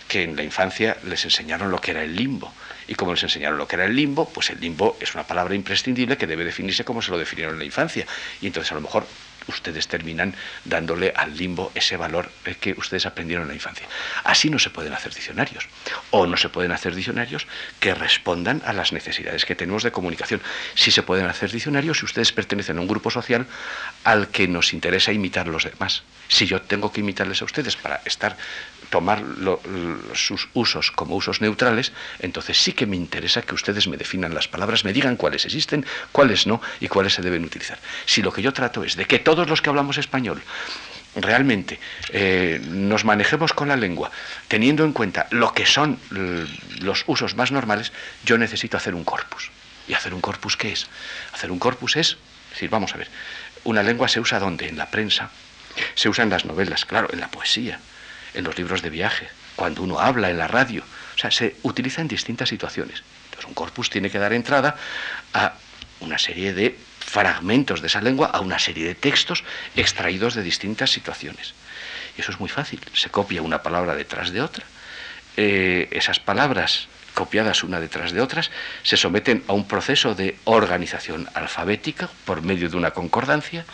que 0.09 0.23
en 0.23 0.37
la 0.37 0.43
infancia 0.43 0.97
les 1.05 1.25
enseñaron 1.25 1.71
lo 1.71 1.81
que 1.81 1.93
era 1.93 2.03
el 2.03 2.15
limbo. 2.15 2.53
Y 2.87 2.95
como 2.95 3.13
les 3.13 3.23
enseñaron 3.23 3.59
lo 3.59 3.67
que 3.67 3.77
era 3.77 3.87
el 3.87 3.97
limbo, 3.97 4.29
pues 4.29 4.51
el 4.51 4.61
limbo 4.61 4.97
es 5.01 5.15
una 5.15 5.27
palabra 5.27 5.55
imprescindible 5.55 6.17
que 6.19 6.27
debe 6.27 6.45
definirse 6.45 6.85
como 6.85 7.01
se 7.01 7.11
lo 7.11 7.19
definieron 7.19 7.55
en 7.55 7.61
la 7.61 7.65
infancia. 7.65 8.07
Y 8.41 8.47
entonces 8.47 8.71
a 8.73 8.75
lo 8.75 8.83
mejor 8.83 9.07
ustedes 9.49 9.89
terminan 9.89 10.35
dándole 10.65 11.13
al 11.17 11.37
limbo 11.37 11.73
ese 11.75 11.97
valor 11.97 12.31
que 12.61 12.75
ustedes 12.77 13.07
aprendieron 13.07 13.43
en 13.45 13.49
la 13.49 13.55
infancia. 13.55 13.87
Así 14.25 14.51
no 14.51 14.59
se 14.59 14.71
pueden 14.71 14.93
hacer 14.93 15.15
diccionarios. 15.15 15.67
O 16.11 16.27
no 16.27 16.37
se 16.37 16.49
pueden 16.49 16.73
hacer 16.73 16.95
diccionarios 16.95 17.47
que 17.81 17.95
respondan 17.95 18.63
a 18.65 18.73
las 18.73 18.93
necesidades 18.93 19.45
que 19.45 19.55
tenemos 19.55 19.83
de 19.83 19.93
comunicación. 19.93 20.41
Sí 20.75 20.91
se 20.91 21.03
pueden 21.03 21.27
hacer 21.27 21.51
diccionarios 21.51 21.99
si 21.99 22.05
ustedes 22.05 22.33
pertenecen 22.33 22.79
a 22.79 22.81
un 22.81 22.89
grupo 22.89 23.11
social 23.11 23.47
al 24.05 24.29
que 24.29 24.49
nos 24.49 24.73
interesa 24.73 25.13
imitar 25.13 25.49
a 25.49 25.51
los 25.51 25.65
demás. 25.65 26.03
Si 26.29 26.47
yo 26.47 26.63
tengo 26.63 26.93
que 26.93 27.01
imitarles 27.01 27.43
a 27.43 27.45
ustedes 27.45 27.77
para 27.77 28.01
estar 28.05 28.37
tomar 28.91 29.25
sus 30.15 30.49
usos 30.55 30.91
como 30.93 31.17
usos 31.17 31.41
neutrales, 31.41 31.93
entonces 32.21 32.57
sí 32.59 32.73
que 32.73 32.87
me 32.87 32.97
interesa 32.97 33.43
que 33.43 33.55
ustedes 33.55 33.89
me 33.89 33.97
definan 33.97 34.35
las 34.35 34.47
palabras, 34.47 34.85
me 34.85 34.93
digan 34.93 35.17
cuáles 35.17 35.45
existen, 35.45 35.85
cuáles 36.13 36.47
no 36.47 36.61
y 36.81 36.89
cuáles 36.89 37.15
se 37.15 37.23
deben 37.23 37.45
utilizar. 37.45 37.79
Si 38.07 38.23
lo 38.23 38.33
que 38.33 38.43
yo 38.43 38.53
trato 38.53 38.85
es 38.85 38.95
de 38.95 39.07
que 39.07 39.19
todos 39.35 39.49
los 39.49 39.61
que 39.61 39.69
hablamos 39.69 39.99
español 39.99 40.43
realmente 41.17 41.79
eh, 42.11 42.61
nos 42.65 43.05
manejemos 43.05 43.53
con 43.53 43.69
la 43.69 43.77
lengua 43.77 44.11
teniendo 44.49 44.85
en 44.85 44.93
cuenta 44.93 45.27
lo 45.31 45.53
que 45.53 45.67
son 45.67 45.99
los 46.81 47.05
usos 47.07 47.35
más 47.35 47.53
normales, 47.53 47.93
yo 48.25 48.39
necesito 48.39 48.77
hacer 48.77 48.95
un 48.95 49.05
corpus. 49.05 49.51
¿Y 49.87 49.95
hacer 49.95 50.15
un 50.15 50.21
corpus 50.21 50.57
qué 50.57 50.73
es? 50.73 50.87
Hacer 51.33 51.51
un 51.51 51.59
corpus 51.59 51.97
es, 51.97 52.17
decir, 52.51 52.71
vamos 52.71 52.95
a 52.95 52.99
ver, 52.99 53.09
una 53.65 53.83
lengua 53.83 54.09
se 54.09 54.21
usa 54.21 54.39
¿dónde? 54.39 54.69
En 54.69 54.79
la 54.79 54.91
prensa, 54.91 55.31
se 55.95 56.09
usa 56.09 56.25
en 56.25 56.31
las 56.31 56.45
novelas, 56.45 56.85
claro, 56.85 57.09
en 57.13 57.21
la 57.21 57.29
poesía, 57.29 57.81
en 58.33 58.45
los 58.45 58.57
libros 58.57 58.83
de 58.83 58.91
viaje, 58.91 59.29
cuando 59.57 59.83
uno 59.83 60.01
habla 60.01 60.31
en 60.31 60.39
la 60.39 60.49
radio. 60.49 60.83
O 61.15 61.19
sea, 61.19 61.31
se 61.31 61.57
utiliza 61.63 62.01
en 62.01 62.09
distintas 62.09 62.49
situaciones. 62.49 63.03
Entonces, 63.27 63.47
un 63.47 63.55
corpus 63.55 63.91
tiene 63.91 64.11
que 64.11 64.19
dar 64.19 64.33
entrada 64.33 64.77
a 65.35 65.55
una 66.01 66.19
serie 66.19 66.55
de 66.55 66.77
fragmentos 67.15 67.81
de 67.81 67.87
esa 67.87 68.01
lengua, 68.01 68.27
a 68.27 68.41
una 68.41 68.59
serie 68.59 68.85
de 68.85 68.97
textos 68.97 69.45
extraídos 69.77 70.35
de 70.35 70.43
distintas 70.43 70.91
situaciones. 70.91 71.55
Y 72.19 72.23
eso 72.23 72.33
es 72.33 72.41
muy 72.41 72.49
fácil. 72.49 72.81
Se 72.93 73.09
copia 73.09 73.41
una 73.41 73.63
palabra 73.63 73.95
detrás 73.95 74.33
de 74.33 74.43
otra. 74.43 74.65
Eh, 75.37 75.87
esas 75.93 76.19
palabras 76.19 76.89
copiadas 77.15 77.63
una 77.63 77.79
detrás 77.79 78.11
de 78.11 78.21
otras, 78.21 78.51
se 78.83 78.97
someten 78.97 79.45
a 79.47 79.53
un 79.53 79.69
proceso 79.69 80.17
de 80.17 80.37
organización 80.43 81.29
alfabética 81.35 82.11
por 82.25 82.43
medio 82.43 82.69
de 82.69 82.77
una 82.77 82.91
concordancia 82.91 83.65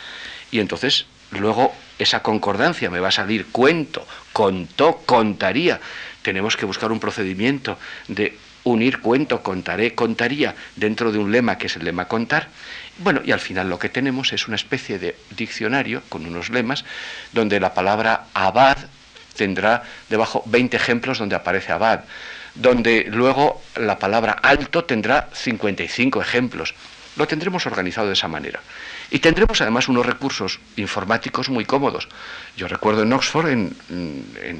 y 0.51 0.59
entonces 0.59 1.07
luego 1.31 1.73
esa 1.97 2.21
concordancia 2.21 2.91
me 2.91 2.99
va 2.99 3.07
a 3.07 3.11
salir 3.11 3.47
cuento, 3.47 4.05
contó, 4.33 5.01
contaría. 5.07 5.81
Tenemos 6.21 6.55
que 6.55 6.67
buscar 6.67 6.91
un 6.91 6.99
procedimiento 6.99 7.79
de 8.07 8.37
unir 8.63 8.99
cuento, 8.99 9.41
contaré, 9.41 9.95
contaría 9.95 10.55
dentro 10.75 11.11
de 11.11 11.17
un 11.17 11.31
lema 11.31 11.57
que 11.57 11.67
es 11.67 11.75
el 11.75 11.85
lema 11.85 12.07
contar. 12.07 12.49
Bueno, 13.03 13.21
y 13.25 13.31
al 13.31 13.39
final 13.39 13.67
lo 13.67 13.79
que 13.79 13.89
tenemos 13.89 14.31
es 14.31 14.47
una 14.47 14.55
especie 14.55 14.99
de 14.99 15.15
diccionario 15.31 16.03
con 16.07 16.25
unos 16.27 16.51
lemas 16.51 16.85
donde 17.31 17.59
la 17.59 17.73
palabra 17.73 18.25
abad 18.35 18.77
tendrá 19.35 19.81
debajo 20.07 20.43
20 20.45 20.77
ejemplos 20.77 21.17
donde 21.17 21.35
aparece 21.35 21.71
abad, 21.71 22.01
donde 22.53 23.07
luego 23.09 23.59
la 23.75 23.97
palabra 23.97 24.33
alto 24.33 24.83
tendrá 24.83 25.29
55 25.33 26.21
ejemplos. 26.21 26.75
Lo 27.15 27.27
tendremos 27.27 27.65
organizado 27.65 28.07
de 28.07 28.13
esa 28.13 28.27
manera. 28.27 28.61
Y 29.09 29.17
tendremos 29.17 29.59
además 29.61 29.87
unos 29.89 30.05
recursos 30.05 30.59
informáticos 30.75 31.49
muy 31.49 31.65
cómodos. 31.65 32.07
Yo 32.55 32.67
recuerdo 32.67 33.01
en 33.01 33.11
Oxford, 33.13 33.47
en, 33.49 33.75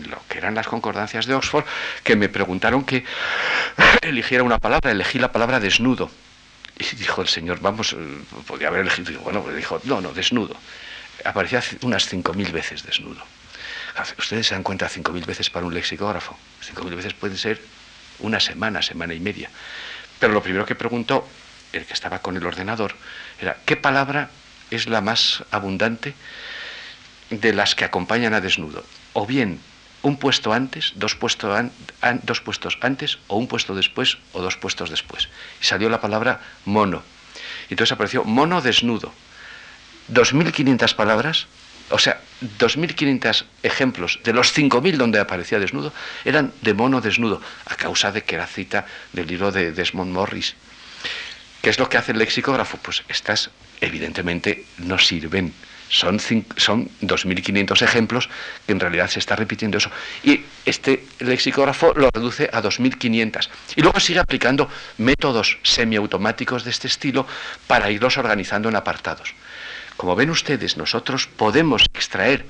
lo 0.09 0.17
que 0.27 0.39
eran 0.39 0.55
las 0.55 0.67
concordancias 0.67 1.27
de 1.27 1.35
Oxford, 1.35 1.63
que 2.03 2.15
me 2.15 2.27
preguntaron 2.27 2.83
que 2.83 3.05
eligiera 4.01 4.43
una 4.43 4.57
palabra, 4.57 4.89
elegí 4.89 5.19
la 5.19 5.31
palabra 5.31 5.59
desnudo. 5.59 6.09
Y 6.79 6.95
dijo 6.95 7.21
el 7.21 7.27
señor, 7.27 7.59
vamos, 7.59 7.95
podía 8.47 8.69
haber 8.69 8.81
elegido, 8.81 9.19
bueno, 9.21 9.43
pues 9.43 9.55
dijo, 9.55 9.79
no, 9.83 10.01
no, 10.01 10.13
desnudo. 10.13 10.55
Aparecía 11.23 11.63
unas 11.81 12.11
5.000 12.11 12.51
veces 12.51 12.83
desnudo. 12.83 13.21
Ustedes 14.17 14.47
se 14.47 14.55
dan 14.55 14.63
cuenta, 14.63 14.89
5.000 14.89 15.25
veces 15.25 15.49
para 15.49 15.65
un 15.65 15.73
lexicógrafo. 15.73 16.37
5.000 16.73 16.95
veces 16.95 17.13
pueden 17.13 17.37
ser 17.37 17.61
una 18.19 18.39
semana, 18.39 18.81
semana 18.81 19.13
y 19.13 19.19
media. 19.19 19.49
Pero 20.19 20.33
lo 20.33 20.41
primero 20.41 20.65
que 20.65 20.75
preguntó 20.75 21.27
el 21.73 21.85
que 21.85 21.93
estaba 21.93 22.19
con 22.19 22.35
el 22.35 22.45
ordenador 22.45 22.95
era, 23.39 23.57
¿qué 23.65 23.75
palabra 23.75 24.29
es 24.71 24.87
la 24.87 25.01
más 25.01 25.43
abundante 25.51 26.15
de 27.29 27.53
las 27.53 27.75
que 27.75 27.85
acompañan 27.85 28.33
a 28.33 28.41
desnudo. 28.41 28.83
O 29.13 29.25
bien 29.25 29.59
un 30.01 30.17
puesto 30.17 30.53
antes, 30.53 30.93
dos, 30.95 31.17
dos 32.23 32.41
puestos 32.41 32.77
antes, 32.81 33.17
o 33.27 33.37
un 33.37 33.47
puesto 33.47 33.75
después, 33.75 34.17
o 34.33 34.41
dos 34.41 34.57
puestos 34.57 34.89
después. 34.89 35.29
Y 35.61 35.65
salió 35.65 35.89
la 35.89 36.01
palabra 36.01 36.41
mono. 36.65 37.03
Y 37.69 37.73
entonces 37.73 37.91
apareció 37.91 38.23
mono 38.23 38.61
desnudo. 38.61 39.13
2.500 40.11 40.95
palabras, 40.95 41.47
o 41.89 41.99
sea, 41.99 42.19
2.500 42.59 43.45
ejemplos 43.63 44.19
de 44.23 44.33
los 44.33 44.57
5.000 44.57 44.97
donde 44.97 45.19
aparecía 45.19 45.59
desnudo, 45.59 45.93
eran 46.25 46.53
de 46.61 46.73
mono 46.73 47.01
desnudo, 47.01 47.41
a 47.65 47.75
causa 47.75 48.11
de 48.11 48.23
que 48.23 48.35
era 48.35 48.47
cita 48.47 48.85
del 49.13 49.27
libro 49.27 49.51
de 49.51 49.71
Desmond 49.71 50.11
Morris. 50.11 50.55
¿Qué 51.61 51.69
es 51.69 51.79
lo 51.79 51.87
que 51.87 51.97
hace 51.97 52.11
el 52.11 52.17
lexicógrafo? 52.17 52.77
Pues 52.77 53.03
estas 53.07 53.51
evidentemente 53.79 54.65
no 54.79 54.97
sirven. 54.97 55.53
Son, 55.91 56.21
son 56.55 56.89
2.500 57.01 57.81
ejemplos 57.81 58.29
que 58.65 58.71
en 58.71 58.79
realidad 58.79 59.09
se 59.09 59.19
está 59.19 59.35
repitiendo 59.35 59.77
eso. 59.77 59.91
Y 60.23 60.39
este 60.65 61.05
lexicógrafo 61.19 61.93
lo 61.93 62.09
reduce 62.11 62.49
a 62.51 62.61
2.500. 62.61 63.49
Y 63.75 63.81
luego 63.81 63.99
sigue 63.99 64.19
aplicando 64.19 64.69
métodos 64.97 65.57
semiautomáticos 65.63 66.63
de 66.63 66.71
este 66.71 66.87
estilo 66.87 67.27
para 67.67 67.91
irlos 67.91 68.17
organizando 68.17 68.69
en 68.69 68.77
apartados. 68.77 69.35
Como 69.97 70.15
ven 70.15 70.29
ustedes, 70.29 70.77
nosotros 70.77 71.27
podemos 71.27 71.83
extraer, 71.93 72.45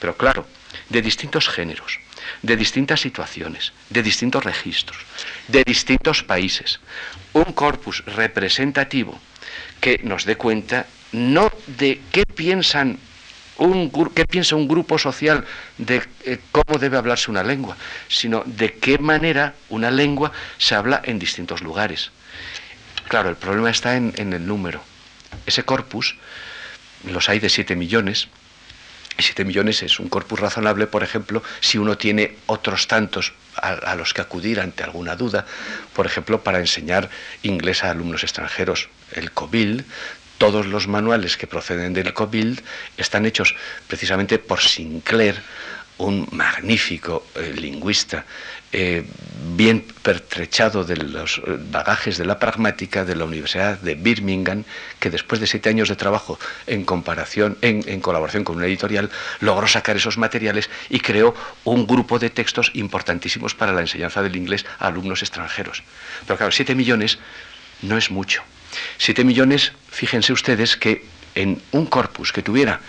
pero 0.00 0.16
claro, 0.16 0.46
de 0.88 1.02
distintos 1.02 1.48
géneros, 1.48 2.00
de 2.42 2.56
distintas 2.56 3.00
situaciones, 3.00 3.72
de 3.90 4.02
distintos 4.02 4.42
registros, 4.42 4.98
de 5.48 5.62
distintos 5.64 6.22
países, 6.22 6.80
un 7.34 7.52
corpus 7.52 8.02
representativo 8.06 9.20
que 9.80 10.00
nos 10.02 10.24
dé 10.24 10.36
cuenta 10.36 10.86
no 11.16 11.50
de 11.78 12.00
qué 12.12 12.24
piensan 12.26 12.98
un, 13.58 13.90
qué 14.14 14.26
piensa 14.26 14.54
un 14.54 14.68
grupo 14.68 14.98
social 14.98 15.44
de 15.78 16.02
eh, 16.24 16.38
cómo 16.52 16.78
debe 16.78 16.98
hablarse 16.98 17.30
una 17.30 17.42
lengua, 17.42 17.76
sino 18.06 18.42
de 18.44 18.74
qué 18.74 18.98
manera 18.98 19.54
una 19.70 19.90
lengua 19.90 20.30
se 20.58 20.74
habla 20.74 21.00
en 21.02 21.18
distintos 21.18 21.62
lugares. 21.62 22.10
Claro, 23.08 23.30
el 23.30 23.36
problema 23.36 23.70
está 23.70 23.96
en, 23.96 24.12
el 24.18 24.46
número. 24.46 24.82
Ese 25.46 25.62
corpus, 25.62 26.16
los 27.04 27.28
hay 27.28 27.38
de 27.38 27.48
7 27.48 27.76
millones, 27.76 28.28
y 29.18 29.22
7 29.22 29.44
millones 29.46 29.82
es 29.82 29.98
un 29.98 30.10
corpus 30.10 30.38
razonable, 30.38 30.86
por 30.86 31.02
ejemplo, 31.02 31.42
si 31.60 31.78
uno 31.78 31.96
tiene 31.96 32.36
otros 32.46 32.88
tantos 32.88 33.32
a, 33.54 33.94
los 33.94 34.12
que 34.12 34.20
acudir 34.20 34.60
ante 34.60 34.82
alguna 34.82 35.16
duda, 35.16 35.46
por 35.94 36.04
ejemplo, 36.04 36.42
para 36.42 36.58
enseñar 36.58 37.08
inglés 37.42 37.84
a 37.84 37.90
alumnos 37.90 38.22
extranjeros. 38.22 38.90
El 39.12 39.30
COBILD, 39.30 39.84
todos 40.38 40.66
los 40.66 40.88
manuales 40.88 41.36
que 41.36 41.46
proceden 41.46 41.92
del 41.92 42.12
COBILD 42.12 42.60
están 42.96 43.26
hechos 43.26 43.54
precisamente 43.88 44.38
por 44.38 44.60
Sinclair, 44.60 45.36
un 45.98 46.28
magnífico 46.32 47.26
eh, 47.34 47.54
lingüista 47.56 48.26
eh, 48.72 49.06
bien 49.56 49.80
pertrechado 50.02 50.84
de 50.84 50.96
los 50.96 51.38
eh, 51.38 51.56
bagajes 51.70 52.18
de 52.18 52.26
la 52.26 52.38
pragmática 52.38 53.04
de 53.04 53.16
la 53.16 53.24
Universidad 53.24 53.78
de 53.80 53.94
Birmingham, 53.94 54.64
que 55.00 55.08
después 55.08 55.40
de 55.40 55.46
siete 55.46 55.70
años 55.70 55.88
de 55.88 55.96
trabajo 55.96 56.38
en 56.66 56.84
comparación, 56.84 57.56
en, 57.62 58.00
colaboración 58.00 58.44
con 58.44 58.56
una 58.56 58.66
editorial, 58.66 59.08
logró 59.40 59.66
sacar 59.66 59.96
esos 59.96 60.18
materiales 60.18 60.68
y 60.90 61.00
creó 61.00 61.34
un 61.64 61.86
grupo 61.86 62.18
de 62.18 62.28
textos 62.28 62.70
importantísimos 62.74 63.54
para 63.54 63.72
la 63.72 63.80
enseñanza 63.80 64.22
del 64.22 64.36
inglés 64.36 64.66
a 64.78 64.88
alumnos 64.88 65.22
extranjeros. 65.22 65.82
Pero 66.26 66.36
claro, 66.36 66.52
siete 66.52 66.74
millones 66.74 67.18
no 67.80 67.96
es 67.96 68.10
mucho. 68.10 68.42
Siete 68.98 69.24
millones, 69.24 69.72
fíjense 69.96 70.32
ustedes 70.32 70.76
que 70.76 71.04
en 71.34 71.60
un 71.72 71.86
corpus 71.86 72.32
que 72.32 72.42
tuviera 72.42 72.80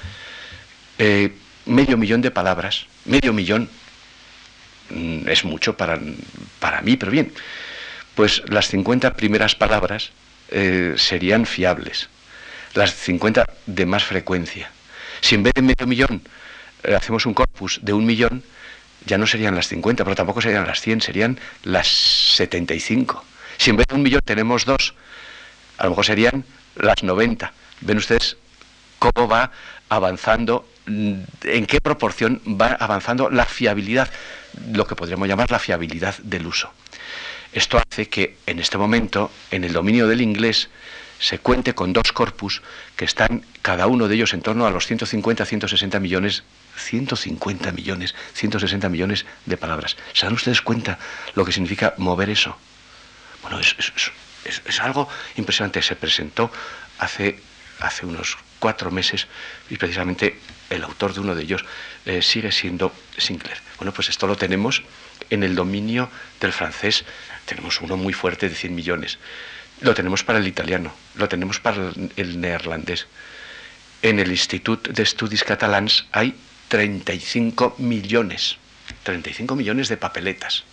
eh, 0.99 1.31
medio 1.65 1.97
millón 1.97 2.21
de 2.21 2.31
palabras, 2.31 2.85
medio 3.05 3.33
millón 3.33 3.69
Mm, 4.89 5.27
es 5.27 5.43
mucho 5.43 5.75
para, 5.75 5.99
para 6.59 6.81
mí, 6.81 6.95
pero 6.95 7.11
bien, 7.11 7.33
pues 8.15 8.41
las 8.47 8.69
50 8.69 9.13
primeras 9.15 9.55
palabras 9.55 10.11
eh, 10.49 10.93
serían 10.97 11.45
fiables, 11.45 12.09
las 12.73 12.93
50 12.95 13.45
de 13.65 13.85
más 13.85 14.03
frecuencia. 14.05 14.71
Si 15.19 15.35
en 15.35 15.43
vez 15.43 15.53
de 15.55 15.61
medio 15.61 15.87
millón 15.87 16.21
eh, 16.83 16.95
hacemos 16.95 17.25
un 17.25 17.33
corpus 17.33 17.79
de 17.81 17.93
un 17.93 18.05
millón, 18.05 18.43
ya 19.05 19.17
no 19.17 19.27
serían 19.27 19.55
las 19.55 19.67
50, 19.67 20.03
pero 20.03 20.15
tampoco 20.15 20.41
serían 20.41 20.65
las 20.65 20.81
100, 20.81 21.01
serían 21.01 21.39
las 21.63 21.87
75. 21.87 23.23
Si 23.57 23.69
en 23.69 23.77
vez 23.77 23.87
de 23.87 23.95
un 23.95 24.03
millón 24.03 24.21
tenemos 24.23 24.65
dos, 24.65 24.93
a 25.77 25.83
lo 25.83 25.91
mejor 25.91 26.05
serían 26.05 26.45
las 26.80 27.03
90. 27.03 27.51
Ven 27.82 27.97
ustedes 27.97 28.38
cómo 28.99 29.28
va 29.28 29.51
avanzando, 29.89 30.67
en 30.86 31.65
qué 31.67 31.82
proporción 31.82 32.41
va 32.47 32.78
avanzando 32.80 33.30
la 33.30 33.45
fiabilidad 33.45 34.09
lo 34.71 34.88
que 34.88 34.95
podríamos 34.95 35.28
llamar 35.28 35.51
la 35.51 35.59
fiabilidad 35.59 36.17
del 36.19 36.47
uso. 36.47 36.71
Esto 37.53 37.78
hace 37.78 38.09
que 38.09 38.38
en 38.45 38.59
este 38.59 38.78
momento, 38.78 39.32
en 39.51 39.63
el 39.63 39.73
dominio 39.73 40.07
del 40.07 40.21
inglés, 40.21 40.69
se 41.19 41.39
cuente 41.39 41.73
con 41.73 41.93
dos 41.93 42.11
corpus 42.11 42.61
que 42.95 43.05
están 43.05 43.43
cada 43.61 43.88
uno 43.88 44.07
de 44.07 44.15
ellos 44.15 44.34
en 44.34 44.41
torno 44.41 44.67
a 44.67 44.71
los 44.71 44.86
150, 44.86 45.45
160 45.45 45.99
millones, 45.99 46.43
150 46.78 47.71
millones, 47.71 48.13
160 48.34 48.89
millones 48.89 49.25
de 49.45 49.57
palabras. 49.57 49.97
¿Se 50.13 50.25
dan 50.25 50.34
ustedes 50.34 50.61
cuenta 50.61 50.99
lo 51.34 51.45
que 51.45 51.51
significa 51.51 51.95
mover 51.97 52.30
eso? 52.30 52.55
Bueno, 53.41 53.59
es, 53.59 53.75
es 53.80 54.11
algo 54.81 55.07
impresionante. 55.35 55.81
Se 55.81 55.95
presentó 55.95 56.51
hace, 56.99 57.39
hace 57.79 58.05
unos 58.05 58.37
cuatro 58.59 58.91
meses 58.91 59.27
y 59.69 59.77
precisamente 59.77 60.39
el 60.69 60.83
autor 60.83 61.13
de 61.13 61.19
uno 61.21 61.35
de 61.35 61.43
ellos 61.43 61.65
eh, 62.05 62.21
sigue 62.21 62.51
siendo 62.51 62.93
Sinclair. 63.17 63.57
Bueno, 63.77 63.93
pues 63.93 64.09
esto 64.09 64.27
lo 64.27 64.35
tenemos 64.35 64.83
en 65.29 65.43
el 65.43 65.55
dominio 65.55 66.09
del 66.39 66.53
francés. 66.53 67.05
Tenemos 67.45 67.81
uno 67.81 67.97
muy 67.97 68.13
fuerte 68.13 68.49
de 68.49 68.55
100 68.55 68.75
millones. 68.75 69.19
Lo 69.81 69.93
tenemos 69.93 70.23
para 70.23 70.39
el 70.39 70.47
italiano, 70.47 70.91
lo 71.15 71.29
tenemos 71.29 71.59
para 71.59 71.91
el 72.15 72.41
neerlandés. 72.41 73.07
En 74.01 74.19
el 74.19 74.31
Institut 74.31 74.89
d'Estudis 74.89 75.43
Catalans 75.43 76.05
hay 76.11 76.35
35 76.67 77.75
millones, 77.77 78.57
35 79.03 79.55
millones 79.55 79.87
de 79.89 79.97
papeletas. 79.97 80.63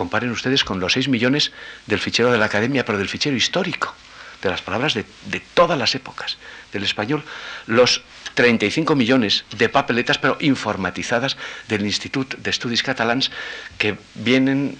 Comparen 0.00 0.30
ustedes 0.30 0.64
con 0.64 0.80
los 0.80 0.94
6 0.94 1.08
millones 1.08 1.52
del 1.84 1.98
fichero 1.98 2.32
de 2.32 2.38
la 2.38 2.46
academia, 2.46 2.86
pero 2.86 2.96
del 2.96 3.10
fichero 3.10 3.36
histórico, 3.36 3.94
de 4.40 4.48
las 4.48 4.62
palabras 4.62 4.94
de, 4.94 5.04
todas 5.52 5.78
las 5.78 5.94
épocas 5.94 6.38
del 6.72 6.84
español, 6.84 7.22
los 7.66 8.00
35 8.32 8.96
millones 8.96 9.44
de 9.58 9.68
papeletas, 9.68 10.16
pero 10.16 10.38
informatizadas 10.40 11.36
del 11.68 11.84
Institut 11.84 12.34
de 12.38 12.48
Estudis 12.48 12.82
Catalans, 12.82 13.30
que 13.76 13.98
vienen 14.14 14.78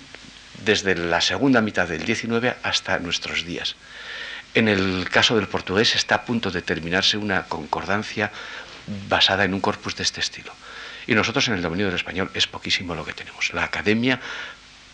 desde 0.64 0.94
la 0.94 1.20
segunda 1.20 1.60
mitad 1.60 1.86
del 1.86 2.06
19 2.06 2.56
hasta 2.62 2.98
nuestros 2.98 3.44
días. 3.44 3.76
En 4.54 4.68
el 4.68 5.06
caso 5.10 5.36
del 5.36 5.48
portugués 5.48 5.96
está 5.96 6.14
a 6.14 6.24
punto 6.24 6.50
de 6.50 6.62
terminarse 6.62 7.18
una 7.18 7.42
concordancia 7.42 8.32
basada 9.06 9.44
en 9.44 9.52
un 9.52 9.60
corpus 9.60 9.96
de 9.96 10.02
este 10.02 10.20
estilo. 10.20 10.54
Y 11.06 11.14
nosotros 11.14 11.46
en 11.48 11.54
el 11.54 11.62
dominio 11.62 11.86
del 11.86 11.96
español 11.96 12.30
es 12.32 12.46
poquísimo 12.46 12.94
lo 12.94 13.04
que 13.04 13.12
tenemos. 13.12 13.52
La 13.52 13.64
academia 13.64 14.18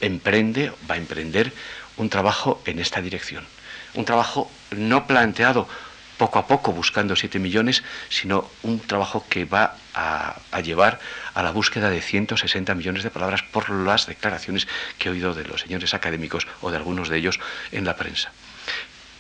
emprende, 0.01 0.72
va 0.90 0.94
a 0.94 0.99
emprender 0.99 1.53
un 1.97 2.09
trabajo 2.11 2.62
en 2.66 2.78
esta 2.78 3.01
dirección. 3.01 3.44
Un 3.94 4.05
trabajo 4.05 4.51
no 4.70 5.07
planteado 5.07 5.68
poco 6.16 6.38
a 6.38 6.47
poco 6.47 6.72
buscando 6.72 7.16
7 7.16 7.38
millones, 7.38 7.82
sino 8.09 8.49
un 8.62 8.80
trabajo 8.80 9.24
que 9.28 9.44
va 9.44 9.76
a, 9.94 10.36
llevar 10.62 10.99
a 11.34 11.42
la 11.42 11.51
búsqueda 11.51 11.90
de 11.90 12.01
160 12.01 12.74
millones 12.74 13.03
de 13.03 13.11
palabras 13.11 13.42
por 13.42 13.70
las 13.70 14.07
declaraciones 14.07 14.66
que 14.99 15.09
he 15.09 15.12
oído 15.12 15.34
de 15.34 15.44
los 15.44 15.61
señores 15.61 15.94
académicos 15.94 16.47
o 16.62 16.70
de 16.70 16.78
algunos 16.78 17.09
de 17.09 17.18
ellos 17.18 17.38
en 17.72 17.84
la 17.84 17.97
prensa. 17.97 18.32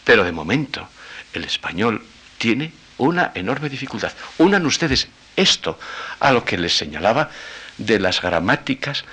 Pero 0.04 0.24
de 0.24 0.32
momento, 0.32 0.88
el 1.32 1.44
español 1.44 2.04
tiene 2.38 2.72
una 2.98 3.32
enorme 3.34 3.68
dificultad. 3.68 4.12
Unan 4.38 4.64
ustedes 4.64 5.08
esto 5.36 5.78
a 6.20 6.32
lo 6.32 6.44
que 6.44 6.56
les 6.56 6.76
señalaba 6.76 7.30
de 7.76 8.00
las 8.00 8.22
gramáticas, 8.22 9.04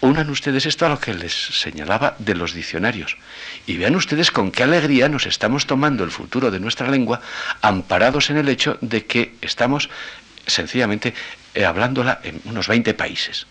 unan 0.00 0.30
ustedes 0.30 0.66
esto 0.66 0.86
a 0.86 0.88
lo 0.88 1.00
que 1.00 1.14
les 1.14 1.32
señalaba 1.32 2.14
de 2.18 2.34
los 2.34 2.54
diccionarios. 2.54 3.16
Y 3.66 3.76
vean 3.76 3.96
ustedes 3.96 4.30
con 4.30 4.50
qué 4.50 4.62
alegría 4.62 5.08
nos 5.08 5.26
estamos 5.26 5.66
tomando 5.66 6.04
el 6.04 6.10
futuro 6.10 6.50
de 6.50 6.60
nuestra 6.60 6.88
lengua, 6.88 7.20
amparados 7.62 8.30
en 8.30 8.36
el 8.36 8.48
hecho 8.48 8.78
de 8.80 9.06
que 9.06 9.34
estamos 9.40 9.90
sencillamente 10.46 11.14
eh, 11.54 11.64
hablándola 11.64 12.20
en 12.22 12.40
unos 12.44 12.68
20 12.68 12.94
países. 12.94 13.46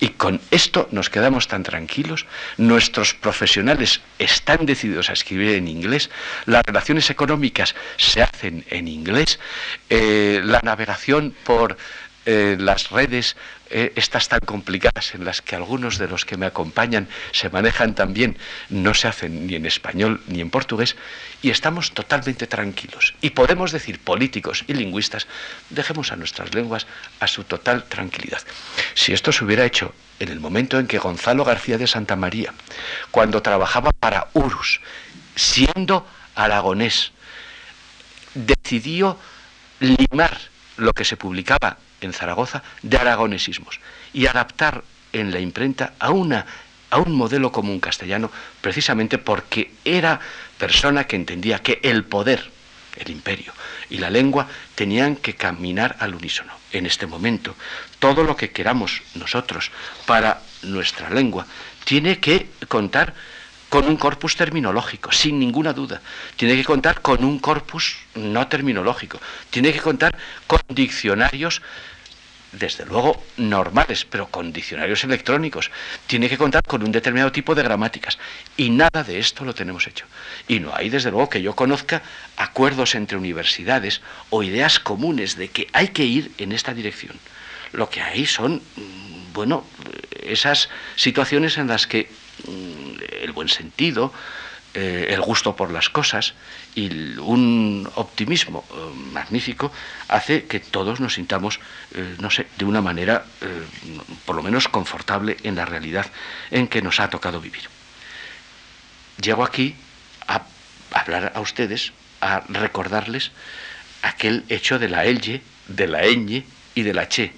Y 0.00 0.10
con 0.10 0.40
esto 0.52 0.88
nos 0.92 1.10
quedamos 1.10 1.48
tan 1.48 1.64
tranquilos, 1.64 2.26
nuestros 2.56 3.14
profesionales 3.14 4.00
están 4.20 4.64
decididos 4.64 5.10
a 5.10 5.12
escribir 5.12 5.56
en 5.56 5.66
inglés, 5.66 6.08
las 6.46 6.62
relaciones 6.64 7.10
económicas 7.10 7.74
se 7.96 8.22
hacen 8.22 8.64
en 8.70 8.86
inglés, 8.86 9.40
eh, 9.90 10.40
la 10.44 10.60
navegación 10.62 11.34
por 11.42 11.76
eh, 12.30 12.58
las 12.60 12.90
redes 12.90 13.36
eh, 13.70 13.94
estas 13.96 14.28
tan 14.28 14.40
complicadas 14.40 15.14
en 15.14 15.24
las 15.24 15.40
que 15.40 15.56
algunos 15.56 15.96
de 15.96 16.08
los 16.08 16.26
que 16.26 16.36
me 16.36 16.44
acompañan 16.44 17.08
se 17.32 17.48
manejan 17.48 17.94
también, 17.94 18.36
no 18.68 18.92
se 18.92 19.08
hacen 19.08 19.46
ni 19.46 19.54
en 19.54 19.64
español 19.64 20.20
ni 20.26 20.42
en 20.42 20.50
portugués, 20.50 20.96
y 21.40 21.48
estamos 21.48 21.92
totalmente 21.92 22.46
tranquilos. 22.46 23.14
Y 23.22 23.30
podemos 23.30 23.72
decir, 23.72 23.98
políticos 23.98 24.62
y 24.66 24.74
lingüistas, 24.74 25.26
dejemos 25.70 26.12
a 26.12 26.16
nuestras 26.16 26.52
lenguas 26.52 26.86
a 27.18 27.28
su 27.28 27.44
total 27.44 27.84
tranquilidad. 27.84 28.42
Si 28.92 29.14
esto 29.14 29.32
se 29.32 29.46
hubiera 29.46 29.64
hecho 29.64 29.94
en 30.20 30.28
el 30.28 30.38
momento 30.38 30.78
en 30.78 30.86
que 30.86 30.98
Gonzalo 30.98 31.46
García 31.46 31.78
de 31.78 31.86
Santa 31.86 32.14
María, 32.14 32.52
cuando 33.10 33.40
trabajaba 33.40 33.90
para 33.98 34.28
Urus, 34.34 34.82
siendo 35.34 36.06
aragonés, 36.34 37.12
decidió 38.34 39.18
limar 39.80 40.36
lo 40.76 40.92
que 40.92 41.06
se 41.06 41.16
publicaba 41.16 41.78
en 42.00 42.12
Zaragoza 42.12 42.62
de 42.82 42.96
aragonesismos 42.96 43.80
y 44.12 44.26
adaptar 44.26 44.84
en 45.12 45.32
la 45.32 45.40
imprenta 45.40 45.94
a 45.98 46.10
una 46.10 46.46
a 46.90 46.98
un 46.98 47.12
modelo 47.12 47.52
común 47.52 47.80
castellano 47.80 48.30
precisamente 48.60 49.18
porque 49.18 49.72
era 49.84 50.20
persona 50.56 51.04
que 51.04 51.16
entendía 51.16 51.58
que 51.60 51.80
el 51.82 52.04
poder, 52.04 52.50
el 52.96 53.10
imperio 53.10 53.52
y 53.90 53.98
la 53.98 54.10
lengua 54.10 54.48
tenían 54.74 55.16
que 55.16 55.34
caminar 55.34 55.96
al 56.00 56.14
unísono. 56.14 56.52
En 56.72 56.86
este 56.86 57.06
momento, 57.06 57.54
todo 57.98 58.24
lo 58.24 58.36
que 58.36 58.50
queramos 58.50 59.02
nosotros 59.14 59.70
para 60.06 60.40
nuestra 60.62 61.10
lengua 61.10 61.46
tiene 61.84 62.18
que 62.18 62.48
contar 62.68 63.14
con 63.68 63.86
un 63.86 63.96
corpus 63.96 64.36
terminológico, 64.36 65.12
sin 65.12 65.38
ninguna 65.38 65.72
duda. 65.72 66.00
Tiene 66.36 66.56
que 66.56 66.64
contar 66.64 67.00
con 67.00 67.24
un 67.24 67.38
corpus 67.38 67.96
no 68.14 68.46
terminológico. 68.48 69.20
Tiene 69.50 69.72
que 69.72 69.80
contar 69.80 70.16
con 70.46 70.60
diccionarios 70.68 71.62
desde 72.52 72.86
luego 72.86 73.22
normales, 73.36 74.06
pero 74.06 74.28
con 74.28 74.52
diccionarios 74.52 75.04
electrónicos. 75.04 75.70
Tiene 76.06 76.28
que 76.28 76.38
contar 76.38 76.62
con 76.62 76.82
un 76.82 76.92
determinado 76.92 77.30
tipo 77.30 77.54
de 77.54 77.62
gramáticas. 77.62 78.18
Y 78.56 78.70
nada 78.70 79.04
de 79.04 79.18
esto 79.18 79.44
lo 79.44 79.54
tenemos 79.54 79.86
hecho. 79.86 80.06
Y 80.46 80.60
no 80.60 80.74
hay, 80.74 80.88
desde 80.88 81.10
luego, 81.10 81.28
que 81.28 81.42
yo 81.42 81.54
conozca 81.54 82.02
acuerdos 82.36 82.94
entre 82.94 83.18
universidades 83.18 84.00
o 84.30 84.42
ideas 84.42 84.80
comunes 84.80 85.36
de 85.36 85.48
que 85.48 85.68
hay 85.72 85.88
que 85.88 86.04
ir 86.04 86.32
en 86.38 86.52
esta 86.52 86.72
dirección. 86.72 87.18
Lo 87.72 87.90
que 87.90 88.00
hay 88.00 88.24
son, 88.24 88.62
mm, 88.76 89.32
bueno, 89.34 89.64
esas 90.22 90.70
situaciones 90.96 91.58
en 91.58 91.68
las 91.68 91.86
que 91.86 92.08
el 92.46 93.32
buen 93.32 93.48
sentido, 93.48 94.12
eh, 94.74 95.14
el 95.14 95.22
gusto 95.22 95.56
por 95.56 95.72
las 95.72 95.88
cosas 95.88 96.34
y 96.74 97.16
un 97.18 97.90
optimismo 97.94 98.64
eh, 98.70 98.74
magnífico 99.12 99.72
hace 100.08 100.44
que 100.44 100.60
todos 100.60 101.00
nos 101.00 101.14
sintamos, 101.14 101.58
eh, 101.94 102.16
no 102.20 102.30
sé, 102.30 102.46
de 102.58 102.66
una 102.66 102.82
manera 102.82 103.24
por 104.26 104.36
lo 104.36 104.42
menos 104.42 104.68
confortable 104.68 105.38
en 105.42 105.56
la 105.56 105.64
realidad 105.64 106.06
en 106.50 106.68
que 106.68 106.82
nos 106.82 107.00
ha 107.00 107.08
tocado 107.08 107.40
vivir. 107.40 107.62
Llego 109.20 109.42
aquí 109.42 109.74
a 110.26 110.42
hablar 110.92 111.32
a 111.34 111.40
ustedes, 111.40 111.92
a 112.20 112.42
recordarles 112.48 113.32
aquel 114.02 114.44
hecho 114.50 114.78
de 114.78 114.90
la 114.90 115.06
elye, 115.06 115.42
de 115.66 115.88
la 115.88 116.04
eñe 116.04 116.44
y 116.74 116.82
de 116.82 116.92
la 116.92 117.08
che, 117.08 117.32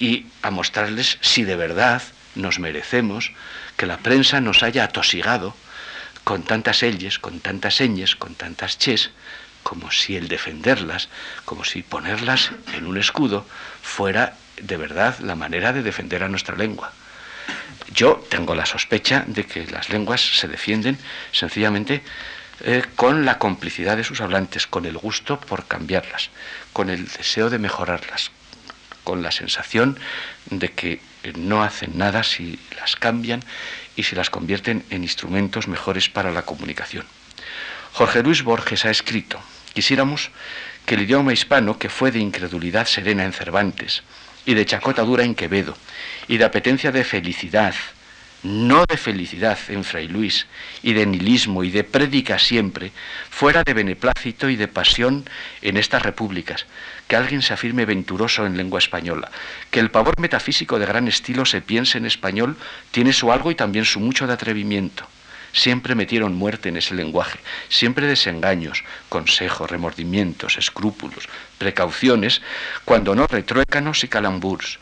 y 0.00 0.26
a 0.42 0.50
mostrarles 0.50 1.18
si 1.20 1.44
de 1.44 1.54
verdad 1.54 2.02
nos 2.34 2.58
merecemos 2.58 3.32
que 3.76 3.86
la 3.86 3.98
prensa 3.98 4.40
nos 4.40 4.62
haya 4.62 4.84
atosigado 4.84 5.54
con 6.24 6.42
tantas 6.42 6.82
elles, 6.82 7.18
con 7.18 7.40
tantas 7.40 7.76
señas, 7.76 8.16
con 8.16 8.34
tantas 8.34 8.78
ches, 8.78 9.10
como 9.62 9.90
si 9.90 10.16
el 10.16 10.28
defenderlas, 10.28 11.08
como 11.44 11.64
si 11.64 11.82
ponerlas 11.82 12.50
en 12.74 12.86
un 12.86 12.98
escudo 12.98 13.46
fuera 13.82 14.34
de 14.60 14.76
verdad 14.76 15.18
la 15.20 15.34
manera 15.34 15.72
de 15.72 15.82
defender 15.82 16.22
a 16.22 16.28
nuestra 16.28 16.56
lengua. 16.56 16.92
Yo 17.94 18.24
tengo 18.28 18.54
la 18.54 18.66
sospecha 18.66 19.24
de 19.26 19.44
que 19.44 19.66
las 19.66 19.88
lenguas 19.90 20.20
se 20.20 20.48
defienden 20.48 20.98
sencillamente 21.32 22.02
eh, 22.60 22.84
con 22.96 23.24
la 23.24 23.38
complicidad 23.38 23.96
de 23.96 24.04
sus 24.04 24.20
hablantes, 24.20 24.66
con 24.66 24.86
el 24.86 24.96
gusto 24.96 25.40
por 25.40 25.66
cambiarlas, 25.66 26.30
con 26.72 26.90
el 26.90 27.06
deseo 27.08 27.50
de 27.50 27.58
mejorarlas, 27.58 28.30
con 29.04 29.22
la 29.22 29.32
sensación 29.32 29.98
de 30.46 30.70
que 30.70 31.00
no 31.36 31.62
hacen 31.62 31.96
nada 31.96 32.22
si 32.22 32.58
las 32.76 32.96
cambian 32.96 33.42
y 33.96 34.02
se 34.02 34.16
las 34.16 34.30
convierten 34.30 34.84
en 34.90 35.02
instrumentos 35.02 35.68
mejores 35.68 36.08
para 36.08 36.32
la 36.32 36.42
comunicación. 36.42 37.04
Jorge 37.92 38.22
Luis 38.22 38.42
Borges 38.42 38.84
ha 38.84 38.90
escrito, 38.90 39.38
quisiéramos 39.74 40.30
que 40.86 40.94
el 40.94 41.02
idioma 41.02 41.32
hispano, 41.32 41.78
que 41.78 41.88
fue 41.88 42.10
de 42.10 42.18
incredulidad 42.18 42.86
serena 42.86 43.24
en 43.24 43.32
Cervantes, 43.32 44.02
y 44.44 44.54
de 44.54 44.66
chacota 44.66 45.02
dura 45.02 45.24
en 45.24 45.34
Quevedo, 45.34 45.76
y 46.26 46.38
de 46.38 46.44
apetencia 46.44 46.90
de 46.90 47.04
felicidad, 47.04 47.74
no 48.42 48.84
de 48.86 48.96
felicidad 48.96 49.58
en 49.68 49.84
Fray 49.84 50.08
Luis, 50.08 50.46
y 50.82 50.94
de 50.94 51.06
nihilismo 51.06 51.62
y 51.62 51.70
de 51.70 51.84
prédica 51.84 52.38
siempre, 52.38 52.90
fuera 53.30 53.62
de 53.62 53.74
beneplácito 53.74 54.48
y 54.48 54.56
de 54.56 54.68
pasión 54.68 55.28
en 55.60 55.76
estas 55.76 56.02
repúblicas, 56.02 56.66
que 57.12 57.16
alguien 57.16 57.42
se 57.42 57.52
afirme 57.52 57.84
venturoso 57.84 58.46
en 58.46 58.56
lengua 58.56 58.78
española, 58.78 59.30
que 59.70 59.80
el 59.80 59.90
pavor 59.90 60.18
metafísico 60.18 60.78
de 60.78 60.86
gran 60.86 61.08
estilo 61.08 61.44
se 61.44 61.60
piense 61.60 61.98
en 61.98 62.06
español, 62.06 62.56
tiene 62.90 63.12
su 63.12 63.30
algo 63.30 63.50
y 63.50 63.54
también 63.54 63.84
su 63.84 64.00
mucho 64.00 64.26
de 64.26 64.32
atrevimiento. 64.32 65.06
Siempre 65.52 65.94
metieron 65.94 66.34
muerte 66.34 66.70
en 66.70 66.78
ese 66.78 66.94
lenguaje, 66.94 67.38
siempre 67.68 68.06
desengaños, 68.06 68.82
consejos, 69.10 69.70
remordimientos, 69.70 70.56
escrúpulos, 70.56 71.28
precauciones, 71.58 72.40
cuando 72.86 73.14
no 73.14 73.26
retruécanos 73.26 74.04
y 74.04 74.08
calamburs, 74.08 74.78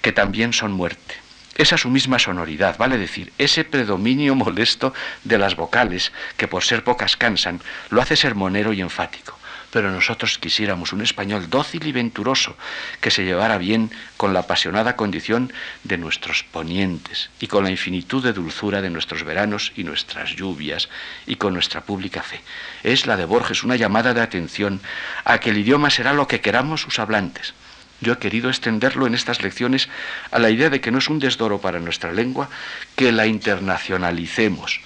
que 0.00 0.12
también 0.12 0.54
son 0.54 0.72
muerte. 0.72 1.16
Esa 1.54 1.76
su 1.76 1.90
misma 1.90 2.18
sonoridad, 2.18 2.78
vale 2.78 2.96
decir, 2.96 3.30
ese 3.36 3.62
predominio 3.62 4.34
molesto 4.34 4.94
de 5.22 5.36
las 5.36 5.54
vocales, 5.54 6.12
que 6.38 6.48
por 6.48 6.64
ser 6.64 6.82
pocas 6.82 7.18
cansan, 7.18 7.60
lo 7.90 8.00
hace 8.00 8.16
sermonero 8.16 8.72
y 8.72 8.80
enfático 8.80 9.38
pero 9.74 9.90
nosotros 9.90 10.38
quisiéramos 10.38 10.92
un 10.92 11.02
español 11.02 11.50
dócil 11.50 11.84
y 11.88 11.90
venturoso, 11.90 12.56
que 13.00 13.10
se 13.10 13.24
llevara 13.24 13.58
bien 13.58 13.90
con 14.16 14.32
la 14.32 14.38
apasionada 14.46 14.94
condición 14.94 15.52
de 15.82 15.98
nuestros 15.98 16.44
ponientes 16.44 17.28
y 17.40 17.48
con 17.48 17.64
la 17.64 17.72
infinitud 17.72 18.22
de 18.22 18.32
dulzura 18.32 18.82
de 18.82 18.90
nuestros 18.90 19.24
veranos 19.24 19.72
y 19.74 19.82
nuestras 19.82 20.36
lluvias 20.36 20.88
y 21.26 21.34
con 21.34 21.54
nuestra 21.54 21.80
pública 21.80 22.22
fe. 22.22 22.40
Es 22.84 23.08
la 23.08 23.16
de 23.16 23.24
Borges 23.24 23.64
una 23.64 23.74
llamada 23.74 24.14
de 24.14 24.20
atención 24.20 24.80
a 25.24 25.40
que 25.40 25.50
el 25.50 25.58
idioma 25.58 25.90
será 25.90 26.12
lo 26.12 26.28
que 26.28 26.40
queramos 26.40 26.82
sus 26.82 27.00
hablantes. 27.00 27.52
Yo 28.00 28.12
he 28.12 28.18
querido 28.18 28.50
extenderlo 28.50 29.08
en 29.08 29.14
estas 29.16 29.42
lecciones 29.42 29.88
a 30.30 30.38
la 30.38 30.50
idea 30.50 30.70
de 30.70 30.80
que 30.80 30.92
no 30.92 30.98
es 30.98 31.08
un 31.08 31.18
desdoro 31.18 31.60
para 31.60 31.80
nuestra 31.80 32.12
lengua 32.12 32.48
que 32.94 33.10
la 33.10 33.26
internacionalicemos, 33.26 34.82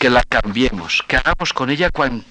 que 0.00 0.10
la 0.10 0.24
cambiemos, 0.24 1.04
que 1.06 1.14
hagamos 1.14 1.52
con 1.52 1.70
ella 1.70 1.90
cuanto 1.90 2.26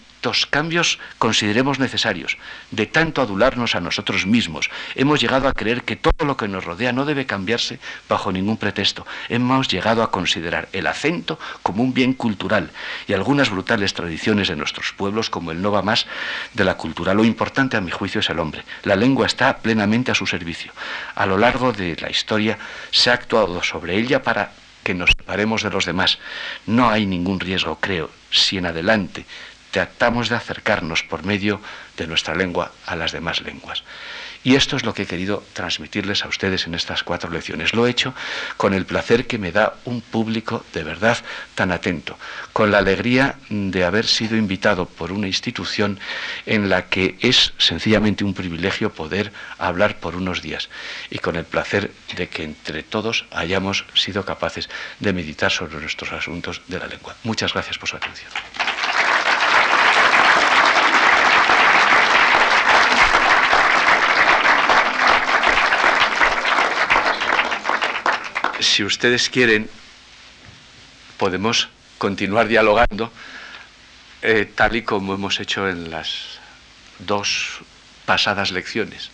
cambios 0.49 0.99
consideremos 1.17 1.79
necesarios, 1.79 2.37
de 2.69 2.85
tanto 2.85 3.21
adularnos 3.21 3.75
a 3.75 3.81
nosotros 3.81 4.25
mismos, 4.25 4.69
hemos 4.95 5.19
llegado 5.19 5.47
a 5.47 5.53
creer 5.53 5.83
que 5.83 5.95
todo 5.95 6.25
lo 6.25 6.37
que 6.37 6.47
nos 6.47 6.63
rodea 6.63 6.93
no 6.93 7.05
debe 7.05 7.25
cambiarse 7.25 7.79
bajo 8.07 8.31
ningún 8.31 8.57
pretexto. 8.57 9.05
Hemos 9.29 9.67
llegado 9.67 10.03
a 10.03 10.11
considerar 10.11 10.69
el 10.73 10.87
acento 10.87 11.39
como 11.63 11.83
un 11.83 11.93
bien 11.93 12.13
cultural 12.13 12.69
y 13.07 13.13
algunas 13.13 13.49
brutales 13.49 13.93
tradiciones 13.93 14.47
de 14.47 14.55
nuestros 14.55 14.93
pueblos 14.93 15.29
como 15.29 15.51
el 15.51 15.61
no 15.61 15.71
va 15.71 15.81
más 15.81 16.05
de 16.53 16.63
la 16.63 16.77
cultura. 16.77 17.13
Lo 17.13 17.25
importante 17.25 17.77
a 17.77 17.81
mi 17.81 17.91
juicio 17.91 18.19
es 18.19 18.29
el 18.29 18.39
hombre. 18.39 18.63
La 18.83 18.95
lengua 18.95 19.25
está 19.25 19.57
plenamente 19.57 20.11
a 20.11 20.15
su 20.15 20.27
servicio. 20.27 20.71
A 21.15 21.25
lo 21.25 21.37
largo 21.37 21.73
de 21.73 21.97
la 21.99 22.09
historia 22.09 22.57
se 22.91 23.09
ha 23.09 23.13
actuado 23.13 23.63
sobre 23.63 23.97
ella 23.97 24.21
para 24.21 24.51
que 24.83 24.93
nos 24.93 25.11
separemos 25.11 25.63
de 25.63 25.69
los 25.69 25.85
demás. 25.85 26.19
No 26.65 26.89
hay 26.89 27.05
ningún 27.05 27.39
riesgo, 27.39 27.77
creo, 27.79 28.09
si 28.31 28.57
en 28.57 28.65
adelante 28.65 29.25
tratamos 29.71 30.29
de 30.29 30.35
acercarnos 30.35 31.03
por 31.03 31.23
medio 31.25 31.61
de 31.97 32.07
nuestra 32.07 32.35
lengua 32.35 32.71
a 32.85 32.95
las 32.95 33.11
demás 33.11 33.41
lenguas. 33.41 33.83
Y 34.43 34.55
esto 34.55 34.75
es 34.75 34.83
lo 34.83 34.93
que 34.93 35.03
he 35.03 35.05
querido 35.05 35.43
transmitirles 35.53 36.25
a 36.25 36.27
ustedes 36.27 36.65
en 36.65 36.73
estas 36.73 37.03
cuatro 37.03 37.29
lecciones. 37.29 37.73
Lo 37.73 37.85
he 37.85 37.91
hecho 37.91 38.15
con 38.57 38.73
el 38.73 38.85
placer 38.85 39.27
que 39.27 39.37
me 39.37 39.51
da 39.51 39.75
un 39.85 40.01
público 40.01 40.65
de 40.73 40.83
verdad 40.83 41.17
tan 41.53 41.71
atento, 41.71 42.17
con 42.51 42.71
la 42.71 42.79
alegría 42.79 43.35
de 43.49 43.83
haber 43.83 44.07
sido 44.07 44.35
invitado 44.35 44.87
por 44.87 45.11
una 45.11 45.27
institución 45.27 45.99
en 46.47 46.69
la 46.69 46.87
que 46.89 47.17
es 47.19 47.53
sencillamente 47.59 48.23
un 48.23 48.33
privilegio 48.33 48.91
poder 48.91 49.31
hablar 49.59 49.99
por 49.99 50.15
unos 50.15 50.41
días 50.41 50.69
y 51.11 51.19
con 51.19 51.35
el 51.35 51.45
placer 51.45 51.91
de 52.15 52.27
que 52.27 52.43
entre 52.43 52.81
todos 52.81 53.25
hayamos 53.29 53.85
sido 53.93 54.25
capaces 54.25 54.69
de 54.99 55.13
meditar 55.13 55.51
sobre 55.51 55.79
nuestros 55.79 56.11
asuntos 56.13 56.61
de 56.67 56.79
la 56.79 56.87
lengua. 56.87 57.15
Muchas 57.23 57.53
gracias 57.53 57.77
por 57.77 57.89
su 57.89 57.97
atención. 57.97 58.31
Si 68.61 68.83
ustedes 68.83 69.29
quieren, 69.29 69.69
podemos 71.17 71.69
continuar 71.97 72.47
dialogando 72.47 73.11
eh, 74.21 74.51
tal 74.53 74.75
y 74.75 74.83
como 74.83 75.13
hemos 75.13 75.39
hecho 75.39 75.67
en 75.67 75.89
las 75.89 76.39
dos 76.99 77.59
pasadas 78.05 78.51
lecciones. 78.51 79.11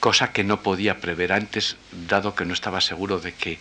Cosa 0.00 0.32
que 0.32 0.44
no 0.44 0.62
podía 0.62 1.00
prever 1.00 1.32
antes, 1.32 1.76
dado 1.90 2.34
que 2.34 2.44
no 2.44 2.54
estaba 2.54 2.80
seguro 2.80 3.18
de 3.18 3.34
que 3.34 3.58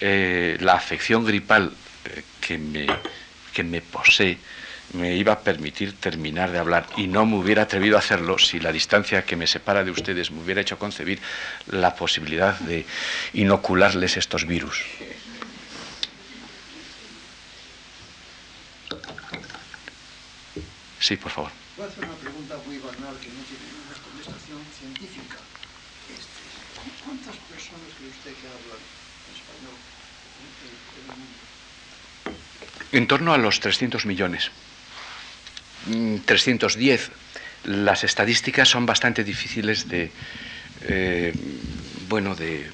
eh, 0.00 0.56
la 0.60 0.74
afección 0.74 1.24
gripal 1.24 1.72
eh, 2.04 2.22
que, 2.40 2.58
me, 2.58 2.86
que 3.52 3.62
me 3.62 3.80
posee 3.80 4.38
me 4.92 5.14
iba 5.16 5.32
a 5.32 5.40
permitir 5.40 5.96
terminar 5.98 6.50
de 6.50 6.58
hablar 6.58 6.86
y 6.96 7.06
no 7.06 7.26
me 7.26 7.36
hubiera 7.36 7.62
atrevido 7.62 7.96
a 7.96 8.00
hacerlo 8.00 8.38
si 8.38 8.58
la 8.58 8.72
distancia 8.72 9.24
que 9.24 9.36
me 9.36 9.46
separa 9.46 9.84
de 9.84 9.90
ustedes 9.90 10.30
me 10.30 10.42
hubiera 10.42 10.60
hecho 10.60 10.78
concebir 10.78 11.20
la 11.68 11.94
posibilidad 11.94 12.58
de 12.60 12.86
inocularles 13.34 14.16
estos 14.16 14.46
virus. 14.46 14.84
Sí, 20.98 21.16
por 21.16 21.32
favor. 21.32 21.50
Voy 21.76 21.86
a 21.86 21.88
hacer 21.88 22.04
una 22.04 22.14
pregunta 22.14 22.56
muy 22.66 22.76
banal 22.78 23.16
que 23.18 23.30
no 23.30 23.40
tiene 23.48 23.64
una 23.88 23.96
contestación 24.04 24.60
científica. 24.78 25.38
Este, 26.12 27.02
¿Cuántas 27.04 27.36
personas 27.48 27.88
cree 27.96 28.10
usted 28.10 28.34
que 28.36 28.46
hablan 28.46 28.82
español 29.32 29.76
en, 30.98 31.10
el 31.10 31.16
mundo? 31.16 31.38
En 32.92 33.06
torno 33.06 33.32
a 33.32 33.38
los 33.38 33.60
300 33.60 34.04
millones. 34.04 34.50
Mm, 35.86 36.16
310. 36.24 37.10
Las 37.64 38.04
estadísticas 38.04 38.68
son 38.68 38.86
bastante 38.86 39.24
difíciles 39.24 39.88
de, 39.88 40.10
eh, 40.82 41.34
bueno, 42.08 42.34
de, 42.34 42.66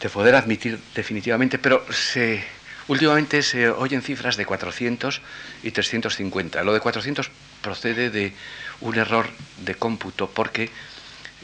de 0.00 0.08
poder 0.08 0.34
admitir 0.34 0.78
definitivamente, 0.94 1.58
pero 1.58 1.84
se, 1.92 2.42
últimamente 2.88 3.42
se 3.42 3.70
oyen 3.70 4.02
cifras 4.02 4.36
de 4.36 4.44
400 4.44 5.20
y 5.62 5.70
350. 5.70 6.62
Lo 6.64 6.74
de 6.74 6.80
400 6.80 7.30
procede 7.60 8.10
de 8.10 8.32
un 8.80 8.98
error 8.98 9.30
de 9.58 9.74
cómputo 9.76 10.28
porque 10.28 10.70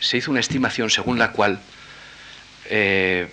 se 0.00 0.16
hizo 0.16 0.30
una 0.30 0.40
estimación 0.40 0.90
según 0.90 1.18
la 1.18 1.30
cual, 1.32 1.60
eh, 2.66 3.28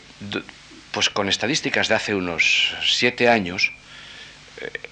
pues 0.92 1.10
con 1.10 1.30
estadísticas 1.30 1.88
de 1.88 1.96
hace 1.96 2.16
unos 2.16 2.76
siete 2.86 3.28
años, 3.28 3.72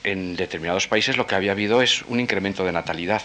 en 0.04 0.36
determinados 0.36 0.88
países 0.88 1.18
lo 1.18 1.28
que 1.28 1.36
había 1.36 1.52
habido 1.52 1.82
es 1.82 2.04
un 2.04 2.20
incremento 2.20 2.64
de 2.66 2.72
natalidad, 2.72 3.22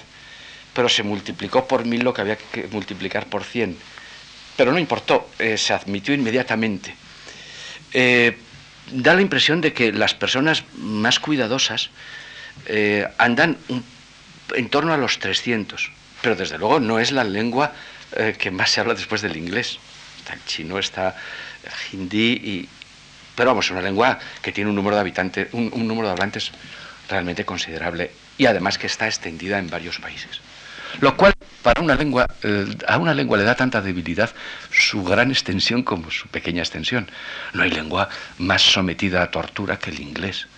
pero 0.72 0.89
se 0.89 1.03
multiplicó 1.03 1.66
por 1.66 1.85
mil 1.85 2.05
lo 2.05 2.14
que 2.14 2.20
había 2.20 2.37
que 2.37 2.68
multiplicar 2.68 3.26
por 3.26 3.45
cien. 3.45 3.76
Pero 4.57 4.72
no 4.72 4.79
importó, 4.79 5.29
eh, 5.39 5.57
se 5.57 5.72
admitió 5.72 6.14
inmediatamente. 6.14 6.95
Eh, 7.93 8.37
da 8.93 9.14
la 9.14 9.22
impresión 9.22 9.61
de 9.61 9.72
que 9.72 9.93
las 9.93 10.14
personas 10.14 10.64
más 10.76 11.20
cuidadosas 11.20 11.91
eh, 12.66 13.07
andan 13.18 13.57
en 14.55 14.68
torno 14.68 14.93
a 14.93 14.97
los 14.97 15.18
300, 15.18 15.91
pero 16.22 16.37
desde 16.37 16.59
luego 16.59 16.81
no 16.81 16.99
es 16.99 17.12
la 17.12 17.24
lengua 17.24 17.72
que 18.39 18.51
más 18.51 18.70
se 18.70 18.81
habla 18.81 18.95
después 18.95 19.20
del 19.20 19.37
inglés. 19.37 19.79
Está 20.18 20.33
el 20.33 20.45
chino, 20.47 20.79
está 20.79 21.14
el 21.62 22.01
hindi, 22.01 22.33
y, 22.33 22.68
pero 23.39 23.51
vamos, 23.51 23.66
es 23.66 23.70
una 23.70 23.82
lengua 23.82 24.18
que 24.43 24.51
tiene 24.51 24.68
un 24.68 24.74
número 24.74 24.97
de 24.97 25.01
habitantes, 25.01 25.47
un, 25.53 25.70
número 25.86 26.09
de 26.09 26.12
hablantes 26.12 26.51
realmente 27.09 27.45
considerable 27.45 28.11
y 28.36 28.47
además 28.47 28.78
que 28.78 28.89
está 28.89 29.07
extendida 29.07 29.61
en 29.61 29.70
varios 29.70 30.01
países. 30.01 30.41
Lo 31.01 31.16
cual 31.16 31.32
para 31.62 31.80
una 31.80 31.95
lengua, 31.95 32.26
eh, 32.43 32.66
a 32.89 32.99
una 32.99 33.14
lengua 33.14 33.39
le 33.39 33.45
da 33.45 33.55
tanta 33.55 33.80
debilidad 33.80 34.34
su 34.72 35.05
gran 35.05 35.30
extensión 35.30 35.84
como 35.84 36.11
su 36.11 36.26
pequeña 36.26 36.62
extensión. 36.62 37.09
No 37.53 37.62
hay 37.62 37.70
lengua 37.70 38.09
más 38.39 38.62
sometida 38.62 39.22
a 39.22 39.30
tortura 39.30 39.78
que 39.78 39.91
el 39.91 40.01
inglés, 40.01 40.49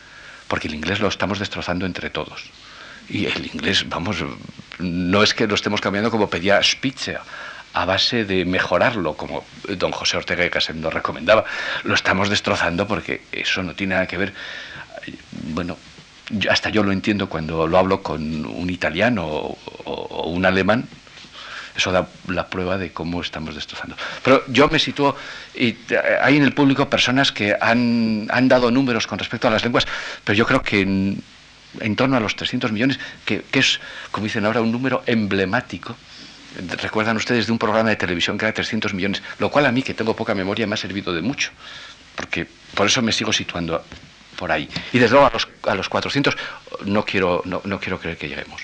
porque 0.48 0.68
el 0.68 0.74
inglés 0.74 1.00
lo 1.00 1.08
estamos 1.08 1.38
destrozando 1.38 1.84
entre 1.84 2.08
todos. 2.08 2.48
Y 3.10 3.26
el 3.26 3.44
inglés, 3.44 3.86
vamos, 3.90 4.24
no 4.78 5.22
es 5.22 5.34
que 5.34 5.46
lo 5.46 5.54
estemos 5.54 5.82
cambiando 5.82 6.10
como 6.10 6.30
pedía 6.30 6.62
Spitzer, 6.62 7.20
a 7.72 7.84
base 7.84 8.24
de 8.24 8.44
mejorarlo, 8.44 9.14
como 9.14 9.44
don 9.68 9.92
José 9.92 10.16
Ortega 10.16 10.44
y 10.44 10.48
Gasset 10.48 10.76
nos 10.76 10.92
recomendaba. 10.92 11.44
Lo 11.84 11.94
estamos 11.94 12.28
destrozando 12.28 12.86
porque 12.86 13.22
eso 13.32 13.62
no 13.62 13.74
tiene 13.74 13.94
nada 13.94 14.06
que 14.06 14.16
ver. 14.16 14.34
Bueno, 15.30 15.76
hasta 16.48 16.70
yo 16.70 16.82
lo 16.82 16.92
entiendo 16.92 17.28
cuando 17.28 17.66
lo 17.66 17.78
hablo 17.78 18.02
con 18.02 18.44
un 18.44 18.70
italiano 18.70 19.24
o 19.24 20.30
un 20.30 20.44
alemán. 20.44 20.88
Eso 21.76 21.92
da 21.92 22.08
la 22.28 22.48
prueba 22.48 22.78
de 22.78 22.92
cómo 22.92 23.20
estamos 23.20 23.54
destrozando. 23.54 23.96
Pero 24.22 24.44
yo 24.48 24.68
me 24.68 24.78
sitúo, 24.78 25.16
y 25.54 25.68
eh, 25.68 26.18
hay 26.20 26.36
en 26.36 26.42
el 26.42 26.52
público 26.52 26.90
personas 26.90 27.32
que 27.32 27.56
han, 27.60 28.26
han 28.30 28.48
dado 28.48 28.70
números 28.70 29.06
con 29.06 29.18
respecto 29.18 29.48
a 29.48 29.50
las 29.50 29.62
lenguas, 29.62 29.86
pero 30.24 30.36
yo 30.36 30.46
creo 30.46 30.62
que 30.62 30.80
en, 30.80 31.22
en 31.78 31.96
torno 31.96 32.16
a 32.16 32.20
los 32.20 32.34
300 32.34 32.72
millones, 32.72 32.98
que, 33.24 33.42
que 33.42 33.60
es, 33.60 33.80
como 34.10 34.24
dicen 34.24 34.44
ahora, 34.44 34.60
un 34.60 34.72
número 34.72 35.02
emblemático. 35.06 35.96
Recuerdan 36.82 37.16
ustedes 37.16 37.46
de 37.46 37.52
un 37.52 37.58
programa 37.58 37.90
de 37.90 37.96
televisión 37.96 38.36
que 38.36 38.44
era 38.46 38.54
300 38.54 38.92
millones, 38.94 39.22
lo 39.38 39.50
cual 39.50 39.66
a 39.66 39.72
mí, 39.72 39.82
que 39.82 39.94
tengo 39.94 40.16
poca 40.16 40.34
memoria, 40.34 40.66
me 40.66 40.74
ha 40.74 40.76
servido 40.76 41.12
de 41.12 41.22
mucho, 41.22 41.50
porque 42.16 42.46
por 42.74 42.86
eso 42.86 43.02
me 43.02 43.12
sigo 43.12 43.32
situando 43.32 43.84
por 44.36 44.50
ahí. 44.50 44.68
Y 44.92 44.98
desde 44.98 45.12
luego 45.12 45.26
a 45.26 45.30
los, 45.30 45.48
a 45.62 45.74
los 45.74 45.88
400 45.88 46.36
no 46.86 47.04
quiero, 47.04 47.42
no, 47.44 47.60
no 47.64 47.78
quiero 47.78 48.00
creer 48.00 48.16
que 48.16 48.28
lleguemos. 48.28 48.62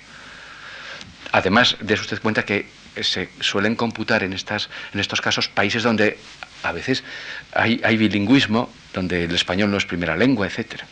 Además, 1.32 1.76
de 1.80 1.95
usted 1.95 2.20
cuenta 2.20 2.45
que 2.45 2.66
se 3.03 3.28
suelen 3.41 3.76
computar 3.76 4.22
en, 4.22 4.32
estas, 4.32 4.70
en 4.93 5.01
estos 5.01 5.20
casos 5.20 5.49
países 5.49 5.82
donde 5.82 6.18
a 6.62 6.72
veces 6.72 7.05
hay, 7.53 7.97
bilingüismo, 7.97 8.70
donde 8.93 9.24
el 9.24 9.34
español 9.34 9.70
no 9.70 9.76
es 9.76 9.84
primera 9.84 10.16
lengua, 10.16 10.47
etcétera. 10.47 10.87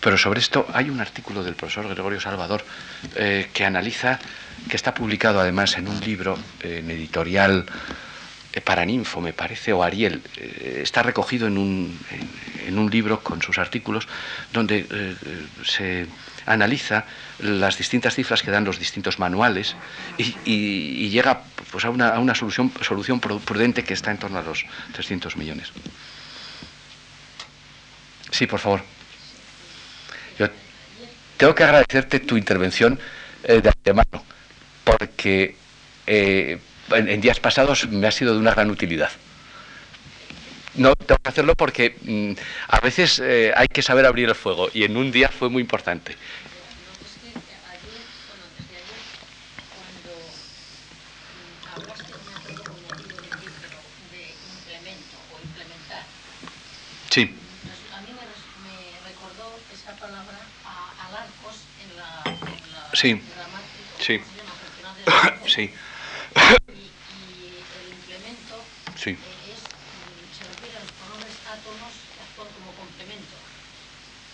Pero 0.00 0.18
sobre 0.18 0.40
esto 0.40 0.66
hay 0.72 0.90
un 0.90 1.00
artículo 1.00 1.42
del 1.42 1.54
profesor 1.54 1.88
Gregorio 1.88 2.20
Salvador 2.20 2.64
eh, 3.16 3.48
que 3.52 3.64
analiza, 3.64 4.18
que 4.68 4.76
está 4.76 4.94
publicado 4.94 5.40
además 5.40 5.76
en 5.76 5.88
un 5.88 6.00
libro, 6.00 6.38
eh, 6.60 6.78
en 6.82 6.90
editorial 6.90 7.66
eh, 8.52 8.60
Paraninfo, 8.60 9.20
me 9.20 9.32
parece, 9.32 9.72
o 9.72 9.82
Ariel. 9.82 10.22
eh, 10.36 10.80
está 10.82 11.02
recogido 11.02 11.46
en 11.46 11.58
un, 11.58 11.98
en, 12.66 12.78
un 12.78 12.90
libro 12.90 13.20
con 13.20 13.42
sus 13.42 13.58
artículos, 13.58 14.06
donde 14.52 14.86
eh, 14.90 15.14
se 15.64 16.06
analiza 16.46 17.04
las 17.40 17.78
distintas 17.78 18.14
cifras 18.14 18.42
que 18.42 18.50
dan 18.50 18.64
los 18.64 18.78
distintos 18.78 19.18
manuales 19.18 19.76
y, 20.18 21.08
llega 21.08 21.40
pues, 21.70 21.84
a 21.84 21.90
una, 21.90 22.08
a 22.10 22.18
una 22.20 22.34
solución, 22.34 22.70
solución 22.82 23.20
pru- 23.20 23.40
prudente 23.40 23.82
que 23.84 23.94
está 23.94 24.10
en 24.10 24.18
torno 24.18 24.38
a 24.38 24.42
los 24.42 24.64
300 24.92 25.36
millones. 25.36 25.72
Sí, 28.30 28.46
por 28.46 28.58
favor. 28.60 28.82
Yo 30.38 30.48
tengo 31.36 31.54
que 31.54 31.64
agradecerte 31.64 32.20
tu 32.20 32.36
intervención 32.36 32.98
de 33.42 33.68
antemano, 33.68 34.24
porque 34.84 35.56
eh, 36.06 36.58
en, 36.90 37.08
en 37.08 37.20
días 37.20 37.40
pasados 37.40 37.88
me 37.88 38.06
ha 38.06 38.10
sido 38.10 38.34
de 38.34 38.38
una 38.40 38.52
gran 38.54 38.70
utilidad. 38.70 39.10
No 40.74 40.94
tengo 40.96 41.18
que 41.22 41.28
hacerlo 41.28 41.54
porque 41.54 41.96
mm, 42.02 42.32
a 42.68 42.80
veces 42.80 43.20
eh, 43.20 43.52
hay 43.56 43.68
que 43.68 43.82
saber 43.82 44.06
abrir 44.06 44.28
el 44.28 44.34
fuego 44.34 44.68
y 44.74 44.82
en 44.84 44.96
un 44.96 45.12
día 45.12 45.28
fue 45.28 45.48
muy 45.48 45.62
importante. 45.62 46.16
Sí, 57.10 57.30
a 57.94 58.00
mí 58.00 58.08
me, 58.10 59.08
recordó 59.08 59.54
esa 59.72 59.92
palabra 59.92 60.36
a, 60.64 61.06
a 61.06 61.10
Larcos 61.12 61.62
en 61.84 61.96
la, 61.96 62.24
en 62.26 62.72
la 62.72 62.90
Sí. 62.92 63.12
gramática, 63.12 64.04
Sí. 64.04 64.33
sí, 65.46 65.70
Y, 66.68 66.80
el 67.80 67.88
implemento 67.92 68.56
sí. 68.96 69.10
eh, 69.10 69.52
es, 69.52 69.60
mm, 69.60 70.24
se 70.32 70.42
refiere 70.48 70.76
a 70.76 70.80
los 70.80 70.92
pronombres 70.98 71.36
átomos 71.46 71.92
actúan 72.24 72.48
como 72.56 72.70
complemento. 72.72 73.36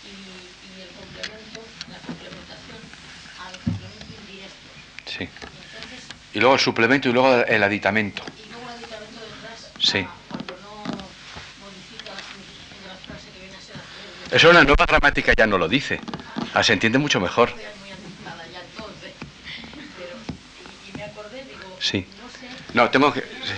Y, 0.07 0.81
el 0.81 0.89
complemento, 0.97 1.61
la 1.91 1.99
complementación 2.07 2.81
al 3.43 3.53
complemento 3.61 4.13
indirecto. 4.21 4.71
sí. 5.07 5.29
Y 6.33 6.39
luego 6.39 6.55
el 6.55 6.61
suplemento 6.61 7.09
y 7.09 7.13
luego 7.13 7.43
el 7.43 7.63
aditamento. 7.63 8.23
y 8.39 8.47
luego 8.49 8.63
el 8.71 8.75
aditamento 8.79 9.19
detrás, 9.21 9.73
Sí. 9.83 10.07
cuando 10.31 10.55
no 10.63 10.75
modifica 11.59 12.15
la 12.15 12.23
significación 12.23 12.79
de 12.81 12.89
la 12.89 12.97
frase 13.03 13.27
que 13.35 13.41
viene 13.43 13.57
a 13.57 13.61
ser 13.61 13.75
hacer, 13.75 14.37
Eso 14.39 14.53
la 14.53 14.63
nueva 14.65 14.87
gramática 14.87 15.33
ya 15.37 15.47
no 15.47 15.59
lo 15.59 15.67
dice. 15.69 16.01
Ah, 16.55 16.63
se 16.63 16.73
entiende 16.73 16.99
mucho 16.99 17.19
mejor. 17.21 17.51
estoy 17.51 17.65
muy 17.83 17.91
anticuada 17.91 18.47
ya 18.47 18.61
entonces. 18.63 19.13
Pero, 19.99 20.15
y, 20.63 20.91
y 20.91 20.97
me 20.97 21.03
acordé, 21.05 21.45
digo, 21.45 21.77
Sí. 21.81 22.07
No 22.75 22.91
tengo 22.91 23.13
que... 23.13 23.21
sí. 23.21 23.55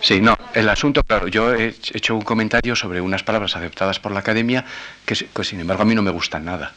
Sí, 0.00 0.20
no, 0.20 0.38
el 0.54 0.68
asunto, 0.68 1.02
claro, 1.02 1.26
yo 1.26 1.52
he 1.54 1.74
hecho 1.92 2.14
un 2.14 2.22
comentario 2.22 2.76
sobre 2.76 3.00
unas 3.00 3.24
palabras 3.24 3.56
aceptadas 3.56 3.98
por 3.98 4.12
la 4.12 4.20
academia 4.20 4.64
que, 5.04 5.16
sin 5.42 5.58
embargo 5.60 5.82
a 5.82 5.86
mí 5.86 5.94
no 5.94 6.02
me 6.02 6.12
gustan 6.12 6.44
nada. 6.44 6.72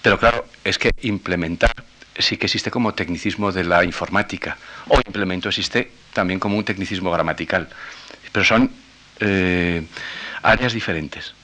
Pero 0.00 0.16
claro, 0.16 0.46
es 0.62 0.78
que 0.78 0.92
implementar 1.02 1.72
sí 2.16 2.36
que 2.36 2.46
existe 2.46 2.70
como 2.70 2.94
tecnicismo 2.94 3.50
de 3.50 3.64
la 3.64 3.82
informática, 3.84 4.56
o 4.86 5.00
implemento 5.04 5.48
existe 5.48 5.90
también 6.12 6.38
como 6.38 6.56
un 6.56 6.64
tecnicismo 6.64 7.10
gramatical, 7.10 7.68
pero 8.30 8.44
son 8.44 8.70
eh, 9.18 9.82
áreas 10.42 10.72
diferentes. 10.72 11.34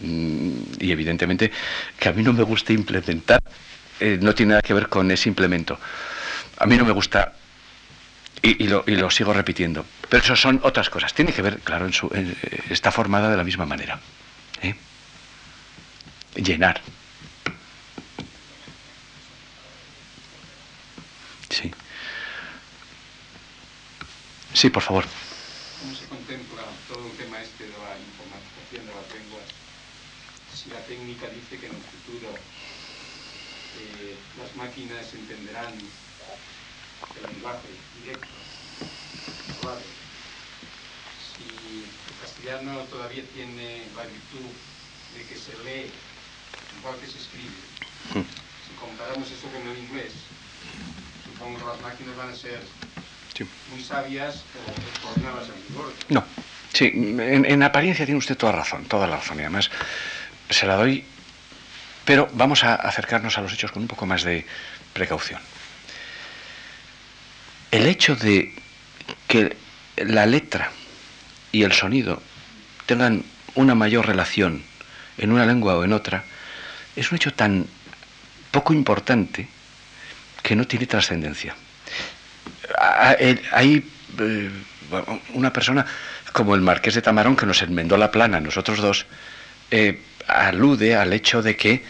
Mm, 0.00 0.52
Y 0.78 0.92
evidentemente 0.92 1.50
que 1.98 2.08
a 2.08 2.12
mí 2.12 2.22
no 2.22 2.32
me 2.32 2.44
gusta 2.44 2.72
implementar 2.72 3.42
eh, 3.98 4.16
no 4.20 4.32
tiene 4.32 4.50
nada 4.50 4.62
que 4.62 4.74
ver 4.74 4.88
con 4.88 5.10
ese 5.10 5.28
implemento. 5.28 5.76
A 6.58 6.66
mí 6.66 6.76
no 6.76 6.84
me 6.84 6.92
gusta 6.92 7.32
y, 8.44 8.64
y 8.64 8.68
lo, 8.68 8.84
y 8.86 8.96
lo 8.96 9.10
sigo 9.10 9.32
repitiendo. 9.32 9.84
Pero 10.08 10.22
eso 10.22 10.36
son 10.36 10.60
otras 10.62 10.90
cosas. 10.90 11.14
Tiene 11.14 11.32
que 11.32 11.42
ver, 11.42 11.58
claro, 11.60 11.86
en 11.86 11.92
su, 11.92 12.06
en- 12.14 12.36
eh, 12.42 12.60
está 12.70 12.92
formada 12.92 13.30
de 13.30 13.36
la 13.36 13.44
misma 13.44 13.64
manera. 13.66 13.98
¿eh? 14.62 14.74
Llenar. 16.36 16.80
Sí. 21.48 21.70
Sí, 24.52 24.70
por 24.70 24.82
favor. 24.82 25.04
¿Cómo 25.80 25.94
se 25.94 26.06
contempla 26.06 26.62
todo 26.88 27.06
el 27.10 27.16
tema 27.16 27.40
este 27.40 27.64
de 27.64 27.70
la 27.70 27.96
informatización 27.98 28.86
de 28.86 28.92
las 28.94 29.08
lenguas? 29.14 29.44
Si 30.54 30.70
la 30.70 30.80
técnica 30.80 31.26
dice 31.28 31.58
que 31.58 31.66
en 31.66 31.74
el 31.74 31.82
futuro 31.82 32.34
eh, 33.78 34.16
las 34.40 34.54
máquinas 34.56 35.12
entenderán 35.14 35.72
el 37.16 37.32
lenguaje 37.34 37.68
Si 41.34 41.84
castellano 42.20 42.80
todavía 42.90 43.22
tiene 43.34 43.82
la 43.96 44.02
virtud 44.02 44.50
de 45.16 45.24
que 45.26 45.34
se 45.36 45.52
lee 45.64 45.90
igual 46.80 46.96
que 47.00 47.06
se 47.06 47.18
escribe. 47.18 47.54
Si 48.12 48.74
comparamos 48.80 49.30
eso 49.30 49.46
con 49.48 49.66
el 49.70 49.78
inglés, 49.78 50.12
supongo 51.24 51.58
que 51.58 51.64
las 51.64 51.80
máquinas 51.80 52.16
van 52.16 52.28
a 52.30 52.34
ser 52.36 52.60
Sí. 53.36 53.44
muy 53.72 53.82
sabias 53.82 54.44
o 54.54 55.06
coordinadas 55.06 55.48
en 55.48 55.68
rigor. 55.68 55.92
No, 56.08 56.24
sí, 56.72 56.84
en, 56.94 57.44
en 57.44 57.62
apariencia 57.64 58.04
tiene 58.04 58.18
usted 58.18 58.36
toda 58.36 58.52
razón, 58.52 58.84
toda 58.84 59.08
la 59.08 59.16
razón. 59.16 59.38
Y 59.38 59.40
además 59.40 59.70
se 60.50 60.66
la 60.66 60.76
doy, 60.76 61.04
pero 62.04 62.28
vamos 62.34 62.62
a 62.62 62.76
acercarnos 62.76 63.36
a 63.36 63.40
los 63.40 63.52
hechos 63.52 63.72
con 63.72 63.82
un 63.82 63.88
poco 63.88 64.06
más 64.06 64.22
de 64.22 64.46
precaución. 64.92 65.40
El 67.72 67.86
hecho 67.86 68.14
de 68.14 68.54
que 69.26 69.56
la 69.96 70.26
letra 70.26 70.70
y 71.52 71.62
el 71.62 71.72
sonido 71.72 72.22
tengan 72.86 73.24
una 73.54 73.74
mayor 73.74 74.06
relación 74.06 74.62
en 75.18 75.32
una 75.32 75.46
lengua 75.46 75.76
o 75.76 75.84
en 75.84 75.92
otra 75.92 76.24
es 76.96 77.10
un 77.10 77.16
hecho 77.16 77.32
tan 77.32 77.66
poco 78.50 78.72
importante 78.72 79.48
que 80.42 80.54
no 80.54 80.66
tiene 80.66 80.86
trascendencia. 80.86 81.56
Hay 82.78 83.84
eh, 84.18 84.50
una 85.32 85.52
persona 85.52 85.86
como 86.32 86.54
el 86.54 86.60
marqués 86.60 86.94
de 86.94 87.02
Tamarón 87.02 87.36
que 87.36 87.46
nos 87.46 87.62
enmendó 87.62 87.96
la 87.96 88.10
plana, 88.10 88.40
nosotros 88.40 88.80
dos, 88.80 89.06
eh, 89.70 90.00
alude 90.26 90.96
al 90.96 91.12
hecho 91.12 91.42
de 91.42 91.56
que 91.56 91.82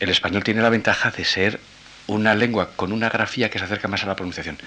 el 0.00 0.08
español 0.08 0.44
tiene 0.44 0.62
la 0.62 0.70
ventaja 0.70 1.10
de 1.10 1.24
ser 1.24 1.60
una 2.06 2.34
lengua 2.34 2.70
con 2.76 2.92
una 2.92 3.08
grafía 3.08 3.50
que 3.50 3.58
se 3.58 3.64
acerca 3.64 3.88
más 3.88 4.02
a 4.04 4.06
la 4.06 4.16
pronunciación. 4.16 4.58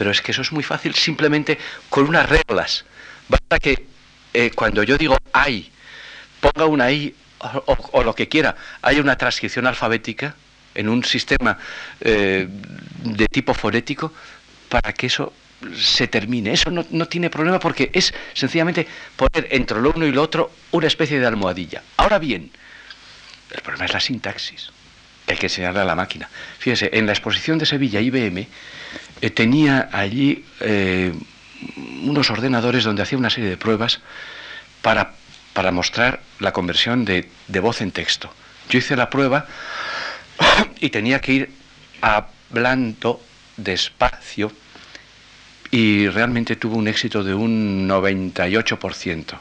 Pero 0.00 0.12
es 0.12 0.22
que 0.22 0.32
eso 0.32 0.40
es 0.40 0.50
muy 0.50 0.62
fácil 0.62 0.94
simplemente 0.94 1.58
con 1.90 2.08
unas 2.08 2.26
reglas. 2.26 2.86
Basta 3.28 3.58
que 3.58 3.84
eh, 4.32 4.50
cuando 4.54 4.82
yo 4.82 4.96
digo 4.96 5.14
hay, 5.30 5.70
ponga 6.40 6.64
una 6.64 6.90
i 6.90 7.14
o, 7.38 8.02
lo 8.02 8.14
que 8.14 8.26
quiera, 8.26 8.56
haya 8.80 9.02
una 9.02 9.18
transcripción 9.18 9.66
alfabética 9.66 10.34
en 10.74 10.88
un 10.88 11.04
sistema 11.04 11.58
eh, 12.00 12.48
de 12.48 13.26
tipo 13.28 13.52
fonético 13.52 14.10
para 14.70 14.94
que 14.94 15.08
eso 15.08 15.34
se 15.76 16.08
termine. 16.08 16.54
Eso 16.54 16.70
no, 16.70 16.86
no 16.92 17.06
tiene 17.06 17.28
problema 17.28 17.60
porque 17.60 17.90
es 17.92 18.14
sencillamente 18.32 18.86
poner 19.16 19.48
entre 19.50 19.82
lo 19.82 19.92
uno 19.94 20.06
y 20.06 20.12
lo 20.12 20.22
otro 20.22 20.50
una 20.70 20.86
especie 20.86 21.20
de 21.20 21.26
almohadilla. 21.26 21.82
Ahora 21.98 22.18
bien, 22.18 22.50
el 23.50 23.60
problema 23.60 23.84
es 23.84 23.92
la 23.92 24.00
sintaxis. 24.00 24.70
Hay 25.26 25.36
que 25.36 25.46
enseñarle 25.46 25.80
a 25.80 25.84
la 25.84 25.94
máquina. 25.94 26.30
Fíjese, 26.58 26.88
en 26.94 27.04
la 27.04 27.12
exposición 27.12 27.58
de 27.58 27.66
Sevilla 27.66 28.00
IBM 28.00 28.48
eh, 29.20 29.30
tenía 29.30 29.88
allí 29.92 30.44
eh, 30.60 31.12
unos 32.02 32.30
ordenadores 32.30 32.84
donde 32.84 33.02
hacía 33.02 33.18
una 33.18 33.30
serie 33.30 33.50
de 33.50 33.56
pruebas 33.56 34.00
para, 34.82 35.12
para 35.52 35.72
mostrar 35.72 36.20
la 36.38 36.52
conversión 36.52 37.04
de, 37.04 37.28
de 37.48 37.60
voz 37.60 37.80
en 37.80 37.90
texto. 37.90 38.32
Yo 38.68 38.78
hice 38.78 38.96
la 38.96 39.10
prueba 39.10 39.46
y 40.80 40.90
tenía 40.90 41.20
que 41.20 41.32
ir 41.32 41.50
hablando 42.00 43.20
despacio 43.56 44.52
y 45.70 46.08
realmente 46.08 46.56
tuvo 46.56 46.76
un 46.76 46.88
éxito 46.88 47.22
de 47.22 47.34
un 47.34 47.88
98%. 47.88 49.38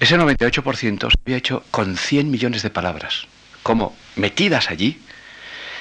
Ese 0.00 0.16
98% 0.16 1.10
se 1.10 1.16
había 1.24 1.36
hecho 1.36 1.64
con 1.70 1.96
100 1.96 2.30
millones 2.30 2.62
de 2.62 2.70
palabras, 2.70 3.26
como 3.64 3.96
metidas 4.14 4.70
allí, 4.70 5.00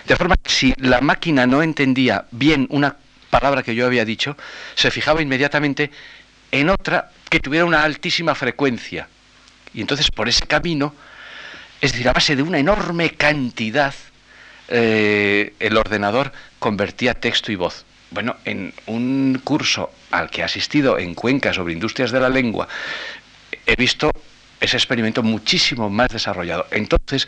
de 0.07 0.15
forma 0.15 0.37
que 0.37 0.49
si 0.49 0.73
la 0.77 1.01
máquina 1.01 1.45
no 1.45 1.61
entendía 1.61 2.25
bien 2.31 2.65
una 2.69 2.95
palabra 3.29 3.61
que 3.61 3.75
yo 3.75 3.85
había 3.85 4.05
dicho, 4.05 4.37
se 4.73 4.89
fijaba 4.89 5.21
inmediatamente 5.21 5.91
en 6.51 6.69
otra 6.69 7.11
que 7.29 7.41
tuviera 7.41 7.65
una 7.65 7.83
altísima 7.83 8.33
frecuencia. 8.33 9.09
Y 9.73 9.81
entonces 9.81 10.09
por 10.09 10.29
ese 10.29 10.47
camino, 10.47 10.95
es 11.81 11.91
decir, 11.91 12.07
a 12.07 12.13
base 12.13 12.35
de 12.37 12.41
una 12.41 12.57
enorme 12.57 13.11
cantidad, 13.11 13.93
eh, 14.69 15.53
el 15.59 15.77
ordenador 15.77 16.31
convertía 16.57 17.13
texto 17.13 17.51
y 17.51 17.55
voz. 17.55 17.85
Bueno, 18.09 18.37
en 18.45 18.73
un 18.85 19.41
curso 19.43 19.91
al 20.11 20.29
que 20.29 20.39
he 20.39 20.43
asistido 20.45 20.97
en 20.97 21.13
Cuenca 21.13 21.53
sobre 21.53 21.73
industrias 21.73 22.11
de 22.11 22.21
la 22.21 22.29
lengua, 22.29 22.69
he 23.65 23.75
visto 23.75 24.09
ese 24.59 24.77
experimento 24.77 25.23
muchísimo 25.23 25.89
más 25.89 26.09
desarrollado. 26.09 26.67
Entonces 26.71 27.27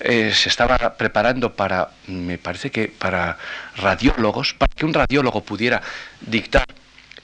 eh, 0.00 0.32
se 0.34 0.48
estaba 0.48 0.96
preparando 0.96 1.54
para, 1.54 1.90
me 2.06 2.38
parece 2.38 2.70
que 2.70 2.88
para 2.88 3.38
radiólogos, 3.76 4.54
para 4.54 4.72
que 4.74 4.86
un 4.86 4.94
radiólogo 4.94 5.42
pudiera 5.42 5.82
dictar 6.20 6.64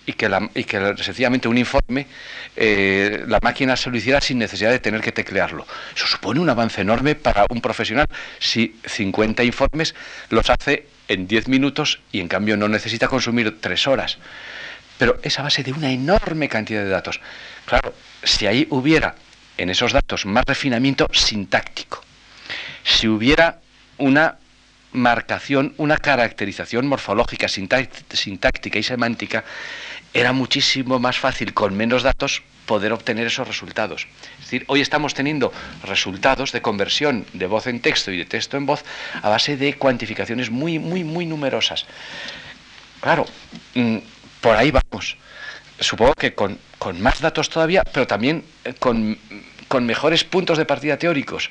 y 0.06 0.12
que, 0.12 0.94
sencillamente 0.98 1.48
un 1.48 1.58
informe 1.58 2.06
eh, 2.54 3.24
la 3.26 3.40
máquina 3.42 3.76
se 3.76 3.90
lo 3.90 3.96
hiciera 3.96 4.20
sin 4.20 4.38
necesidad 4.38 4.70
de 4.70 4.78
tener 4.78 5.00
que 5.00 5.10
teclearlo. 5.10 5.66
Eso 5.94 6.06
supone 6.06 6.38
un 6.38 6.48
avance 6.48 6.80
enorme 6.80 7.16
para 7.16 7.44
un 7.50 7.60
profesional 7.60 8.06
si 8.38 8.76
50 8.84 9.42
informes 9.42 9.94
los 10.30 10.48
hace 10.48 10.86
en 11.08 11.26
10 11.26 11.48
minutos 11.48 12.00
y 12.12 12.20
en 12.20 12.28
cambio 12.28 12.56
no 12.56 12.68
necesita 12.68 13.08
consumir 13.08 13.60
3 13.60 13.86
horas. 13.88 14.18
Pero 14.98 15.18
es 15.22 15.38
a 15.38 15.42
base 15.42 15.62
de 15.62 15.72
una 15.72 15.90
enorme 15.90 16.48
cantidad 16.48 16.82
de 16.82 16.88
datos. 16.88 17.20
Claro, 17.66 17.92
si 18.22 18.46
ahí 18.46 18.66
hubiera 18.70 19.16
en 19.56 19.70
esos 19.70 19.92
datos 19.92 20.26
más 20.26 20.44
refinamiento 20.44 21.06
sintáctico, 21.12 22.02
si 22.84 23.08
hubiera 23.08 23.60
una 23.98 24.36
marcación, 24.92 25.74
una 25.76 25.98
caracterización 25.98 26.86
morfológica, 26.86 27.48
sintáctica 27.48 28.78
y 28.78 28.82
semántica, 28.82 29.44
era 30.14 30.32
muchísimo 30.32 30.98
más 30.98 31.18
fácil 31.18 31.52
con 31.52 31.76
menos 31.76 32.02
datos 32.02 32.42
poder 32.64 32.92
obtener 32.92 33.26
esos 33.26 33.46
resultados. 33.46 34.06
Es 34.38 34.44
decir, 34.46 34.64
hoy 34.66 34.80
estamos 34.80 35.14
teniendo 35.14 35.52
resultados 35.84 36.52
de 36.52 36.62
conversión 36.62 37.26
de 37.32 37.46
voz 37.46 37.66
en 37.66 37.80
texto 37.80 38.10
y 38.10 38.18
de 38.18 38.24
texto 38.24 38.56
en 38.56 38.66
voz 38.66 38.84
a 39.22 39.28
base 39.28 39.56
de 39.56 39.74
cuantificaciones 39.74 40.50
muy, 40.50 40.78
muy, 40.78 41.04
muy 41.04 41.26
numerosas. 41.26 41.86
Claro, 43.00 43.26
mm, 43.74 43.98
por 44.40 44.56
ahí 44.56 44.70
vamos. 44.72 45.16
Supongo 45.78 46.14
que 46.14 46.34
con, 46.34 46.58
con 46.78 47.00
más 47.00 47.20
datos 47.20 47.50
todavía, 47.50 47.82
pero 47.92 48.06
también 48.06 48.44
eh, 48.64 48.74
con, 48.74 49.18
con 49.68 49.86
mejores 49.86 50.24
puntos 50.24 50.58
de 50.58 50.64
partida 50.64 50.98
teóricos. 50.98 51.50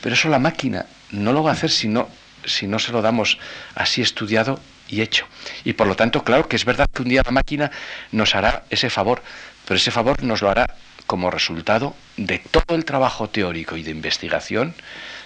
Pero 0.00 0.14
eso 0.14 0.28
la 0.28 0.38
máquina 0.38 0.86
no 1.10 1.32
lo 1.32 1.42
va 1.42 1.50
a 1.50 1.54
hacer 1.54 1.70
si 1.70 1.88
no, 1.88 2.08
si 2.44 2.66
no 2.66 2.78
se 2.78 2.92
lo 2.92 3.02
damos 3.02 3.38
así 3.74 4.02
estudiado 4.02 4.60
y 4.88 5.00
hecho. 5.00 5.26
Y 5.64 5.72
por 5.72 5.86
lo 5.86 5.96
tanto, 5.96 6.22
claro 6.22 6.48
que 6.48 6.56
es 6.56 6.64
verdad 6.64 6.88
que 6.92 7.02
un 7.02 7.08
día 7.08 7.22
la 7.24 7.32
máquina 7.32 7.70
nos 8.12 8.34
hará 8.34 8.64
ese 8.70 8.90
favor, 8.90 9.22
pero 9.66 9.78
ese 9.78 9.90
favor 9.90 10.22
nos 10.22 10.42
lo 10.42 10.50
hará 10.50 10.76
como 11.06 11.30
resultado 11.30 11.94
de 12.16 12.38
todo 12.38 12.76
el 12.76 12.84
trabajo 12.84 13.28
teórico 13.28 13.76
y 13.76 13.82
de 13.82 13.90
investigación 13.90 14.74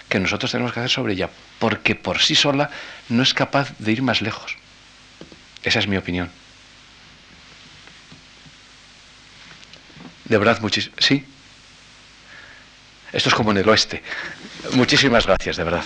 que 0.09 0.19
nosotros 0.19 0.51
tenemos 0.51 0.73
que 0.73 0.79
hacer 0.79 0.89
sobre 0.89 1.13
ella, 1.13 1.29
porque 1.59 1.95
por 1.95 2.19
sí 2.19 2.35
sola 2.35 2.69
no 3.09 3.23
es 3.23 3.33
capaz 3.33 3.73
de 3.79 3.91
ir 3.91 4.01
más 4.01 4.21
lejos. 4.21 4.57
Esa 5.63 5.79
es 5.79 5.87
mi 5.87 5.97
opinión. 5.97 6.29
De 10.31 10.37
verdad, 10.37 10.61
muchísimas. 10.61 10.97
Sí. 11.03 11.25
Esto 13.11 13.27
es 13.27 13.35
como 13.35 13.51
en 13.51 13.57
el 13.57 13.67
oeste. 13.67 14.01
Muchísimas 14.71 15.25
gracias, 15.25 15.57
de 15.57 15.65
verdad. 15.65 15.83